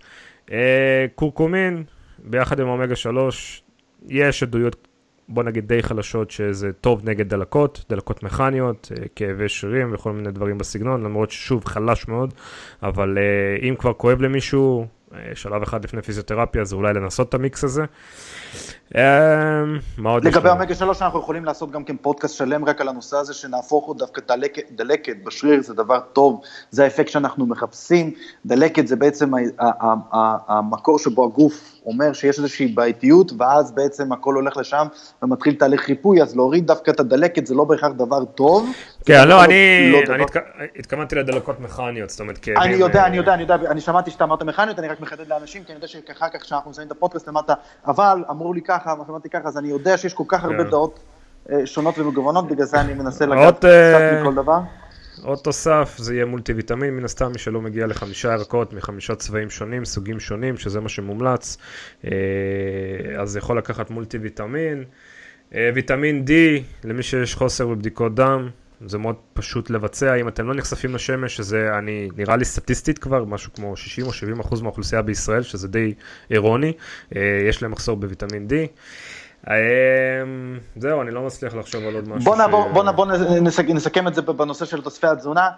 קורקומין, 1.14 1.84
ביחד 2.18 2.60
עם 2.60 2.68
אומגה 2.68 2.96
3, 2.96 3.62
יש 4.08 4.42
עדויות 4.42 4.88
בוא 5.30 5.42
נגיד 5.42 5.68
די 5.68 5.82
חלשות 5.82 6.30
שזה 6.30 6.72
טוב 6.72 7.00
נגד 7.04 7.28
דלקות, 7.28 7.84
דלקות 7.88 8.22
מכניות, 8.22 8.92
אה, 8.92 9.04
כאבי 9.16 9.48
שרירים 9.48 9.94
וכל 9.94 10.12
מיני 10.12 10.30
דברים 10.30 10.58
בסגנון, 10.58 11.02
למרות 11.02 11.30
ששוב 11.30 11.64
חלש 11.64 12.08
מאוד, 12.08 12.34
אבל 12.82 13.18
אה, 13.18 13.68
אם 13.68 13.74
כבר 13.78 13.92
כואב 13.92 14.20
למישהו, 14.20 14.86
אה, 15.14 15.18
שלב 15.34 15.62
אחד 15.62 15.84
לפני 15.84 16.02
פיזיותרפיה 16.02 16.64
זה 16.64 16.76
אולי 16.76 16.94
לנסות 16.94 17.28
את 17.28 17.34
המיקס 17.34 17.64
הזה. 17.64 17.84
מה 19.98 20.10
עוד 20.10 20.24
לגבי 20.24 20.48
המגה 20.48 20.74
שלוש 20.74 21.02
אנחנו 21.02 21.18
יכולים 21.18 21.44
לעשות 21.44 21.70
גם 21.70 21.84
כן 21.84 21.96
פודקאסט 21.96 22.36
שלם 22.36 22.64
רק 22.64 22.80
על 22.80 22.88
הנושא 22.88 23.16
הזה, 23.16 23.34
שנהפוך 23.34 23.86
עוד 23.86 23.98
דווקא 23.98 24.20
דלקת, 24.28 24.62
דלקת 24.70 25.16
בשריר 25.24 25.62
זה 25.62 25.74
דבר 25.74 26.00
טוב, 26.12 26.40
זה 26.70 26.84
האפקט 26.84 27.08
שאנחנו 27.08 27.46
מחפשים, 27.46 28.14
דלקת 28.46 28.86
זה 28.86 28.96
בעצם 28.96 29.30
המקור 30.48 30.98
שבו 30.98 31.24
הגוף 31.24 31.79
אומר 31.86 32.12
שיש 32.12 32.38
איזושהי 32.38 32.66
בעייתיות, 32.68 33.32
ואז 33.38 33.72
בעצם 33.72 34.12
הכל 34.12 34.34
הולך 34.34 34.56
לשם 34.56 34.86
ומתחיל 35.22 35.54
תהליך 35.54 35.88
ריפוי, 35.88 36.22
אז 36.22 36.36
להוריד 36.36 36.66
דווקא 36.66 36.90
את 36.90 37.00
הדלקת 37.00 37.46
זה 37.46 37.54
לא 37.54 37.64
בהכרח 37.64 37.92
דבר 37.96 38.24
טוב. 38.24 38.70
כן, 39.04 39.28
לא, 39.28 39.44
אני 39.44 39.92
לא 39.92 40.14
התכוונתי 40.78 41.14
לדלקות 41.14 41.60
מכניות, 41.60 42.10
זאת 42.10 42.20
אומרת 42.20 42.38
כאבים. 42.38 42.62
אני 42.62 42.74
יודע, 42.74 43.06
אני 43.06 43.16
יודע, 43.16 43.34
אני 43.34 43.42
יודע, 43.42 43.54
אני 43.54 43.80
שמעתי 43.80 44.10
שאתה 44.10 44.24
אמרת 44.24 44.42
מכניות, 44.42 44.78
אני 44.78 44.88
רק 44.88 45.00
מחדד 45.00 45.28
לאנשים, 45.28 45.64
כי 45.64 45.72
אני 45.72 45.76
יודע 45.76 45.88
שאחר 45.88 46.28
כך 46.28 46.42
כשאנחנו 46.42 46.70
מסיימים 46.70 46.86
את 46.86 46.96
הפודקאסט 46.96 47.28
אמרת, 47.28 47.50
אבל 47.86 48.24
אמרו 48.30 48.52
לי 48.52 48.62
ככה, 48.62 48.92
אמרתי 49.08 49.28
ככה, 49.28 49.48
אז 49.48 49.58
אני 49.58 49.68
יודע 49.68 49.96
שיש 49.96 50.14
כל 50.14 50.24
כך 50.28 50.44
הרבה 50.44 50.64
כן. 50.64 50.70
דעות 50.70 51.00
אה, 51.52 51.66
שונות 51.66 51.98
ומגוונות, 51.98 52.48
בגלל 52.48 52.66
זה 52.66 52.80
אני 52.80 52.94
מנסה 52.94 53.26
לגעת 53.26 53.56
קצת 53.56 53.64
אה, 53.64 54.20
מכל 54.20 54.34
דבר. 54.34 54.58
עוד 55.22 55.38
תוסף, 55.38 55.94
זה 55.98 56.14
יהיה 56.14 56.24
מולטי 56.24 56.52
ויטמין, 56.52 56.96
מן 56.96 57.04
הסתם 57.04 57.32
מי 57.32 57.38
שלא 57.38 57.60
מגיע 57.60 57.86
לחמישה 57.86 58.32
ירקות 58.32 58.72
מחמישה 58.72 59.14
צבעים 59.14 59.50
שונים, 59.50 59.84
סוגים 59.84 60.20
שונים, 60.20 60.56
שזה 60.56 60.80
מה 60.80 60.88
שמומלץ, 60.88 61.56
אה, 62.04 62.10
אז 63.18 63.36
יכול 63.36 63.58
לקחת 63.58 63.90
מולטי 63.90 64.18
ויטמין. 64.18 64.84
אה, 65.54 65.70
ויטמין 65.74 66.24
D, 66.26 66.30
למי 66.84 67.02
שיש 67.02 67.34
חוסר 67.34 67.66
בבדיקות 67.66 68.14
דם, 68.14 68.48
זה 68.86 68.98
מאוד 68.98 69.16
פשוט 69.32 69.70
לבצע, 69.70 70.14
אם 70.14 70.28
אתם 70.28 70.48
לא 70.48 70.54
נחשפים 70.54 70.94
לשמש, 70.94 71.36
שזה 71.36 71.78
אני, 71.78 72.08
נראה 72.16 72.36
לי 72.36 72.44
סטטיסטית 72.44 72.98
כבר, 72.98 73.24
משהו 73.24 73.52
כמו 73.52 73.76
60 73.76 74.06
או 74.06 74.12
70 74.12 74.40
אחוז 74.40 74.62
מהאוכלוסייה 74.62 75.02
בישראל, 75.02 75.42
שזה 75.42 75.68
די 75.68 75.94
אירוני, 76.30 76.72
אה, 77.16 77.20
יש 77.48 77.62
להם 77.62 77.70
מחסור 77.70 77.96
בוויטמין 77.96 78.48
D. 78.50 78.52
אמ, 79.48 79.54
זהו, 80.76 81.02
אני 81.02 81.10
לא 81.10 81.22
מצליח 81.22 81.54
לחשוב 81.54 81.84
על 81.84 81.94
עוד 81.94 82.08
משהו. 82.08 82.24
בוא 82.24 82.36
נעבור, 82.36 82.68
ש... 82.68 82.72
בוא, 82.72 82.90
בוא 82.92 83.06
נסכם 83.74 84.08
את 84.08 84.14
זה 84.14 84.22
בנושא 84.22 84.64
של 84.64 84.82
תוספי 84.82 85.06
התזונה. 85.06 85.50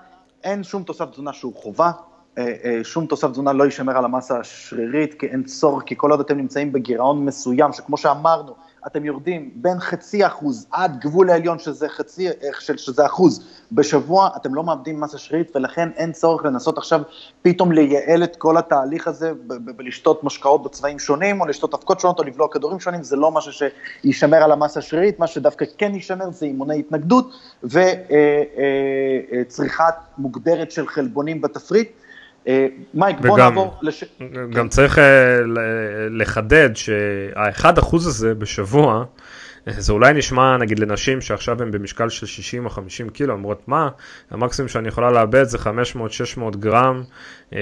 אין 0.44 0.62
שום 0.62 0.82
תוסף 0.82 1.10
תזונה 1.10 1.32
שהוא 1.32 1.54
חובה, 1.54 1.90
אה, 2.38 2.52
אה, 2.64 2.80
שום 2.84 3.06
תוסף 3.06 3.30
תזונה 3.30 3.52
לא 3.52 3.64
יישמר 3.64 3.98
על 3.98 4.04
המסה 4.04 4.38
השרירית, 4.38 5.14
כי 5.14 5.26
אין 5.26 5.42
צורך, 5.42 5.82
כי 5.86 5.94
כל 5.96 6.10
עוד 6.10 6.20
אתם 6.20 6.36
נמצאים 6.36 6.72
בגירעון 6.72 7.24
מסוים, 7.24 7.72
שכמו 7.72 7.96
שאמרנו, 7.96 8.54
אתם 8.86 9.04
יורדים 9.04 9.50
בין 9.54 9.80
חצי 9.80 10.26
אחוז 10.26 10.66
עד 10.70 11.00
גבול 11.00 11.30
העליון 11.30 11.58
שזה 11.58 11.88
חצי, 11.88 12.28
אה, 12.28 12.32
שזה 12.76 13.06
אחוז 13.06 13.44
בשבוע, 13.72 14.28
אתם 14.36 14.54
לא 14.54 14.64
מאבדים 14.64 15.00
מסה 15.00 15.18
שרירית 15.18 15.56
ולכן 15.56 15.88
אין 15.96 16.12
צורך 16.12 16.44
לנסות 16.44 16.78
עכשיו 16.78 17.02
פתאום 17.42 17.72
לייעל 17.72 18.24
את 18.24 18.36
כל 18.36 18.56
התהליך 18.56 19.08
הזה 19.08 19.32
ולשתות 19.78 20.24
משקאות 20.24 20.62
בצבעים 20.62 20.98
שונים 20.98 21.40
או 21.40 21.46
לשתות 21.46 21.74
אבקות 21.74 22.00
שונות 22.00 22.18
או 22.18 22.24
לבלוע 22.24 22.48
כדורים 22.52 22.80
שונים, 22.80 23.02
זה 23.02 23.16
לא 23.16 23.30
משהו 23.30 23.52
שישמר 23.52 24.36
על 24.36 24.52
המסה 24.52 24.80
השרירית, 24.80 25.18
מה 25.18 25.26
שדווקא 25.26 25.64
כן 25.78 25.94
יישמר 25.94 26.30
זה 26.30 26.46
אימוני 26.46 26.78
התנגדות 26.78 27.30
וצריכת 27.64 27.84
אה, 29.80 29.86
אה, 29.86 29.90
מוגדרת 30.18 30.70
של 30.70 30.86
חלבונים 30.86 31.40
בתפריט. 31.40 32.01
מייק, 32.94 33.16
בוא 33.20 33.38
נעבור 33.38 33.78
לש... 33.82 34.04
גם 34.52 34.68
צריך 34.68 34.98
לחדד 36.10 36.70
שה-1% 36.74 37.96
הזה 37.96 38.34
בשבוע, 38.34 39.04
זה 39.66 39.92
אולי 39.92 40.12
נשמע 40.12 40.56
נגיד 40.56 40.78
לנשים 40.78 41.20
שעכשיו 41.20 41.62
הן 41.62 41.70
במשקל 41.70 42.08
של 42.08 42.26
60 42.26 42.64
או 42.64 42.70
50 42.70 43.08
קילו, 43.08 43.34
אומרות 43.34 43.68
מה, 43.68 43.88
המקסימום 44.30 44.68
שאני 44.68 44.88
יכולה 44.88 45.10
לאבד 45.10 45.44
זה 45.44 45.58
500-600 45.58 46.56
גרם 46.56 47.02
אה, 47.52 47.58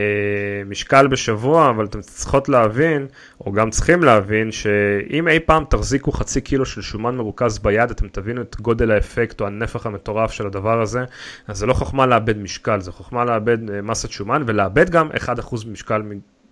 משקל 0.67 1.07
בשבוע, 1.07 1.71
אבל 1.71 1.85
אתם 1.85 2.01
צריכות 2.01 2.49
להבין, 2.49 3.07
או 3.47 3.53
גם 3.53 3.71
צריכים 3.71 4.03
להבין, 4.03 4.53
שאם 4.53 5.29
אי 5.29 5.41
פעם 5.41 5.65
תחזיקו 5.71 6.13
חצי 6.13 6.41
קילו 6.41 6.67
של 6.67 6.83
שומן 6.83 7.17
מרוכז 7.17 7.59
ביד, 7.59 7.91
אתם 7.91 8.09
תבינו 8.09 8.43
את 8.43 8.57
גודל 8.61 8.91
האפקט 8.91 9.41
או 9.41 9.47
הנפח 9.47 9.87
המטורף 9.87 10.33
של 10.33 10.47
הדבר 10.47 10.81
הזה, 10.81 11.05
אז 11.49 11.59
זה 11.59 11.67
לא 11.67 11.75
חוכמה 11.75 12.07
לאבד 12.07 12.39
משקל, 12.39 12.81
זה 12.81 12.93
חוכמה 12.93 13.25
לאבד 13.25 13.71
אה, 13.71 13.83
מסת 13.83 14.11
שומן 14.11 14.43
ולאבד 14.47 14.91
גם 14.91 15.11
1% 15.11 15.69
משקל 15.71 16.03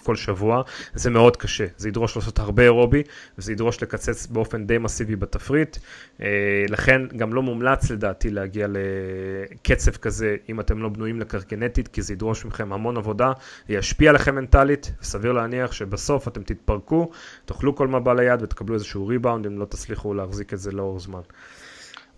כל 0.03 0.17
שבוע, 0.17 0.63
זה 0.95 1.11
מאוד 1.11 1.37
קשה. 1.37 1.67
זה 1.77 1.89
ידרוש 1.89 2.17
לעשות 2.17 2.39
הרבה 2.39 2.63
אירובי, 2.63 3.03
וזה 3.39 3.53
ידרוש 3.53 3.83
לקצץ 3.83 4.27
באופן 4.27 4.67
די 4.67 4.79
מסיבי 4.79 5.17
בתפריט. 5.17 5.77
אה, 6.23 6.27
לכן 6.69 7.03
גם 7.17 7.35
לא 7.35 7.43
מומלץ 7.43 7.91
לדעתי 7.91 8.31
להגיע 8.31 8.67
לקצב 8.71 9.91
כזה 9.91 10.37
אם 10.49 10.61
אתם 10.61 10.79
לא 10.79 10.89
בנויים 10.89 11.21
לקרקנטית, 11.21 11.89
כי 11.89 12.03
זה 12.03 12.13
ידרוש 12.13 12.45
מכם 12.45 12.73
המון 12.73 12.97
עבודה, 12.97 13.33
ישפיע 13.69 14.11
עליכם 14.11 14.35
מנטלית, 14.35 14.93
וסביר 15.03 15.33
להניח 15.33 15.73
שבסוף 15.73 16.29
אתם 16.29 16.43
תתפרקו, 16.43 17.11
תאכלו 17.45 17.77
כל 17.77 17.89
מה 17.89 18.01
בא 18.01 18.15
ליד 18.15 18.43
ותקבלו 18.43 18.75
איזשהו 18.75 19.07
ריבאונד 19.07 19.47
אם 19.47 19.59
לא 19.59 19.65
תצליחו 19.65 20.15
להחזיק 20.15 20.55
את 20.55 20.59
זה 20.59 20.73
לאור 20.73 21.01
זמן. 21.01 21.21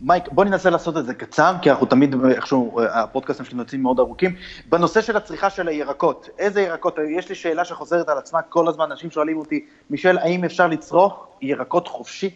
מייק, 0.02 0.28
בוא 0.32 0.44
ננסה 0.44 0.70
לעשות 0.70 0.96
את 0.96 1.06
זה 1.06 1.14
קצר, 1.14 1.54
כי 1.62 1.70
אנחנו 1.70 1.86
תמיד, 1.86 2.14
איכשהו, 2.30 2.80
הפודקאסטים 2.92 3.46
שלנו 3.46 3.62
יוצאים 3.62 3.82
מאוד 3.82 3.98
ארוכים. 3.98 4.34
בנושא 4.66 5.00
של 5.00 5.16
הצריכה 5.16 5.50
של 5.50 5.68
הירקות, 5.68 6.28
איזה 6.38 6.60
ירקות, 6.60 6.98
יש 7.18 7.28
לי 7.28 7.34
שאלה 7.34 7.64
שחוזרת 7.64 8.08
על 8.08 8.18
עצמה 8.18 8.42
כל 8.42 8.68
הזמן, 8.68 8.90
אנשים 8.90 9.10
שואלים 9.10 9.38
אותי, 9.38 9.66
מישל, 9.90 10.18
האם 10.18 10.44
אפשר 10.44 10.66
לצרוך 10.66 11.26
ירקות 11.42 11.88
חופשי? 11.88 12.30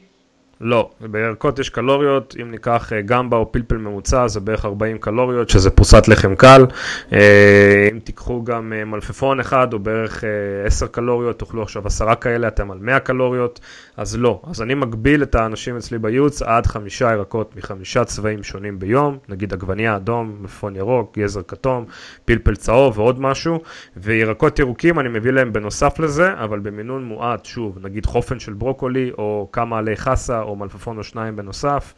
לא, 0.60 0.90
בירקות 1.00 1.58
יש 1.58 1.68
קלוריות, 1.70 2.36
אם 2.42 2.50
ניקח 2.50 2.92
אה, 2.92 3.00
גמבה 3.00 3.36
או 3.36 3.52
פלפל 3.52 3.76
ממוצע 3.76 4.28
זה 4.28 4.40
בערך 4.40 4.64
40 4.64 4.98
קלוריות, 4.98 5.48
שזה 5.48 5.70
פרוסת 5.70 6.08
לחם 6.08 6.34
קל. 6.34 6.66
אה, 7.12 7.88
אם 7.92 7.98
תיקחו 7.98 8.44
גם 8.44 8.72
אה, 8.72 8.84
מלפפון 8.84 9.40
אחד 9.40 9.72
או 9.72 9.78
בערך 9.78 10.24
10 10.66 10.86
קלוריות, 10.86 11.38
תאכלו 11.38 11.62
עכשיו 11.62 11.86
10 11.86 12.14
כאלה, 12.14 12.48
אתם 12.48 12.70
על 12.70 12.78
100 12.80 13.00
קלוריות, 13.00 13.60
אז 13.96 14.16
לא. 14.16 14.40
אז 14.50 14.62
אני 14.62 14.74
מגביל 14.74 15.22
את 15.22 15.34
האנשים 15.34 15.76
אצלי 15.76 15.98
בייעוץ 15.98 16.42
עד 16.42 16.66
חמישה 16.66 17.12
ירקות 17.12 17.56
מחמישה 17.56 18.04
צבעים 18.04 18.42
שונים 18.42 18.78
ביום, 18.78 19.18
נגיד 19.28 19.52
עגבניה 19.52 19.96
אדום, 19.96 20.36
מלפפון 20.40 20.76
ירוק, 20.76 21.18
גזר 21.18 21.40
כתום, 21.48 21.84
פלפל 22.24 22.56
צהוב 22.56 22.98
ועוד 22.98 23.20
משהו, 23.20 23.60
וירקות 23.96 24.58
ירוקים 24.58 25.00
אני 25.00 25.08
מביא 25.08 25.30
להם 25.30 25.52
בנוסף 25.52 25.98
לזה, 25.98 26.32
אבל 26.36 26.58
במינון 26.58 27.04
מועט, 27.04 27.44
שוב, 27.44 27.78
נגיד 27.82 28.06
חופן 28.06 28.38
של 28.38 28.52
ברוקולי 28.52 29.10
או 29.18 29.48
כמה 29.52 29.78
עלי 29.78 29.96
חסה 29.96 30.43
או 30.44 30.56
מלפפון 30.56 30.98
או 30.98 31.04
שניים 31.04 31.36
בנוסף, 31.36 31.94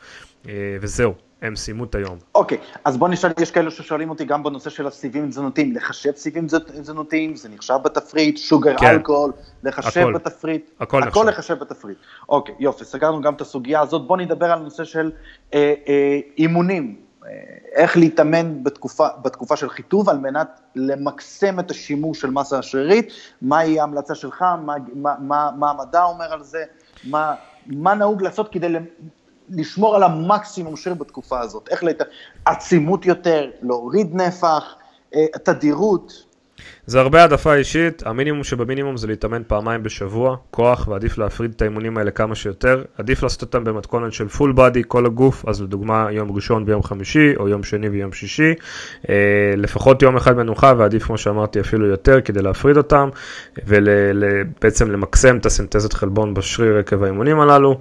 אה, 0.48 0.76
וזהו, 0.80 1.14
הם 1.42 1.56
סיימו 1.56 1.84
את 1.84 1.94
היום. 1.94 2.18
אוקיי, 2.34 2.58
okay, 2.58 2.78
אז 2.84 2.96
בוא 2.96 3.08
נשאל, 3.08 3.30
יש 3.40 3.50
כאלה 3.50 3.70
ששואלים 3.70 4.10
אותי 4.10 4.24
גם 4.24 4.42
בנושא 4.42 4.70
של 4.70 4.86
הסיבים 4.86 5.28
תזונתיים, 5.28 5.76
לחשב 5.76 6.12
סיבים 6.16 6.46
תזונתיים, 6.46 7.36
זה 7.36 7.48
נחשב 7.48 7.78
בתפריט, 7.84 8.38
שוגר 8.38 8.76
כן. 8.78 8.86
אלכוהול, 8.86 9.32
לחשב 9.62 10.00
הכל, 10.00 10.12
בתפריט, 10.12 10.70
הכל, 10.80 11.02
הכל 11.02 11.08
נחשב. 11.08 11.28
לחשב 11.28 11.54
בתפריט. 11.54 11.98
אוקיי, 12.28 12.54
okay, 12.54 12.62
יופי, 12.62 12.84
סגרנו 12.84 13.20
גם 13.20 13.34
את 13.34 13.40
הסוגיה 13.40 13.80
הזאת, 13.80 14.06
בוא 14.06 14.16
נדבר 14.16 14.46
על 14.46 14.58
הנושא 14.58 14.84
של 14.84 15.12
אה, 15.54 15.74
אה, 15.88 16.20
אימונים, 16.38 16.96
אה, 17.26 17.30
איך 17.72 17.96
להתאמן 17.96 18.64
בתקופה, 18.64 19.08
בתקופה 19.22 19.56
של 19.56 19.68
חיטוב 19.68 20.08
על 20.08 20.18
מנת 20.18 20.60
למקסם 20.74 21.60
את 21.60 21.70
השימוש 21.70 22.20
של 22.20 22.30
מסה 22.30 22.58
השרירית, 22.58 23.12
מהי 23.42 23.80
ההמלצה 23.80 24.14
שלך, 24.14 24.42
מה, 24.42 24.74
מה, 24.94 25.14
מה, 25.20 25.50
מה 25.58 25.70
המדע 25.70 26.02
אומר 26.02 26.32
על 26.32 26.42
זה, 26.42 26.64
מה... 27.04 27.34
מה 27.68 27.94
נהוג 27.94 28.22
לעשות 28.22 28.52
כדי 28.52 28.68
לשמור 29.48 29.96
על 29.96 30.02
המקסימום 30.02 30.76
שיר 30.76 30.94
בתקופה 30.94 31.40
הזאת, 31.40 31.68
איך 31.68 31.84
לת... 31.84 32.02
עצימות 32.44 33.06
יותר, 33.06 33.50
להוריד 33.62 34.14
נפח, 34.14 34.74
אה, 35.14 35.26
תדירות. 35.44 36.25
זה 36.86 37.00
הרבה 37.00 37.20
העדפה 37.20 37.54
אישית, 37.54 38.02
המינימום 38.06 38.44
שבמינימום 38.44 38.96
זה 38.96 39.06
להתאמן 39.06 39.42
פעמיים 39.46 39.82
בשבוע, 39.82 40.36
כוח, 40.50 40.88
ועדיף 40.88 41.18
להפריד 41.18 41.52
את 41.56 41.62
האימונים 41.62 41.98
האלה 41.98 42.10
כמה 42.10 42.34
שיותר. 42.34 42.82
עדיף 42.98 43.22
לעשות 43.22 43.42
אותם 43.42 43.64
במתכונת 43.64 44.12
של 44.12 44.28
פול 44.28 44.52
בדי, 44.52 44.82
כל 44.88 45.06
הגוף, 45.06 45.44
אז 45.48 45.62
לדוגמה 45.62 46.06
יום 46.10 46.32
ראשון 46.32 46.64
ויום 46.66 46.82
חמישי, 46.82 47.36
או 47.36 47.48
יום 47.48 47.62
שני 47.62 47.88
ויום 47.88 48.12
שישי. 48.12 48.54
אה, 49.08 49.14
לפחות 49.56 50.02
יום 50.02 50.16
אחד 50.16 50.36
מנוחה, 50.36 50.72
ועדיף 50.76 51.02
כמו 51.02 51.18
שאמרתי 51.18 51.60
אפילו 51.60 51.86
יותר, 51.86 52.20
כדי 52.20 52.42
להפריד 52.42 52.76
אותם, 52.76 53.08
ובעצם 53.66 54.90
למקסם 54.90 55.36
את 55.36 55.46
הסינתזת 55.46 55.92
חלבון 55.92 56.34
בשריר 56.34 56.78
עקב 56.78 57.02
האימונים 57.02 57.40
הללו. 57.40 57.78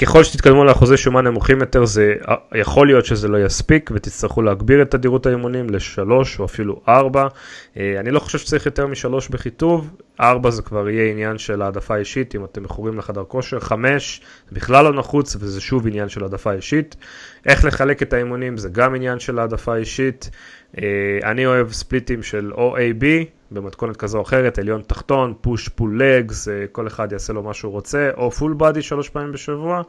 אה, 0.00 0.06
ככל 0.06 0.24
שתתקדמו 0.24 0.64
לאחוזי 0.64 0.96
שומן 0.96 1.24
נמוכים 1.24 1.60
יותר, 1.60 1.84
זה 1.84 2.14
יכול 2.54 2.86
להיות 2.86 3.06
שזה 3.06 3.28
לא 3.28 3.44
יספיק 3.44 3.90
ותצטרכו 3.94 4.42
להגביר 4.42 4.82
את 4.82 4.90
תדירות 4.90 5.26
האימונים 5.26 5.70
לשלוש 5.70 6.38
או 6.38 6.44
אפילו 6.44 6.80
ארבע. 6.88 7.28
אה, 7.76 8.00
אני 8.00 8.10
לא 8.10 8.20
חושב 8.20 8.38
שצריך 8.38 8.66
יותר 8.66 8.86
משלוש 8.86 9.28
בחיטוב, 9.28 9.90
ארבע 10.20 10.50
זה 10.50 10.62
כבר 10.62 10.88
יהיה 10.88 11.10
עניין 11.10 11.38
של 11.38 11.62
העדפה 11.62 11.96
אישית, 11.96 12.34
אם 12.34 12.44
אתם 12.44 12.62
מכורים 12.62 12.98
לחדר 12.98 13.24
כושר, 13.24 13.60
חמש 13.60 14.20
זה 14.48 14.54
בכלל 14.54 14.84
לא 14.84 14.98
נחוץ 14.98 15.36
וזה 15.40 15.60
שוב 15.60 15.86
עניין 15.86 16.08
של 16.08 16.22
העדפה 16.22 16.52
אישית. 16.52 16.96
איך 17.46 17.64
לחלק 17.64 18.02
את 18.02 18.12
האימונים 18.12 18.56
זה 18.56 18.68
גם 18.68 18.94
עניין 18.94 19.18
של 19.18 19.38
העדפה 19.38 19.76
אישית. 19.76 20.30
אה, 20.78 20.84
אני 21.24 21.46
אוהב 21.46 21.72
ספליטים 21.72 22.22
של 22.22 22.52
OAB, 22.54 23.04
במתכונת 23.50 23.96
כזו 23.96 24.18
או 24.18 24.22
אחרת, 24.22 24.58
עליון 24.58 24.82
תחתון, 24.86 25.34
push 25.40 25.68
pull 25.68 26.02
legs, 26.02 26.48
כל 26.72 26.86
אחד 26.86 27.12
יעשה 27.12 27.32
לו 27.32 27.42
מה 27.42 27.54
שהוא 27.54 27.72
רוצה, 27.72 28.10
או 28.16 28.30
full 28.30 28.54
body 28.58 28.82
שלוש 28.82 29.08
פעמים 29.08 29.32
בשבוע, 29.32 29.82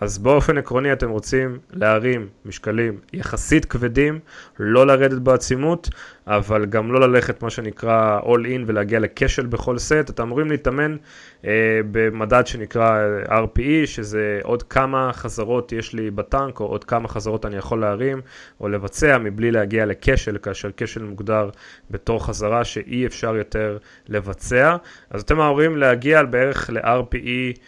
אז 0.00 0.18
באופן 0.18 0.58
עקרוני 0.58 0.92
אתם 0.92 1.10
רוצים 1.10 1.58
להרים 1.72 2.28
משקלים 2.44 2.98
יחסית 3.12 3.64
כבדים, 3.64 4.18
לא 4.58 4.86
לרדת 4.86 5.18
בעצימות, 5.18 5.88
אבל 6.28 6.66
גם 6.66 6.92
לא 6.92 7.00
ללכת 7.00 7.42
מה 7.42 7.50
שנקרא 7.50 8.20
all 8.20 8.46
in 8.46 8.62
ולהגיע 8.66 9.00
לכשל 9.00 9.46
בכל 9.46 9.78
סט, 9.78 10.10
אתם 10.10 10.22
אמורים 10.22 10.50
להתאמן 10.50 10.96
אה, 11.44 11.80
במדד 11.90 12.46
שנקרא 12.46 12.98
RPE, 13.26 13.86
שזה 13.86 14.40
עוד 14.42 14.62
כמה 14.62 15.10
חזרות 15.12 15.72
יש 15.72 15.92
לי 15.92 16.10
בטנק, 16.10 16.60
או 16.60 16.66
עוד 16.66 16.84
כמה 16.84 17.08
חזרות 17.08 17.46
אני 17.46 17.56
יכול 17.56 17.80
להרים 17.80 18.20
או 18.60 18.68
לבצע 18.68 19.18
מבלי 19.18 19.50
להגיע 19.50 19.86
לכשל, 19.86 20.38
כאשר 20.42 20.70
כשל 20.76 21.02
מוגדר 21.02 21.50
בתור 21.90 22.26
חזרה 22.26 22.64
שאי 22.64 23.06
אפשר 23.06 23.36
יותר 23.36 23.78
לבצע. 24.08 24.76
אז 25.10 25.22
אתם 25.22 25.40
אמורים 25.40 25.76
להגיע 25.76 26.22
בערך 26.22 26.70
ל-RPE 26.70 27.58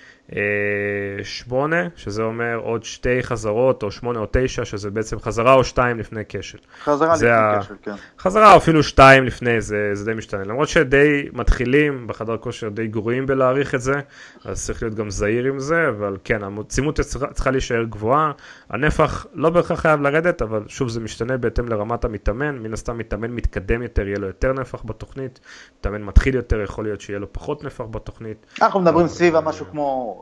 8, 1.23 1.77
אה, 1.77 1.87
שזה 1.97 2.23
אומר 2.23 2.61
עוד 2.63 2.85
שתי 2.85 3.23
חזרות, 3.23 3.83
או 3.83 3.91
8 3.91 4.19
או 4.19 4.27
9, 4.33 4.65
שזה 4.65 4.91
בעצם 4.91 5.21
חזרה 5.21 5.55
או 5.55 5.65
2 5.65 5.99
לפני 5.99 6.21
כשל. 6.29 6.59
חזרה 6.85 7.15
לפני 7.15 7.31
ה... 7.31 7.59
כשל, 7.61 7.75
כן. 7.83 7.95
חזרה 8.19 8.53
או 8.53 8.57
אפילו 8.57 8.83
2 8.83 9.25
לפני, 9.25 9.61
זה, 9.61 9.91
זה 9.93 10.05
די 10.05 10.15
משתנה. 10.15 10.45
למרות 10.45 10.69
שדי 10.69 11.29
מתחילים 11.33 12.07
בחדר 12.07 12.37
כושר, 12.37 12.69
די 12.69 12.87
גרועים 12.87 13.27
בלהעריך 13.27 13.75
את 13.75 13.81
זה, 13.81 14.01
אז 14.45 14.67
צריך 14.67 14.83
להיות 14.83 14.95
גם 14.95 15.11
זהיר 15.11 15.45
עם 15.45 15.59
זה, 15.59 15.89
אבל 15.89 16.17
כן, 16.25 16.41
העצימות 16.43 17.01
צריכה 17.33 17.51
להישאר 17.51 17.85
גבוהה. 17.85 18.33
הנפח 18.71 19.27
לא 19.35 19.51
בהכרח 19.51 19.81
חייב 19.81 20.01
לרדת, 20.01 20.43
אבל 20.43 20.63
שוב 20.67 20.89
זה 20.89 21.01
משתנה 21.01 21.37
בהתאם 21.37 21.69
לרמת 21.69 22.05
המתאמן. 22.05 22.59
מן 22.59 22.73
הסתם 22.73 22.99
מתאמן 22.99 23.31
מתקדם 23.31 23.83
יותר, 23.83 24.07
יהיה 24.07 24.19
לו 24.19 24.27
יותר 24.27 24.53
נפח 24.53 24.83
בתוכנית. 24.85 25.41
מתאמן 25.81 26.03
מתחיל 26.03 26.35
יותר, 26.35 26.61
יכול 26.61 26.85
להיות 26.85 27.01
שיהיה 27.01 27.19
לו 27.19 27.33
פחות 27.33 27.65
נפח 27.65 27.85
בתוכנית. 27.91 28.47
אנחנו 28.63 28.81
מדברים 28.81 29.07
סביב 29.09 29.41
משהו 29.41 29.67
כמו 29.71 30.20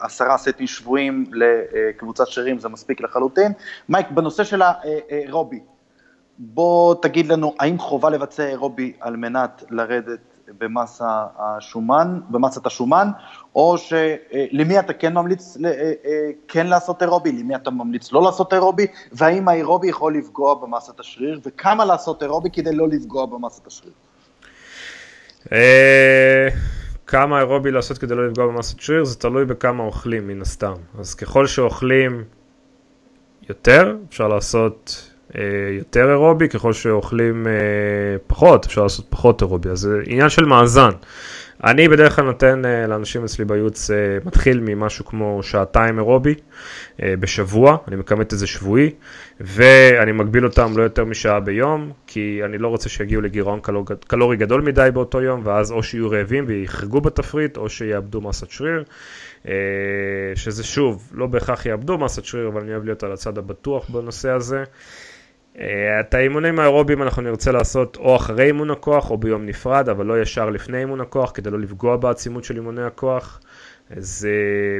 עשרה 0.00 0.38
סטים 0.38 0.66
שבויים 0.66 1.24
לקבוצת 1.32 2.26
שרירים, 2.26 2.58
זה 2.58 2.68
מספיק 2.68 3.00
לחלוטין. 3.00 3.52
מייק, 3.88 4.10
בנושא 4.10 4.44
של 4.44 4.62
האירובי, 4.62 5.60
בוא 6.38 6.94
תגיד 7.02 7.26
לנו, 7.26 7.54
האם 7.60 7.78
חובה 7.78 8.10
לבצע 8.10 8.46
אירובי 8.46 8.92
על 9.00 9.16
מנת 9.16 9.64
לרדת 9.70 10.18
במסה 10.58 11.24
השומן, 11.38 12.20
במסת 12.30 12.66
השומן, 12.66 13.08
או 13.54 13.78
שלמי 13.78 14.78
אתה 14.78 14.92
כן 14.92 15.14
ממליץ 15.14 15.56
כן 16.48 16.66
לעשות 16.66 17.02
אירובי, 17.02 17.32
למי 17.32 17.56
אתה 17.56 17.70
ממליץ 17.70 18.12
לא 18.12 18.22
לעשות 18.22 18.52
אירובי, 18.52 18.86
והאם 19.12 19.48
האירובי 19.48 19.88
יכול 19.88 20.16
לפגוע 20.16 20.54
במסת 20.54 21.00
השריר, 21.00 21.40
וכמה 21.46 21.84
לעשות 21.84 22.22
אירובי 22.22 22.50
כדי 22.50 22.74
לא 22.74 22.88
לפגוע 22.88 23.26
במסת 23.26 23.66
השריר. 23.66 23.92
כמה 27.10 27.38
אירובי 27.38 27.70
לעשות 27.70 27.98
כדי 27.98 28.14
לא 28.14 28.26
לפגוע 28.26 28.46
במסת 28.46 28.80
שריר, 28.80 29.04
זה 29.04 29.18
תלוי 29.18 29.44
בכמה 29.44 29.82
אוכלים 29.82 30.28
מן 30.28 30.42
הסתם. 30.42 30.72
אז 30.98 31.14
ככל 31.14 31.46
שאוכלים 31.46 32.24
יותר, 33.48 33.96
אפשר 34.08 34.28
לעשות 34.28 35.10
אה, 35.36 35.42
יותר 35.78 36.10
אירובי, 36.10 36.48
ככל 36.48 36.72
שאוכלים 36.72 37.46
אה, 37.46 37.52
פחות, 38.26 38.66
אפשר 38.66 38.82
לעשות 38.82 39.06
פחות 39.08 39.42
אירובי. 39.42 39.68
אז 39.68 39.78
זה 39.78 39.98
עניין 40.06 40.28
של 40.28 40.44
מאזן. 40.44 40.90
אני 41.64 41.88
בדרך 41.88 42.16
כלל 42.16 42.24
נותן 42.24 42.62
uh, 42.64 42.88
לאנשים 42.88 43.24
אצלי 43.24 43.44
בייעוץ, 43.44 43.90
uh, 43.90 43.94
מתחיל 44.26 44.60
ממשהו 44.60 45.04
כמו 45.04 45.42
שעתיים 45.42 45.98
אירובי 45.98 46.34
uh, 46.34 47.02
בשבוע, 47.20 47.76
אני 47.88 47.96
מכמת 47.96 48.32
את 48.32 48.38
זה 48.38 48.46
שבועי, 48.46 48.90
ואני 49.40 50.12
מגביל 50.12 50.44
אותם 50.44 50.72
לא 50.76 50.82
יותר 50.82 51.04
משעה 51.04 51.40
ביום, 51.40 51.92
כי 52.06 52.40
אני 52.44 52.58
לא 52.58 52.68
רוצה 52.68 52.88
שיגיעו 52.88 53.22
לגירעון 53.22 53.60
קלור, 53.60 53.84
קלורי 54.06 54.36
גדול 54.36 54.60
מדי 54.62 54.88
באותו 54.94 55.22
יום, 55.22 55.40
ואז 55.44 55.72
או 55.72 55.82
שיהיו 55.82 56.10
רעבים 56.10 56.44
ויחרגו 56.46 57.00
בתפריט, 57.00 57.56
או 57.56 57.68
שיאבדו 57.68 58.20
מסת 58.20 58.50
שריר, 58.50 58.84
uh, 59.44 59.48
שזה 60.34 60.64
שוב, 60.64 61.10
לא 61.14 61.26
בהכרח 61.26 61.66
יאבדו 61.66 61.98
מסת 61.98 62.24
שריר, 62.24 62.48
אבל 62.48 62.60
אני 62.60 62.72
אוהב 62.72 62.84
להיות 62.84 63.02
על 63.02 63.12
הצד 63.12 63.38
הבטוח 63.38 63.90
בנושא 63.90 64.30
הזה. 64.30 64.64
אה, 65.58 66.00
את 66.00 66.14
האימונים 66.14 66.58
האירוביים 66.58 67.02
אנחנו 67.02 67.22
נרצה 67.22 67.52
לעשות 67.52 67.96
או 67.96 68.16
אחרי 68.16 68.46
אימון 68.46 68.70
הכוח 68.70 69.10
או 69.10 69.18
ביום 69.18 69.46
נפרד, 69.46 69.88
אבל 69.88 70.06
לא 70.06 70.22
ישר 70.22 70.50
לפני 70.50 70.78
אימון 70.78 71.00
הכוח, 71.00 71.30
כדי 71.34 71.50
לא 71.50 71.58
לפגוע 71.58 71.96
בעצימות 71.96 72.44
של 72.44 72.56
אימוני 72.56 72.82
הכוח. 72.82 73.40
אז 73.90 74.28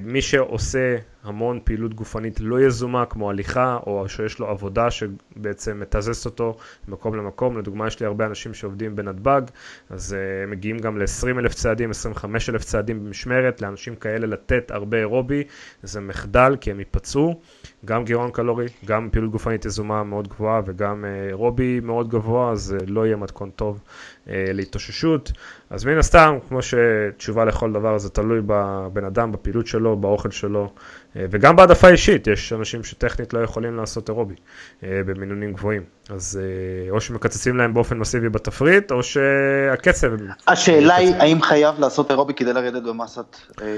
מי 0.03 0.23
שעושה 0.23 0.97
המון 1.25 1.61
פעילות 1.65 1.95
גופנית 1.95 2.41
לא 2.41 2.61
יזומה 2.61 3.07
כמו 3.07 3.31
הליכה 3.31 3.79
או 3.87 4.09
שיש 4.09 4.39
לו 4.39 4.47
עבודה 4.47 4.91
שבעצם 4.91 5.81
מתזזת 5.81 6.27
אותו 6.27 6.57
ממקום 6.89 7.15
למקום, 7.15 7.59
לדוגמה 7.59 7.87
יש 7.87 8.01
לי 8.01 8.07
הרבה 8.07 8.27
אנשים 8.27 8.55
שעובדים 8.55 8.97
בנתב"ג 8.97 9.43
אז 9.91 10.17
uh, 10.17 10.51
מגיעים 10.51 10.79
גם 10.79 10.99
ל-20 10.99 11.39
אלף 11.39 11.55
צעדים, 11.55 11.91
25 11.91 12.51
אלף 12.51 12.65
צעדים 12.65 13.05
במשמרת, 13.05 13.63
לאנשים 13.63 13.97
כאלה 13.97 14.27
לתת 14.27 14.71
הרבה 14.71 14.99
אירובי. 14.99 15.45
זה 15.83 16.01
מחדל 16.01 16.57
כי 16.61 16.71
הם 16.71 16.79
ייפצעו, 16.79 17.41
גם 17.85 18.05
גירעון 18.05 18.31
קלורי, 18.31 18.67
גם 18.85 19.09
פעילות 19.13 19.31
גופנית 19.31 19.65
יזומה 19.65 20.05
מאוד 20.05 20.29
גבוהה 20.29 20.61
וגם 20.67 21.05
אה, 21.05 21.29
אירובי 21.29 21.81
מאוד 21.81 22.09
גבוה 22.09 22.51
אז 22.51 22.77
uh, 22.79 22.85
לא 22.87 23.07
יהיה 23.07 23.17
מתכון 23.17 23.51
טוב 23.51 23.81
uh, 24.27 24.31
להתאוששות. 24.31 25.33
אז 25.71 25.85
מן 25.85 25.99
הסתם 25.99 26.39
כמו 26.49 26.59
שתשובה 26.63 27.45
לכל 27.45 27.73
דבר 27.73 27.99
זה 27.99 28.11
תלוי 28.11 28.41
בבן 28.47 29.05
אדם, 29.05 29.33
בפעילות 29.33 29.67
שלו, 29.67 29.97
באוכל 29.97 30.31
שלו 30.31 30.73
וגם 31.17 31.57
בהעדפה 31.57 31.89
אישית, 31.89 32.27
יש 32.27 32.53
אנשים 32.53 32.85
שטכנית 32.85 33.35
לא 33.35 33.39
יכולים 33.39 33.77
לעשות 33.77 34.09
אירובי 34.09 34.35
אה, 34.85 35.01
במינונים 35.07 35.53
גבוהים. 35.53 35.83
אז 36.11 36.41
אה, 36.43 36.91
או 36.91 37.01
שמקצצים 37.01 37.57
להם 37.57 37.75
באופן 37.75 37.99
מסיבי 37.99 38.29
בתפריט, 38.29 38.93
או 38.93 39.03
שהקצב... 39.03 40.09
השאלה 40.49 40.97
היא, 40.97 41.15
האם 41.15 41.43
חייב 41.43 41.81
לעשות 41.81 42.11
אירובי 42.11 42.35
כדי 42.35 42.53
לרדת 42.53 42.83
במסת 42.83 43.37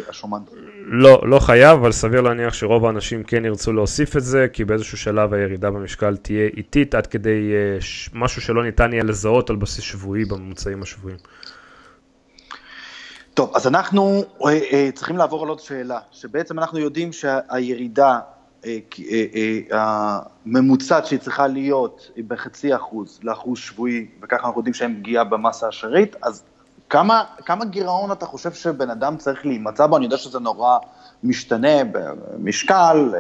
השומן? 0.09 0.39
לא, 0.85 1.23
לא 1.27 1.39
חייב, 1.39 1.79
אבל 1.79 1.93
סביר 1.93 2.21
להניח 2.21 2.55
שרוב 2.55 2.87
האנשים 2.87 3.25
כן 3.25 3.45
ירצו 3.45 3.73
להוסיף 3.73 4.17
את 4.17 4.23
זה, 4.23 4.47
כי 4.53 4.65
באיזשהו 4.65 4.99
שלב 4.99 5.35
הירידה 5.35 5.71
במשקל 5.71 6.17
תהיה 6.17 6.49
איטית, 6.57 6.95
עד 6.95 7.07
כדי 7.07 7.53
משהו 8.13 8.43
שלא 8.43 8.65
ניתן 8.65 8.93
יהיה 8.93 9.05
לזהות 9.05 9.51
על 9.51 9.57
בסיס 9.57 9.85
שבועי 9.85 10.25
בממוצעים 10.25 10.83
השבועיים. 10.83 11.19
טוב, 13.35 13.51
אז 13.55 13.67
אנחנו 13.67 14.23
אה, 14.47 14.59
אה, 14.73 14.91
צריכים 14.95 15.17
לעבור 15.17 15.43
על 15.43 15.49
עוד 15.49 15.61
שאלה, 15.61 15.99
שבעצם 16.11 16.59
אנחנו 16.59 16.79
יודעים 16.79 17.13
שהירידה 17.13 18.19
אה, 18.65 18.79
הממוצעת 19.71 21.07
שהיא 21.07 21.19
צריכה 21.19 21.47
להיות 21.47 22.11
היא 22.17 22.25
בחצי 22.29 22.75
אחוז 22.77 23.21
לאחוז 23.23 23.59
שבועי, 23.59 24.07
וככה 24.23 24.47
אנחנו 24.47 24.61
יודעים 24.61 24.75
שאין 24.75 24.97
פגיעה 25.01 25.25
במסה 25.25 25.69
השרית, 25.69 26.17
אז 26.23 26.43
כמה, 26.91 27.25
כמה 27.45 27.65
גירעון 27.65 28.13
אתה 28.13 28.27
חושב 28.27 28.53
שבן 28.53 28.91
אדם 28.91 29.17
צריך 29.17 29.47
להימצא 29.47 29.87
בו? 29.87 29.97
אני 29.97 30.05
יודע 30.05 30.17
שזה 30.17 30.39
נורא 30.41 30.79
משתנה 31.25 31.85
במשקל, 31.93 33.15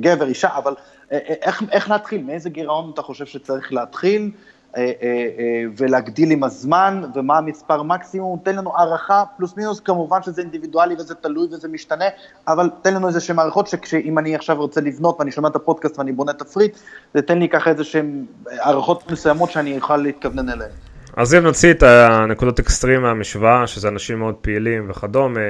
גבר, 0.00 0.26
אישה, 0.26 0.48
אבל 0.56 0.74
איך, 1.10 1.62
איך 1.70 1.90
להתחיל? 1.90 2.22
מאיזה 2.22 2.50
גירעון 2.50 2.90
אתה 2.94 3.02
חושב 3.02 3.26
שצריך 3.26 3.72
להתחיל? 3.72 4.30
אה, 4.76 4.82
אה, 4.82 5.28
אה, 5.38 5.64
ולהגדיל 5.76 6.30
עם 6.30 6.44
הזמן, 6.44 7.02
ומה 7.14 7.38
המספר 7.38 7.82
מקסימום, 7.82 8.38
תן 8.42 8.56
לנו 8.56 8.76
הערכה, 8.76 9.24
פלוס 9.36 9.56
מינוס, 9.56 9.80
כמובן 9.80 10.22
שזה 10.22 10.42
אינדיבידואלי 10.42 10.94
וזה 10.94 11.14
תלוי 11.14 11.48
וזה 11.50 11.68
משתנה, 11.68 12.04
אבל 12.48 12.70
תן 12.82 12.94
לנו 12.94 13.08
איזה 13.08 13.20
שהן 13.20 13.38
הערכות 13.38 13.68
שאם 13.84 14.18
אני 14.18 14.34
עכשיו 14.34 14.56
רוצה 14.56 14.80
לבנות 14.80 15.16
ואני 15.18 15.32
שומע 15.32 15.48
את 15.48 15.56
הפודקאסט 15.56 15.98
ואני 15.98 16.12
בונה 16.12 16.32
תפריט, 16.32 16.78
זה 17.14 17.22
תן 17.22 17.38
לי 17.38 17.48
ככה 17.48 17.70
איזה 17.70 17.84
שהן 17.84 18.26
הערכות 18.46 19.10
מסוימות 19.10 19.50
שאני 19.50 19.76
אוכל 19.76 19.96
להתכוונן 19.96 20.48
אליהן. 20.48 20.89
אז 21.16 21.34
אם 21.34 21.42
נוציא 21.42 21.70
את 21.70 21.82
הנקודות 21.82 22.58
אקסטרים 22.58 23.02
מהמשוואה, 23.02 23.66
שזה 23.66 23.88
אנשים 23.88 24.18
מאוד 24.18 24.34
פעילים 24.34 24.90
וכדומה, 24.90 25.40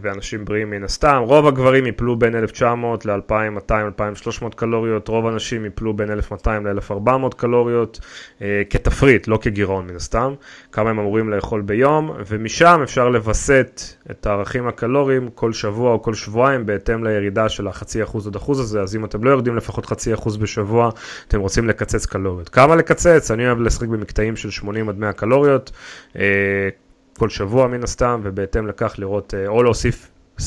ואנשים 0.00 0.44
בריאים 0.44 0.70
מן 0.70 0.84
הסתם, 0.84 1.22
רוב 1.26 1.46
הגברים 1.46 1.86
יפלו 1.86 2.16
בין 2.16 2.36
1900 2.36 3.06
ל-2200-2300 3.06 4.48
קלוריות, 4.56 5.08
רוב 5.08 5.26
הנשים 5.26 5.64
יפלו 5.64 5.94
בין 5.94 6.10
1200 6.10 6.66
ל-1400 6.66 7.34
קלוריות, 7.36 8.00
כתפריט, 8.70 9.28
לא 9.28 9.38
כגירעון 9.42 9.86
מן 9.86 9.96
הסתם, 9.96 10.34
כמה 10.72 10.90
הם 10.90 10.98
אמורים 10.98 11.30
לאכול 11.30 11.60
ביום, 11.60 12.10
ומשם 12.26 12.80
אפשר 12.82 13.08
לווסת 13.08 13.80
את 14.10 14.26
הערכים 14.26 14.68
הקלוריים 14.68 15.28
כל 15.34 15.52
שבוע 15.52 15.92
או 15.92 16.02
כל 16.02 16.14
שבועיים, 16.14 16.66
בהתאם 16.66 17.04
לירידה 17.04 17.48
של 17.48 17.66
החצי 17.68 18.02
אחוז 18.02 18.26
עד 18.26 18.36
אחוז 18.36 18.60
הזה, 18.60 18.80
אז 18.80 18.96
אם 18.96 19.04
אתם 19.04 19.24
לא 19.24 19.30
יורדים 19.30 19.56
לפחות 19.56 19.86
חצי 19.86 20.14
אחוז 20.14 20.36
בשבוע, 20.36 20.90
אתם 21.28 21.40
רוצים 21.40 21.68
לקצץ 21.68 22.06
קלוריות. 22.06 22.48
כמה 22.48 22.76
לקצץ? 22.76 23.30
אני 23.30 23.46
אוהב 23.46 23.60
לשחק 23.60 23.88
במקטעים 23.88 24.36
של 24.36 24.50
80 24.56 24.88
עד 24.88 24.98
100 24.98 25.12
קלוריות, 25.12 25.70
אה, 26.16 26.68
כל 27.18 27.28
שבוע 27.28 27.66
מן 27.66 27.82
הסתם, 27.82 28.20
ובהתאם 28.24 28.66
לכך 28.66 28.94
לראות, 28.98 29.34
אה, 29.34 29.46
או 29.46 29.62
להוסיף 29.62 30.10
20-30 30.40 30.42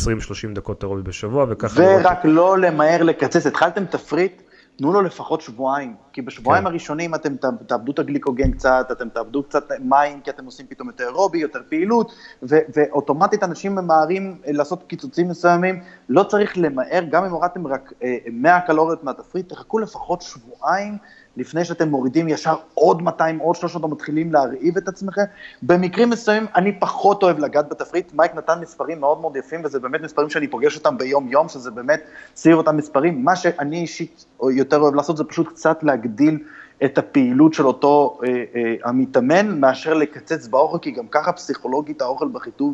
דקות 0.54 0.84
אירובי 0.84 1.02
בשבוע, 1.02 1.46
וככה 1.50 1.82
לראות... 1.82 2.02
ורק 2.06 2.20
לא 2.24 2.58
למהר 2.58 3.04
לקצץ, 3.04 3.46
התחלתם 3.46 3.86
תפריט, 3.86 4.42
תנו 4.78 4.94
לו 4.94 5.02
לפחות 5.02 5.42
שבועיים, 5.42 5.96
כי 6.14 6.22
בשבועיים 6.22 6.64
כן. 6.64 6.68
הראשונים 6.68 7.16
אתם 7.16 7.36
תאבדו 7.68 7.92
את 7.92 8.00
הגליקוגן 8.00 8.52
קצת, 8.52 8.88
אתם 8.92 9.10
תאבדו 9.10 9.44
קצת 9.44 9.64
מים, 9.80 10.22
כי 10.22 10.30
אתם 10.30 10.46
עושים 10.46 10.66
פתאום 10.70 10.88
יותר 10.88 11.04
אירובי, 11.04 11.40
יותר 11.40 11.60
פעילות, 11.70 12.14
ו- 12.44 12.60
ואוטומטית 12.76 13.44
אנשים 13.44 13.76
ממהרים 13.76 14.38
אה, 14.48 14.52
לעשות 14.52 14.84
קיצוצים 14.88 15.30
מסוימים, 15.30 15.80
לא 16.10 16.24
צריך 16.24 16.58
למהר, 16.58 17.04
גם 17.10 17.26
אם 17.26 17.32
הורדתם 17.32 17.68
רק 17.68 17.94
100 18.32 18.62
קלוריות 18.62 19.04
מהתפריט, 19.04 19.50
תחכו 19.50 19.80
לפחות 19.80 20.22
שבועיים. 20.22 20.98
לפני 21.40 21.66
שאתם 21.66 21.90
מורידים 21.90 22.28
ישר 22.28 22.56
עוד 22.74 23.02
200, 23.02 23.40
עוד 23.40 23.56
300, 23.56 23.84
ומתחילים 23.84 24.34
להרעיב 24.34 24.78
את 24.78 24.88
עצמכם. 24.88 25.22
במקרים 25.62 26.10
מסוימים 26.10 26.50
אני 26.56 26.80
פחות 26.80 27.24
אוהב 27.24 27.40
לגעת 27.40 27.70
בתפריט, 27.70 28.14
מייק 28.14 28.36
נתן 28.36 28.60
מספרים 28.62 29.00
מאוד 29.00 29.22
מאוד 29.22 29.36
יפים, 29.36 29.62
וזה 29.66 29.80
באמת 29.80 30.02
מספרים 30.02 30.30
שאני 30.30 30.48
פוגש 30.48 30.78
אותם 30.78 30.98
ביום-יום, 30.98 31.50
שזה 31.50 31.72
באמת 31.72 32.02
סביב 32.36 32.58
אותם 32.58 32.78
מספרים. 32.78 33.24
מה 33.26 33.36
שאני 33.36 33.82
אישית 33.82 34.26
יותר 34.44 34.80
אוהב 34.80 34.96
לעשות 34.96 35.18
זה 35.18 35.24
פשוט 35.24 35.48
קצת 35.48 35.84
להגדיל 35.84 36.40
את 36.86 36.98
הפעילות 36.98 37.54
של 37.54 37.68
אותו 37.68 38.20
אה, 38.24 38.30
אה, 38.30 38.76
המתאמן, 38.84 39.60
מאשר 39.60 39.94
לקצץ 39.94 40.48
באוכל, 40.48 40.78
כי 40.82 40.92
גם 40.92 41.08
ככה 41.12 41.32
פסיכולוגית 41.32 42.02
האוכל 42.02 42.28
בחיטוב 42.28 42.74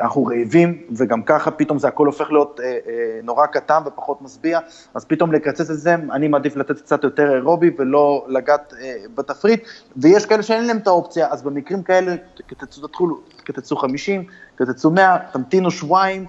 אנחנו 0.00 0.24
רעבים, 0.24 0.82
וגם 0.96 1.22
ככה 1.22 1.50
פתאום 1.50 1.78
זה 1.78 1.88
הכל 1.88 2.06
הופך 2.06 2.30
להיות 2.30 2.60
אה, 2.64 2.78
נורא 3.22 3.46
קטן 3.46 3.78
ופחות 3.86 4.22
משביע, 4.22 4.58
אז 4.94 5.04
פתאום 5.04 5.32
לקצץ 5.32 5.70
את 5.70 5.78
זה, 5.78 5.94
אני 5.94 6.28
מעדיף 6.28 6.56
לתת 6.56 6.80
קצת 6.80 7.04
יותר 7.04 7.34
אירובי 7.34 7.70
ולא 7.78 8.24
לגעת 8.28 8.72
בתפריט, 9.14 9.64
ויש 9.96 10.26
כאלה 10.26 10.42
שאין 10.42 10.66
להם 10.66 10.76
את 10.76 10.86
האופציה, 10.86 11.28
אז 11.30 11.42
במקרים 11.42 11.82
כאלה, 11.82 12.14
תתחילו, 12.46 13.20
קצצו 13.44 13.76
50, 13.76 14.24
קצצו 14.56 14.90
100, 14.90 15.18
תמתינו 15.32 15.70
שבועיים, 15.70 16.26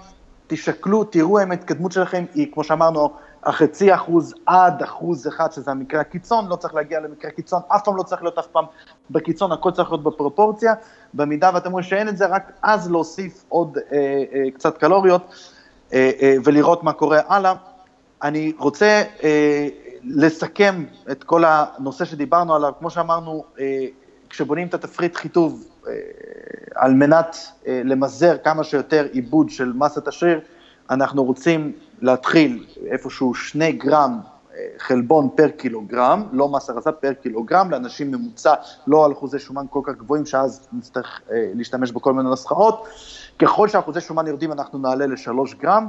תשקלו, 0.48 1.04
תראו 1.04 1.44
אם 1.44 1.52
ההתקדמות 1.52 1.92
שלכם 1.92 2.26
היא, 2.34 2.48
כמו 2.54 2.64
שאמרנו, 2.64 3.10
החצי 3.44 3.94
אחוז 3.96 4.34
עד 4.46 4.84
אחוז 4.84 5.28
אחד, 5.28 5.52
שזה 5.52 5.72
המקרה 5.72 6.02
הקיצון, 6.02 6.48
לא 6.48 6.56
צריך 6.56 6.76
להגיע 6.76 7.00
למקרה 7.00 7.32
קיצון, 7.32 7.62
אף 7.76 7.84
פעם 7.84 7.98
לא 7.98 8.04
צריך 8.04 8.22
להיות 8.22 8.38
אף 8.38 8.48
פעם 8.48 8.66
בקיצון, 9.12 9.52
הכל 9.52 9.72
צריך 9.72 9.92
להיות 9.92 10.04
בפרופורציה. 10.04 10.74
במידה 11.14 11.52
ואתם 11.54 11.72
רואים 11.72 11.84
שאין 11.84 12.10
את 12.10 12.18
זה, 12.18 12.26
רק 12.26 12.52
אז 12.62 12.92
להוסיף 12.92 13.44
עוד 13.50 13.78
אה, 13.78 13.98
אה, 14.34 14.52
קצת 14.52 14.78
קלוריות 14.78 15.22
אה, 15.94 16.12
אה, 16.22 16.36
ולראות 16.44 16.84
מה 16.84 16.94
קורה 16.94 17.20
הלאה. 17.28 17.54
אני 18.24 18.54
רוצה 18.60 19.04
אה, 19.24 19.68
לסכם 20.04 20.84
את 21.12 21.24
כל 21.24 21.44
הנושא 21.46 22.06
שדיברנו 22.06 22.56
עליו, 22.56 22.74
כמו 22.80 22.90
שאמרנו, 22.90 23.44
אה, 23.60 23.86
כשבונים 24.30 24.68
את 24.68 24.74
התפריט 24.74 25.16
חיטוב, 25.16 25.68
אה, 25.88 25.94
על 26.76 26.94
מנת 26.94 27.38
אה, 27.68 27.82
למזער 27.86 28.38
כמה 28.44 28.64
שיותר 28.64 29.08
עיבוד 29.12 29.50
של 29.50 29.74
מסת 29.76 30.08
השריר, 30.08 30.40
אנחנו 30.90 31.24
רוצים 31.24 31.72
להתחיל 32.02 32.66
איפשהו 32.86 33.34
שני 33.34 33.72
גרם 33.72 34.20
אה, 34.54 34.68
חלבון 34.80 35.30
פר 35.36 35.48
קילוגרם, 35.48 36.24
לא 36.32 36.50
מס 36.50 36.70
הכנסה 36.70 36.92
פר 36.92 37.14
קילוגרם, 37.14 37.72
לאנשים 37.72 38.12
ממוצע, 38.12 38.54
לא 38.88 39.06
על 39.06 39.12
אחוזי 39.12 39.40
שומן 39.40 39.66
כל 39.70 39.82
כך 39.84 39.94
גבוהים, 39.94 40.26
שאז 40.26 40.68
נצטרך 40.74 41.22
אה, 41.32 41.52
להשתמש 41.54 41.92
בכל 41.92 42.14
מיני 42.14 42.30
נוסחאות. 42.30 42.88
ככל 43.40 43.68
שאחוזי 43.68 44.02
שומן 44.02 44.28
יורדים, 44.28 44.52
אנחנו 44.52 44.80
נעלה 44.80 45.06
לשלוש 45.06 45.54
גרם. 45.54 45.88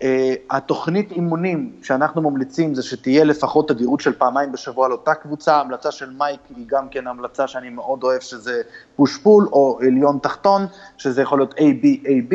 אה, 0.00 0.04
התוכנית 0.50 1.12
אימונים 1.12 1.72
שאנחנו 1.82 2.22
ממליצים 2.22 2.74
זה 2.74 2.82
שתהיה 2.82 3.24
לפחות 3.24 3.68
תדירות 3.68 4.00
של 4.00 4.12
פעמיים 4.12 4.52
בשבוע 4.52 4.86
על 4.86 4.92
אותה 4.92 5.14
קבוצה, 5.14 5.56
ההמלצה 5.56 5.90
של 5.90 6.10
מייק 6.10 6.40
היא 6.56 6.66
גם 6.68 6.88
כן 6.88 7.06
המלצה 7.06 7.46
שאני 7.46 7.70
מאוד 7.70 8.02
אוהב 8.02 8.20
שזה 8.20 8.62
push 8.96 9.18
pull 9.18 9.48
או 9.52 9.78
עליון 9.82 10.18
תחתון, 10.22 10.66
שזה 10.98 11.22
יכול 11.22 11.38
להיות 11.38 11.54
A-B, 11.54 12.06
A-B. 12.06 12.34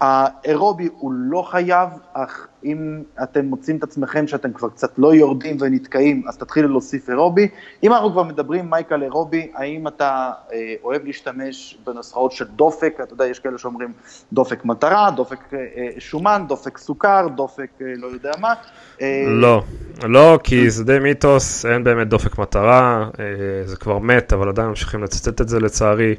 האירובי 0.00 0.88
הוא 0.98 1.12
לא 1.12 1.42
חייב, 1.42 1.88
אך 2.12 2.46
אם 2.64 3.02
אתם 3.22 3.44
מוצאים 3.44 3.76
את 3.76 3.82
עצמכם 3.82 4.26
שאתם 4.26 4.52
כבר 4.52 4.68
קצת 4.68 4.98
לא 4.98 5.14
יורדים 5.14 5.56
ונתקעים, 5.60 6.22
אז 6.28 6.36
תתחילו 6.36 6.68
להוסיף 6.68 7.10
אירובי. 7.10 7.48
אם 7.82 7.92
אנחנו 7.92 8.12
כבר 8.12 8.22
מדברים, 8.22 8.70
מייק, 8.70 8.92
על 8.92 9.02
אירובי, 9.02 9.50
האם 9.54 9.88
אתה 9.88 10.30
אה, 10.52 10.74
אוהב 10.82 11.04
להשתמש 11.04 11.78
בנוסחאות 11.86 12.32
של 12.32 12.44
דופק? 12.44 12.98
אתה 13.02 13.14
יודע, 13.14 13.26
יש 13.26 13.38
כאלה 13.38 13.58
שאומרים 13.58 13.92
דופק 14.32 14.64
מטרה, 14.64 15.10
דופק 15.10 15.54
אה, 15.54 15.58
אה 15.58 15.88
שומן, 15.98 16.44
דופק 16.48 16.78
סוכר, 16.78 17.28
דופק 17.36 17.70
אה, 17.80 17.86
לא 17.96 18.06
יודע 18.06 18.32
מה. 18.40 18.54
אה... 19.02 19.24
לא, 19.28 19.62
לא, 20.02 20.38
כי 20.44 20.70
זה 20.70 20.84
די 20.84 20.98
מיתוס, 20.98 21.66
אין 21.66 21.84
באמת 21.84 22.08
דופק 22.08 22.38
מטרה, 22.38 23.10
אה, 23.20 23.24
זה 23.64 23.76
כבר 23.76 23.98
מת, 23.98 24.32
אבל 24.32 24.48
עדיין 24.48 24.68
ממשיכים 24.68 25.02
לצטט 25.02 25.40
את 25.40 25.48
זה 25.48 25.60
לצערי. 25.60 26.14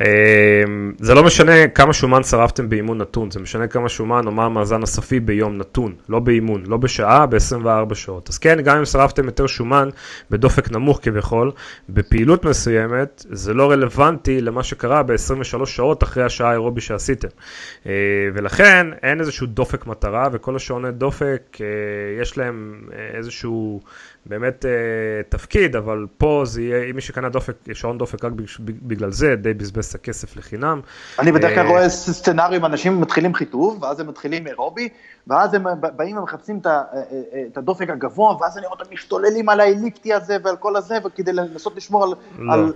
אה, 0.00 0.04
זה 0.98 1.14
לא 1.14 1.24
משנה 1.24 1.68
כמה 1.68 1.92
שומן 1.92 2.22
שרפתם 2.22 2.68
באימון 2.68 2.98
נתון, 2.98 3.30
זה 3.30 3.40
משנה 3.40 3.66
כמה 3.66 3.88
שומן 3.88 4.26
או 4.26 4.32
מה 4.32 4.44
המאזן 4.44 4.82
הסופי 4.82 5.20
ביום 5.20 5.58
נתון. 5.58 5.77
נתון, 5.78 5.94
לא 6.08 6.20
באימון, 6.20 6.62
לא 6.66 6.76
בשעה, 6.76 7.26
ב-24 7.26 7.94
שעות. 7.94 8.28
אז 8.28 8.38
כן, 8.38 8.60
גם 8.60 8.78
אם 8.78 8.84
שרפתם 8.84 9.24
יותר 9.24 9.46
שומן 9.46 9.88
בדופק 10.30 10.70
נמוך 10.70 10.98
כביכול, 11.02 11.52
בפעילות 11.88 12.44
מסוימת, 12.44 13.24
זה 13.30 13.54
לא 13.54 13.70
רלוונטי 13.70 14.40
למה 14.40 14.62
שקרה 14.62 15.02
ב-23 15.02 15.66
שעות 15.66 16.02
אחרי 16.02 16.24
השעה 16.24 16.48
האירובי 16.50 16.80
שעשיתם. 16.80 17.28
אה, 17.86 17.92
ולכן 18.34 18.86
אין 19.02 19.20
איזשהו 19.20 19.46
דופק 19.46 19.86
מטרה, 19.86 20.28
וכל 20.32 20.56
השעוני 20.56 20.90
דופק, 20.90 21.58
אה, 21.60 21.66
יש 22.22 22.38
להם 22.38 22.82
אה, 22.92 23.16
איזשהו... 23.18 23.80
באמת 24.28 24.64
תפקיד, 25.28 25.76
אבל 25.76 26.06
פה 26.18 26.42
זה 26.46 26.62
יהיה, 26.62 26.84
אם 26.90 26.94
מי 26.94 27.00
שקנה 27.00 27.28
דופק, 27.28 27.54
שעון 27.72 27.98
דופק 27.98 28.24
רק 28.24 28.32
בגלל 28.68 29.12
זה, 29.12 29.36
די 29.36 29.54
בזבז 29.54 29.86
את 29.86 29.94
הכסף 29.94 30.36
לחינם. 30.36 30.80
אני 31.18 31.32
בדרך 31.32 31.54
כלל 31.54 31.66
אה, 31.66 31.70
רואה 31.70 31.88
סצנריום, 31.88 32.64
אנשים 32.64 33.00
מתחילים 33.00 33.34
חיטוב, 33.34 33.82
ואז 33.82 34.00
הם 34.00 34.06
מתחילים 34.06 34.46
אירובי, 34.46 34.88
ואז 35.28 35.54
הם 35.54 35.66
באים 35.96 36.18
ומחפשים 36.18 36.60
אה, 36.66 36.82
אה, 36.92 37.44
את 37.52 37.58
הדופק 37.58 37.90
הגבוה, 37.90 38.36
ואז 38.40 38.58
אני 38.58 38.66
רואה 38.66 38.78
אותם 38.80 38.94
משתוללים 38.94 39.48
על 39.48 39.60
האליפטי 39.60 40.14
הזה 40.14 40.36
ועל 40.44 40.56
כל 40.56 40.76
הזה, 40.76 40.98
וכדי 41.04 41.32
לנסות 41.32 41.76
לשמור 41.76 42.04
על, 42.04 42.10
לא. 42.38 42.52
על 42.52 42.72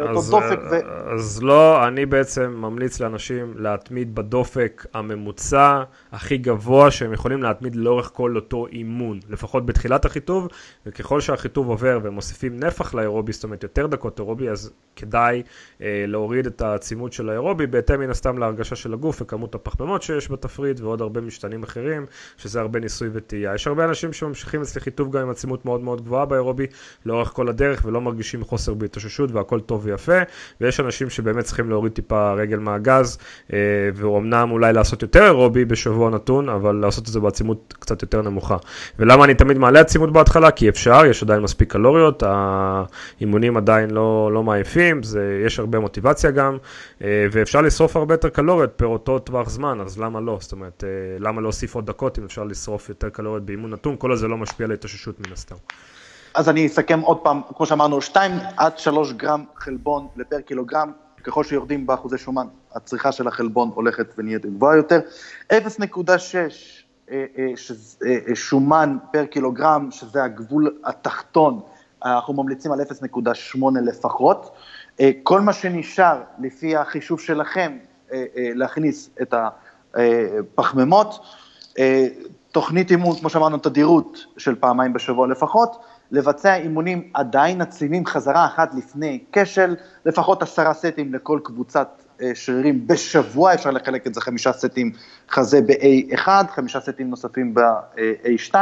אותו 0.00 0.18
אז, 0.18 0.30
דופק. 0.30 0.58
ו... 0.70 0.76
אז 1.14 1.42
לא, 1.42 1.88
אני 1.88 2.06
בעצם 2.06 2.54
ממליץ 2.58 3.00
לאנשים 3.00 3.54
להתמיד 3.56 4.14
בדופק 4.14 4.86
הממוצע 4.94 5.82
הכי 6.12 6.38
גבוה 6.38 6.90
שהם 6.90 7.12
יכולים 7.12 7.42
להתמיד 7.42 7.76
לאורך 7.76 8.10
כל 8.14 8.36
אותו 8.36 8.66
אימון, 8.66 9.20
לפחות 9.28 9.66
בתחילת 9.66 10.04
החיטוב, 10.04 10.48
וככל 10.86 11.20
שהחיטוב 11.20 11.68
עובר 11.68 11.98
ומוסיפים 12.02 12.60
נפח 12.60 12.94
לאירובי, 12.94 13.32
זאת 13.32 13.44
אומרת 13.44 13.62
יותר 13.62 13.86
דקות 13.86 14.18
אירובי, 14.18 14.48
אז 14.48 14.70
כדאי 14.96 15.42
אה, 15.82 16.04
להוריד 16.08 16.46
את 16.46 16.60
העצימות 16.60 17.12
של 17.12 17.28
האירובי, 17.28 17.66
בהתאם 17.66 18.00
מן 18.00 18.10
הסתם 18.10 18.38
להרגשה 18.38 18.76
של 18.76 18.92
הגוף 18.92 19.22
וכמות 19.22 19.54
הפחמימות 19.54 20.02
שיש 20.02 20.30
בתפריט 20.30 20.80
ועוד 20.80 21.00
הרבה 21.00 21.20
משתנים 21.20 21.62
אחרים, 21.62 21.91
שזה 22.36 22.60
הרבה 22.60 22.80
ניסוי 22.80 23.08
וטעייה. 23.12 23.54
יש 23.54 23.66
הרבה 23.66 23.84
אנשים 23.84 24.12
שממשיכים 24.12 24.62
אצלי 24.62 24.80
חיטוב 24.80 25.16
גם 25.16 25.22
עם 25.22 25.30
עצימות 25.30 25.64
מאוד 25.64 25.80
מאוד 25.80 26.04
גבוהה 26.04 26.24
באירובי 26.24 26.66
לאורך 27.06 27.28
כל 27.28 27.48
הדרך 27.48 27.82
ולא 27.84 28.00
מרגישים 28.00 28.44
חוסר 28.44 28.74
בהתאוששות 28.74 29.30
והכל 29.30 29.60
טוב 29.60 29.80
ויפה, 29.84 30.18
ויש 30.60 30.80
אנשים 30.80 31.10
שבאמת 31.10 31.44
צריכים 31.44 31.70
להוריד 31.70 31.92
טיפה 31.92 32.32
רגל 32.32 32.58
מהגז, 32.58 33.18
אה, 33.52 33.58
ואומנם 33.94 34.48
אולי 34.50 34.72
לעשות 34.72 35.02
יותר 35.02 35.24
אירובי 35.24 35.64
בשבוע 35.64 36.10
נתון, 36.10 36.48
אבל 36.48 36.74
לעשות 36.74 37.08
את 37.08 37.12
זה 37.12 37.20
בעצימות 37.20 37.74
קצת 37.78 38.02
יותר 38.02 38.22
נמוכה. 38.22 38.56
ולמה 38.98 39.24
אני 39.24 39.34
תמיד 39.34 39.58
מעלה 39.58 39.80
עצימות 39.80 40.12
בהתחלה? 40.12 40.50
כי 40.50 40.68
אפשר, 40.68 41.06
יש 41.06 41.22
עדיין 41.22 41.42
מספיק 41.42 41.72
קלוריות, 41.72 42.22
האימונים 42.26 43.56
עדיין 43.56 43.90
לא, 43.90 44.30
לא 44.32 44.42
מעייפים, 44.42 45.02
זה, 45.02 45.42
יש 45.46 45.58
הרבה 45.58 45.78
מוטיבציה 45.78 46.30
גם, 46.30 46.56
אה, 47.02 47.26
ואפשר 47.32 47.60
לשרוף 47.60 47.96
הרבה 47.96 48.14
יותר 48.14 48.28
קלוריות 48.28 48.72
פר 48.76 48.86
אותו 48.86 49.18
טווח 49.18 49.48
זמן, 49.48 49.78
אז 49.80 49.98
למה 49.98 50.20
לא? 50.20 50.38
זאת 50.40 50.52
אומרת, 50.52 50.84
אה, 50.86 50.88
למה 51.18 51.40
להוסיף 51.40 51.71
עוד 51.74 51.86
דקות 51.86 52.18
אם 52.18 52.24
אפשר 52.24 52.44
לשרוף 52.44 52.88
יותר 52.88 53.08
קלוריות 53.08 53.46
באימון 53.46 53.70
נתון? 53.70 53.96
כל 53.98 54.16
זה 54.16 54.28
לא 54.28 54.36
משפיע 54.36 54.66
על 54.66 54.72
התאוששות 54.72 55.26
מן 55.26 55.32
הסתם. 55.32 55.56
אז 56.34 56.48
אני 56.48 56.66
אסכם 56.66 57.00
עוד 57.00 57.18
פעם, 57.18 57.40
כמו 57.56 57.66
שאמרנו, 57.66 58.00
2 58.00 58.32
עד 58.56 58.78
3 58.78 59.12
גרם 59.12 59.44
חלבון 59.56 60.06
לפר 60.16 60.40
קילוגרם, 60.40 60.92
ככל 61.24 61.44
שיורדים 61.44 61.86
באחוזי 61.86 62.18
שומן, 62.18 62.46
הצריכה 62.74 63.12
של 63.12 63.28
החלבון 63.28 63.70
הולכת 63.74 64.06
ונהיית 64.18 64.46
גבוהה 64.46 64.76
יותר. 64.76 65.00
0.6 65.52 65.54
אה, 67.10 67.24
אה, 67.38 67.46
אה, 68.28 68.34
שומן 68.34 68.96
פר 69.12 69.24
קילוגרם, 69.24 69.88
שזה 69.90 70.24
הגבול 70.24 70.78
התחתון 70.84 71.60
אנחנו 72.04 72.34
ממליצים 72.34 72.72
על 72.72 72.80
0.8 72.80 73.58
לפחות. 73.82 74.56
כל 75.22 75.40
מה 75.40 75.52
שנשאר 75.52 76.20
לפי 76.38 76.76
החישוב 76.76 77.20
שלכם, 77.20 77.76
להכניס 78.34 79.10
את 79.22 79.34
הפחמימות, 79.94 81.20
תוכנית 82.52 82.90
אימון, 82.90 83.16
כמו 83.16 83.30
שאמרנו, 83.30 83.58
תדירות 83.58 84.24
של 84.36 84.54
פעמיים 84.54 84.92
בשבוע 84.92 85.26
לפחות, 85.26 85.76
לבצע 86.10 86.54
אימונים 86.54 87.08
עדיין 87.14 87.60
עצימים 87.60 88.06
חזרה 88.06 88.46
אחת 88.46 88.74
לפני 88.74 89.18
כשל, 89.32 89.76
לפחות 90.06 90.42
עשרה 90.42 90.74
סטים 90.74 91.14
לכל 91.14 91.40
קבוצת 91.42 92.02
אה, 92.22 92.30
שרירים 92.34 92.86
בשבוע, 92.86 93.54
אפשר 93.54 93.70
לחלק 93.70 94.06
את 94.06 94.14
זה 94.14 94.20
חמישה 94.20 94.52
סטים 94.52 94.92
חזה 95.30 95.60
ב-A1, 95.60 96.28
חמישה 96.54 96.80
סטים 96.80 97.10
נוספים 97.10 97.54
ב-A2, 97.54 98.54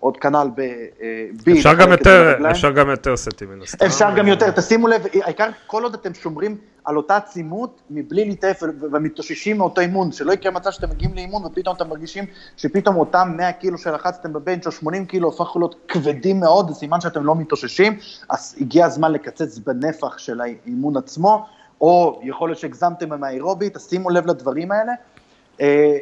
עוד 0.00 0.16
כנ"ל 0.16 0.48
ב-B. 0.54 1.52
אפשר 1.52 1.74
גם 1.74 1.90
יותר, 1.90 2.50
אפשר 2.50 2.72
גם 2.72 2.90
יותר 2.90 3.16
סטים 3.16 3.48
מן 3.48 3.62
הסתם. 3.62 3.86
אפשר 3.86 4.16
גם 4.16 4.28
יותר, 4.28 4.50
תשימו 4.50 4.88
לב, 4.88 5.06
העיקר 5.22 5.48
כל 5.66 5.82
עוד 5.82 5.94
אתם 5.94 6.14
שומרים 6.14 6.56
על 6.84 6.96
אותה 6.96 7.16
עצימות, 7.16 7.80
מבלי 7.90 8.24
להתעף 8.24 8.62
ומתאוששים 8.62 9.58
מאותו 9.58 9.80
אימון, 9.80 10.12
שלא 10.12 10.32
יקרה 10.32 10.52
מצב 10.52 10.70
שאתם 10.70 10.90
מגיעים 10.90 11.14
לאימון 11.14 11.44
ופתאום 11.44 11.76
אתם 11.76 11.88
מרגישים 11.88 12.24
שפתאום 12.56 12.96
אותם 12.96 13.34
100 13.36 13.52
קילו 13.52 13.78
שלחצתם 13.78 14.32
בבנץ' 14.32 14.66
או 14.66 14.72
80 14.72 15.06
קילו 15.06 15.28
הפכו 15.28 15.58
להיות 15.58 15.74
כבדים 15.88 16.40
מאוד, 16.40 16.68
זה 16.68 16.74
סימן 16.74 17.00
שאתם 17.00 17.24
לא 17.24 17.34
מתאוששים, 17.34 17.98
אז 18.30 18.56
הגיע 18.60 18.86
הזמן 18.86 19.12
לקצץ 19.12 19.58
בנפח 19.58 20.18
של 20.18 20.40
האימון 20.40 20.96
עצמו. 20.96 21.46
או 21.80 22.20
יכול 22.22 22.48
להיות 22.48 22.58
שהגזמתם 22.58 23.12
עם 23.12 23.24
האירובי, 23.24 23.70
תשימו 23.70 24.10
לב 24.10 24.26
לדברים 24.26 24.72
האלה. 24.72 24.92
אה, 25.60 25.96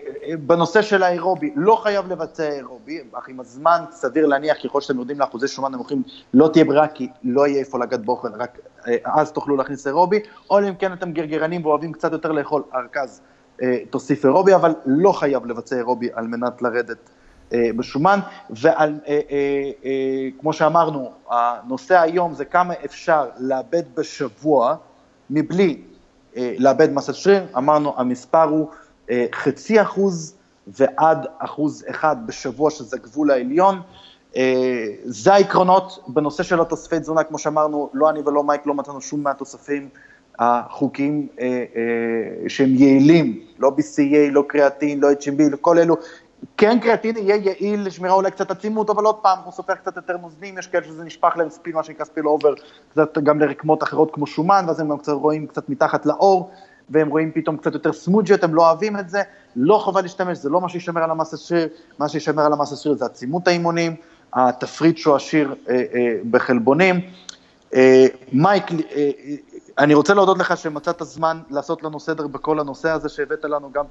בנושא 0.46 0.82
של 0.82 1.02
האירובי, 1.02 1.52
לא 1.56 1.80
חייב 1.82 2.12
לבצע 2.12 2.48
אירובי, 2.48 3.00
אך 3.12 3.28
עם 3.28 3.40
הזמן 3.40 3.84
סביר 3.90 4.26
להניח, 4.26 4.66
ככל 4.66 4.80
שאתם 4.80 4.96
יורדים 4.96 5.20
לאחוזי 5.20 5.48
שומן 5.48 5.72
נמוכים, 5.72 6.02
לא 6.34 6.50
תהיה 6.52 6.64
ברירה, 6.64 6.88
כי 6.88 7.08
לא 7.24 7.46
יהיה 7.46 7.60
איפה 7.60 7.78
לגעת 7.78 8.04
באוכל, 8.04 8.28
רק 8.38 8.58
אה, 8.86 8.96
אז 9.04 9.32
תוכלו 9.32 9.56
להכניס 9.56 9.86
אירובי, 9.86 10.20
או 10.50 10.58
אם 10.58 10.74
כן 10.74 10.92
אתם 10.92 11.12
גרגרנים 11.12 11.66
ואוהבים 11.66 11.92
קצת 11.92 12.12
יותר 12.12 12.32
לאכול 12.32 12.62
ארכז, 12.74 13.20
אה, 13.62 13.78
תוסיף 13.90 14.24
אירובי, 14.24 14.54
אבל 14.54 14.74
לא 14.86 15.12
חייב 15.12 15.46
לבצע 15.46 15.76
אירובי 15.76 16.08
על 16.14 16.26
מנת 16.26 16.62
לרדת 16.62 17.10
בשומן, 17.76 18.18
וכמו 18.50 20.52
שאמרנו, 20.52 21.12
הנושא 21.30 22.00
היום 22.00 22.34
זה 22.34 22.44
כמה 22.44 22.74
אפשר 22.84 23.26
לאבד 23.38 23.82
בשבוע, 23.94 24.76
מבלי 25.30 25.82
אה, 26.36 26.54
לאבד 26.58 26.92
מסת 26.92 27.14
שריר, 27.14 27.42
אמרנו 27.56 27.94
המספר 27.96 28.42
הוא 28.42 28.68
אה, 28.70 28.76
חצי 29.32 29.82
אחוז 29.82 30.34
ועד 30.66 31.26
אחוז 31.38 31.84
אחד 31.90 32.16
בשבוע, 32.26 32.70
שזה 32.70 32.98
גבול 32.98 33.30
העליון. 33.30 33.80
אה, 34.36 34.86
זה 35.04 35.34
העקרונות 35.34 36.04
בנושא 36.08 36.42
של 36.42 36.60
התוספי 36.60 37.00
תזונה, 37.00 37.24
כמו 37.24 37.38
שאמרנו, 37.38 37.90
לא 37.94 38.10
אני 38.10 38.20
ולא 38.20 38.44
מייק 38.44 38.66
לא 38.66 38.74
מצאנו 38.74 39.00
שום 39.00 39.22
מהתוספים 39.22 39.88
החוקיים 40.38 41.28
אה, 41.40 41.46
אה, 41.46 42.48
שהם 42.48 42.74
יעילים, 42.74 43.40
לא 43.58 43.72
BCAA, 43.78 44.30
לא 44.30 44.44
קריאטין, 44.48 45.00
לא 45.00 45.08
HMB, 45.12 45.56
כל 45.56 45.78
אלו 45.78 45.96
כן 46.56 46.78
קריאטין 46.80 47.16
יהיה 47.16 47.36
יעיל 47.36 47.86
לשמירה 47.86 48.14
אולי 48.14 48.30
קצת 48.30 48.50
עצימות, 48.50 48.90
אבל 48.90 49.04
עוד 49.04 49.14
פעם, 49.14 49.38
הוא 49.44 49.52
סופח 49.52 49.74
קצת 49.74 49.96
יותר 49.96 50.16
נוזלים, 50.16 50.58
יש 50.58 50.66
כאלה 50.66 50.84
שזה 50.84 51.04
נשפך 51.04 51.36
להם 51.36 51.50
spill, 51.50 51.74
מה 51.74 51.82
שנקרא 51.82 52.04
spill 52.04 52.28
over, 52.28 52.54
קצת 52.90 53.18
גם 53.18 53.40
לרקמות 53.40 53.82
אחרות 53.82 54.14
כמו 54.14 54.26
שומן, 54.26 54.64
ואז 54.66 54.80
הם 54.80 54.88
גם 54.88 54.98
קצת 54.98 55.12
רואים 55.12 55.46
קצת 55.46 55.68
מתחת 55.68 56.06
לעור, 56.06 56.50
והם 56.90 57.08
רואים 57.08 57.32
פתאום 57.34 57.56
קצת 57.56 57.74
יותר 57.74 57.92
סמוג'יות, 57.92 58.44
הם 58.44 58.54
לא 58.54 58.68
אוהבים 58.68 58.98
את 58.98 59.10
זה, 59.10 59.22
לא 59.56 59.78
חובה 59.84 60.00
להשתמש, 60.00 60.38
זה 60.38 60.50
לא 60.50 60.60
מה 60.60 60.68
שישמר 60.68 61.02
על 61.02 61.10
המסה 61.10 61.36
שריר, 61.36 61.68
מה 61.98 62.08
שישמר 62.08 62.42
על 62.42 62.52
המסה 62.52 62.76
שריר 62.76 62.96
זה 62.96 63.04
עצימות 63.04 63.48
האימונים, 63.48 63.94
התפריט 64.34 64.96
שהוא 64.96 65.14
עשיר 65.14 65.54
אה, 65.68 65.74
אה, 65.74 66.16
בחלבונים. 66.30 67.00
אה, 67.74 68.06
מייק, 68.32 68.64
אה, 68.72 69.10
אני 69.78 69.94
רוצה 69.94 70.14
להודות 70.14 70.38
לך 70.38 70.56
שמצאת 70.56 71.02
זמן 71.02 71.40
לעשות 71.50 71.82
לנו 71.82 72.00
סדר 72.00 72.26
בכל 72.26 72.60
הנושא 72.60 72.90
הזה, 72.90 73.08
שהבאת 73.08 73.44
לנו 73.44 73.72
גם 73.72 73.84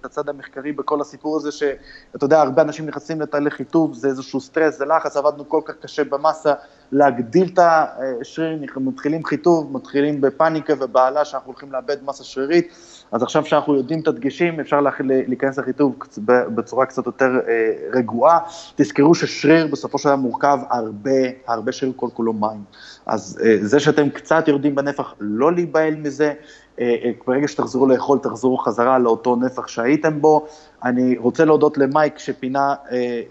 את 0.00 0.04
הצד 0.04 0.28
המחקרי 0.28 0.72
בכל 0.72 1.00
הסיפור 1.00 1.36
הזה, 1.36 1.52
שאתה 1.52 2.24
יודע, 2.24 2.40
הרבה 2.40 2.62
אנשים 2.62 2.86
נכנסים 2.86 3.20
לתהליך 3.20 3.54
חיטוב, 3.54 3.94
זה 3.94 4.08
איזשהו 4.08 4.40
סטרס, 4.40 4.78
זה 4.78 4.84
לחץ, 4.84 5.16
עבדנו 5.16 5.48
כל 5.48 5.60
כך 5.64 5.74
קשה 5.82 6.04
במסה, 6.04 6.52
להגדיל 6.92 7.50
את 7.54 7.58
השריר, 7.58 8.58
מתחילים 8.76 9.24
חיטוב, 9.24 9.72
מתחילים 9.72 10.20
בפאניקה 10.20 10.74
ובהלה 10.80 11.24
שאנחנו 11.24 11.46
הולכים 11.50 11.72
לאבד 11.72 11.96
מסה 12.04 12.24
שרירית, 12.24 12.68
אז 13.14 13.22
עכשיו 13.22 13.44
שאנחנו 13.44 13.74
יודעים 13.74 14.00
את 14.00 14.08
הדגשים, 14.08 14.60
אפשר 14.60 14.80
להיכנס 15.00 15.58
לחיטוב 15.58 15.96
בצורה 16.24 16.86
קצת 16.86 17.06
יותר 17.06 17.30
אה, 17.48 17.72
רגועה. 17.92 18.38
תזכרו 18.76 19.14
ששריר 19.14 19.66
בסופו 19.66 19.98
של 19.98 20.08
דבר 20.08 20.16
מורכב 20.16 20.58
הרבה, 20.70 21.10
הרבה 21.46 21.72
שריר 21.72 21.92
כל 21.96 22.08
כולו 22.14 22.32
מים. 22.32 22.64
אז 23.06 23.40
אה, 23.44 23.56
זה 23.60 23.80
שאתם 23.80 24.10
קצת 24.10 24.48
יורדים 24.48 24.74
בנפח, 24.74 25.14
לא 25.20 25.52
להיבהל 25.52 25.94
מזה. 25.94 26.32
אה, 26.80 27.10
ברגע 27.26 27.48
שתחזרו 27.48 27.86
לאכול, 27.86 28.18
תחזרו 28.18 28.58
חזרה 28.58 28.98
לאותו 28.98 29.36
נפח 29.36 29.66
שהייתם 29.66 30.20
בו. 30.20 30.46
אני 30.84 31.18
רוצה 31.18 31.44
להודות 31.44 31.78
למייק 31.78 32.18
שפינה 32.18 32.74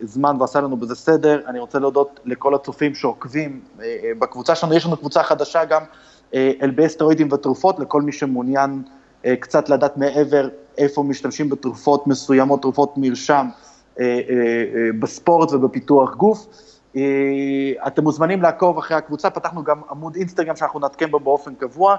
זמן 0.01 0.35
ועשה 0.39 0.61
לנו 0.61 0.77
בזה 0.77 0.95
סדר. 0.95 1.41
אני 1.47 1.59
רוצה 1.59 1.79
להודות 1.79 2.19
לכל 2.25 2.55
הצופים 2.55 2.95
שעוקבים 2.95 3.61
בקבוצה 4.19 4.55
שלנו. 4.55 4.73
יש 4.73 4.85
לנו 4.85 4.97
קבוצה 4.97 5.23
חדשה 5.23 5.65
גם, 5.65 5.81
אלבי 6.33 6.89
סטרואידים 6.89 7.31
ותרופות, 7.31 7.79
לכל 7.79 8.01
מי 8.01 8.11
שמעוניין 8.11 8.83
קצת 9.39 9.69
לדעת 9.69 9.97
מעבר 9.97 10.49
איפה 10.77 11.03
משתמשים 11.03 11.49
בתרופות 11.49 12.07
מסוימות, 12.07 12.61
תרופות 12.61 12.93
מרשם 12.97 13.47
אה, 13.99 14.05
אה, 14.05 14.19
בספורט 14.99 15.51
ובפיתוח 15.51 16.15
גוף. 16.15 16.47
אתם 17.87 18.03
מוזמנים 18.03 18.41
לעקוב 18.41 18.77
אחרי 18.77 18.97
הקבוצה, 18.97 19.29
פתחנו 19.29 19.63
גם 19.63 19.81
עמוד 19.89 20.15
אינסטגרם 20.15 20.55
שאנחנו 20.55 20.79
נעדכן 20.79 21.11
בו 21.11 21.19
באופן 21.19 21.55
קבוע, 21.55 21.95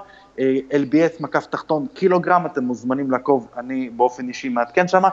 LBS 0.71 1.19
מקף 1.19 1.45
תחתון 1.45 1.85
קילוגרם, 1.93 2.45
אתם 2.45 2.63
מוזמנים 2.63 3.11
לעקוב, 3.11 3.47
אני 3.57 3.89
באופן 3.89 4.27
אישי 4.27 4.49
מעדכן 4.49 4.87
שם. 4.87 5.03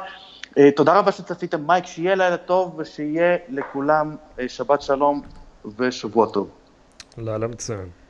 תודה 0.77 0.99
רבה 0.99 1.13
שצפיתם, 1.13 1.67
מייק, 1.67 1.87
שיהיה 1.87 2.15
לילה 2.15 2.37
טוב 2.37 2.75
ושיהיה 2.79 3.37
לכולם 3.49 4.17
שבת 4.49 4.83
שלום 4.83 5.23
ושבוע 5.79 6.27
טוב. 6.27 6.49
לילה 7.19 7.47
מצוין. 7.47 8.02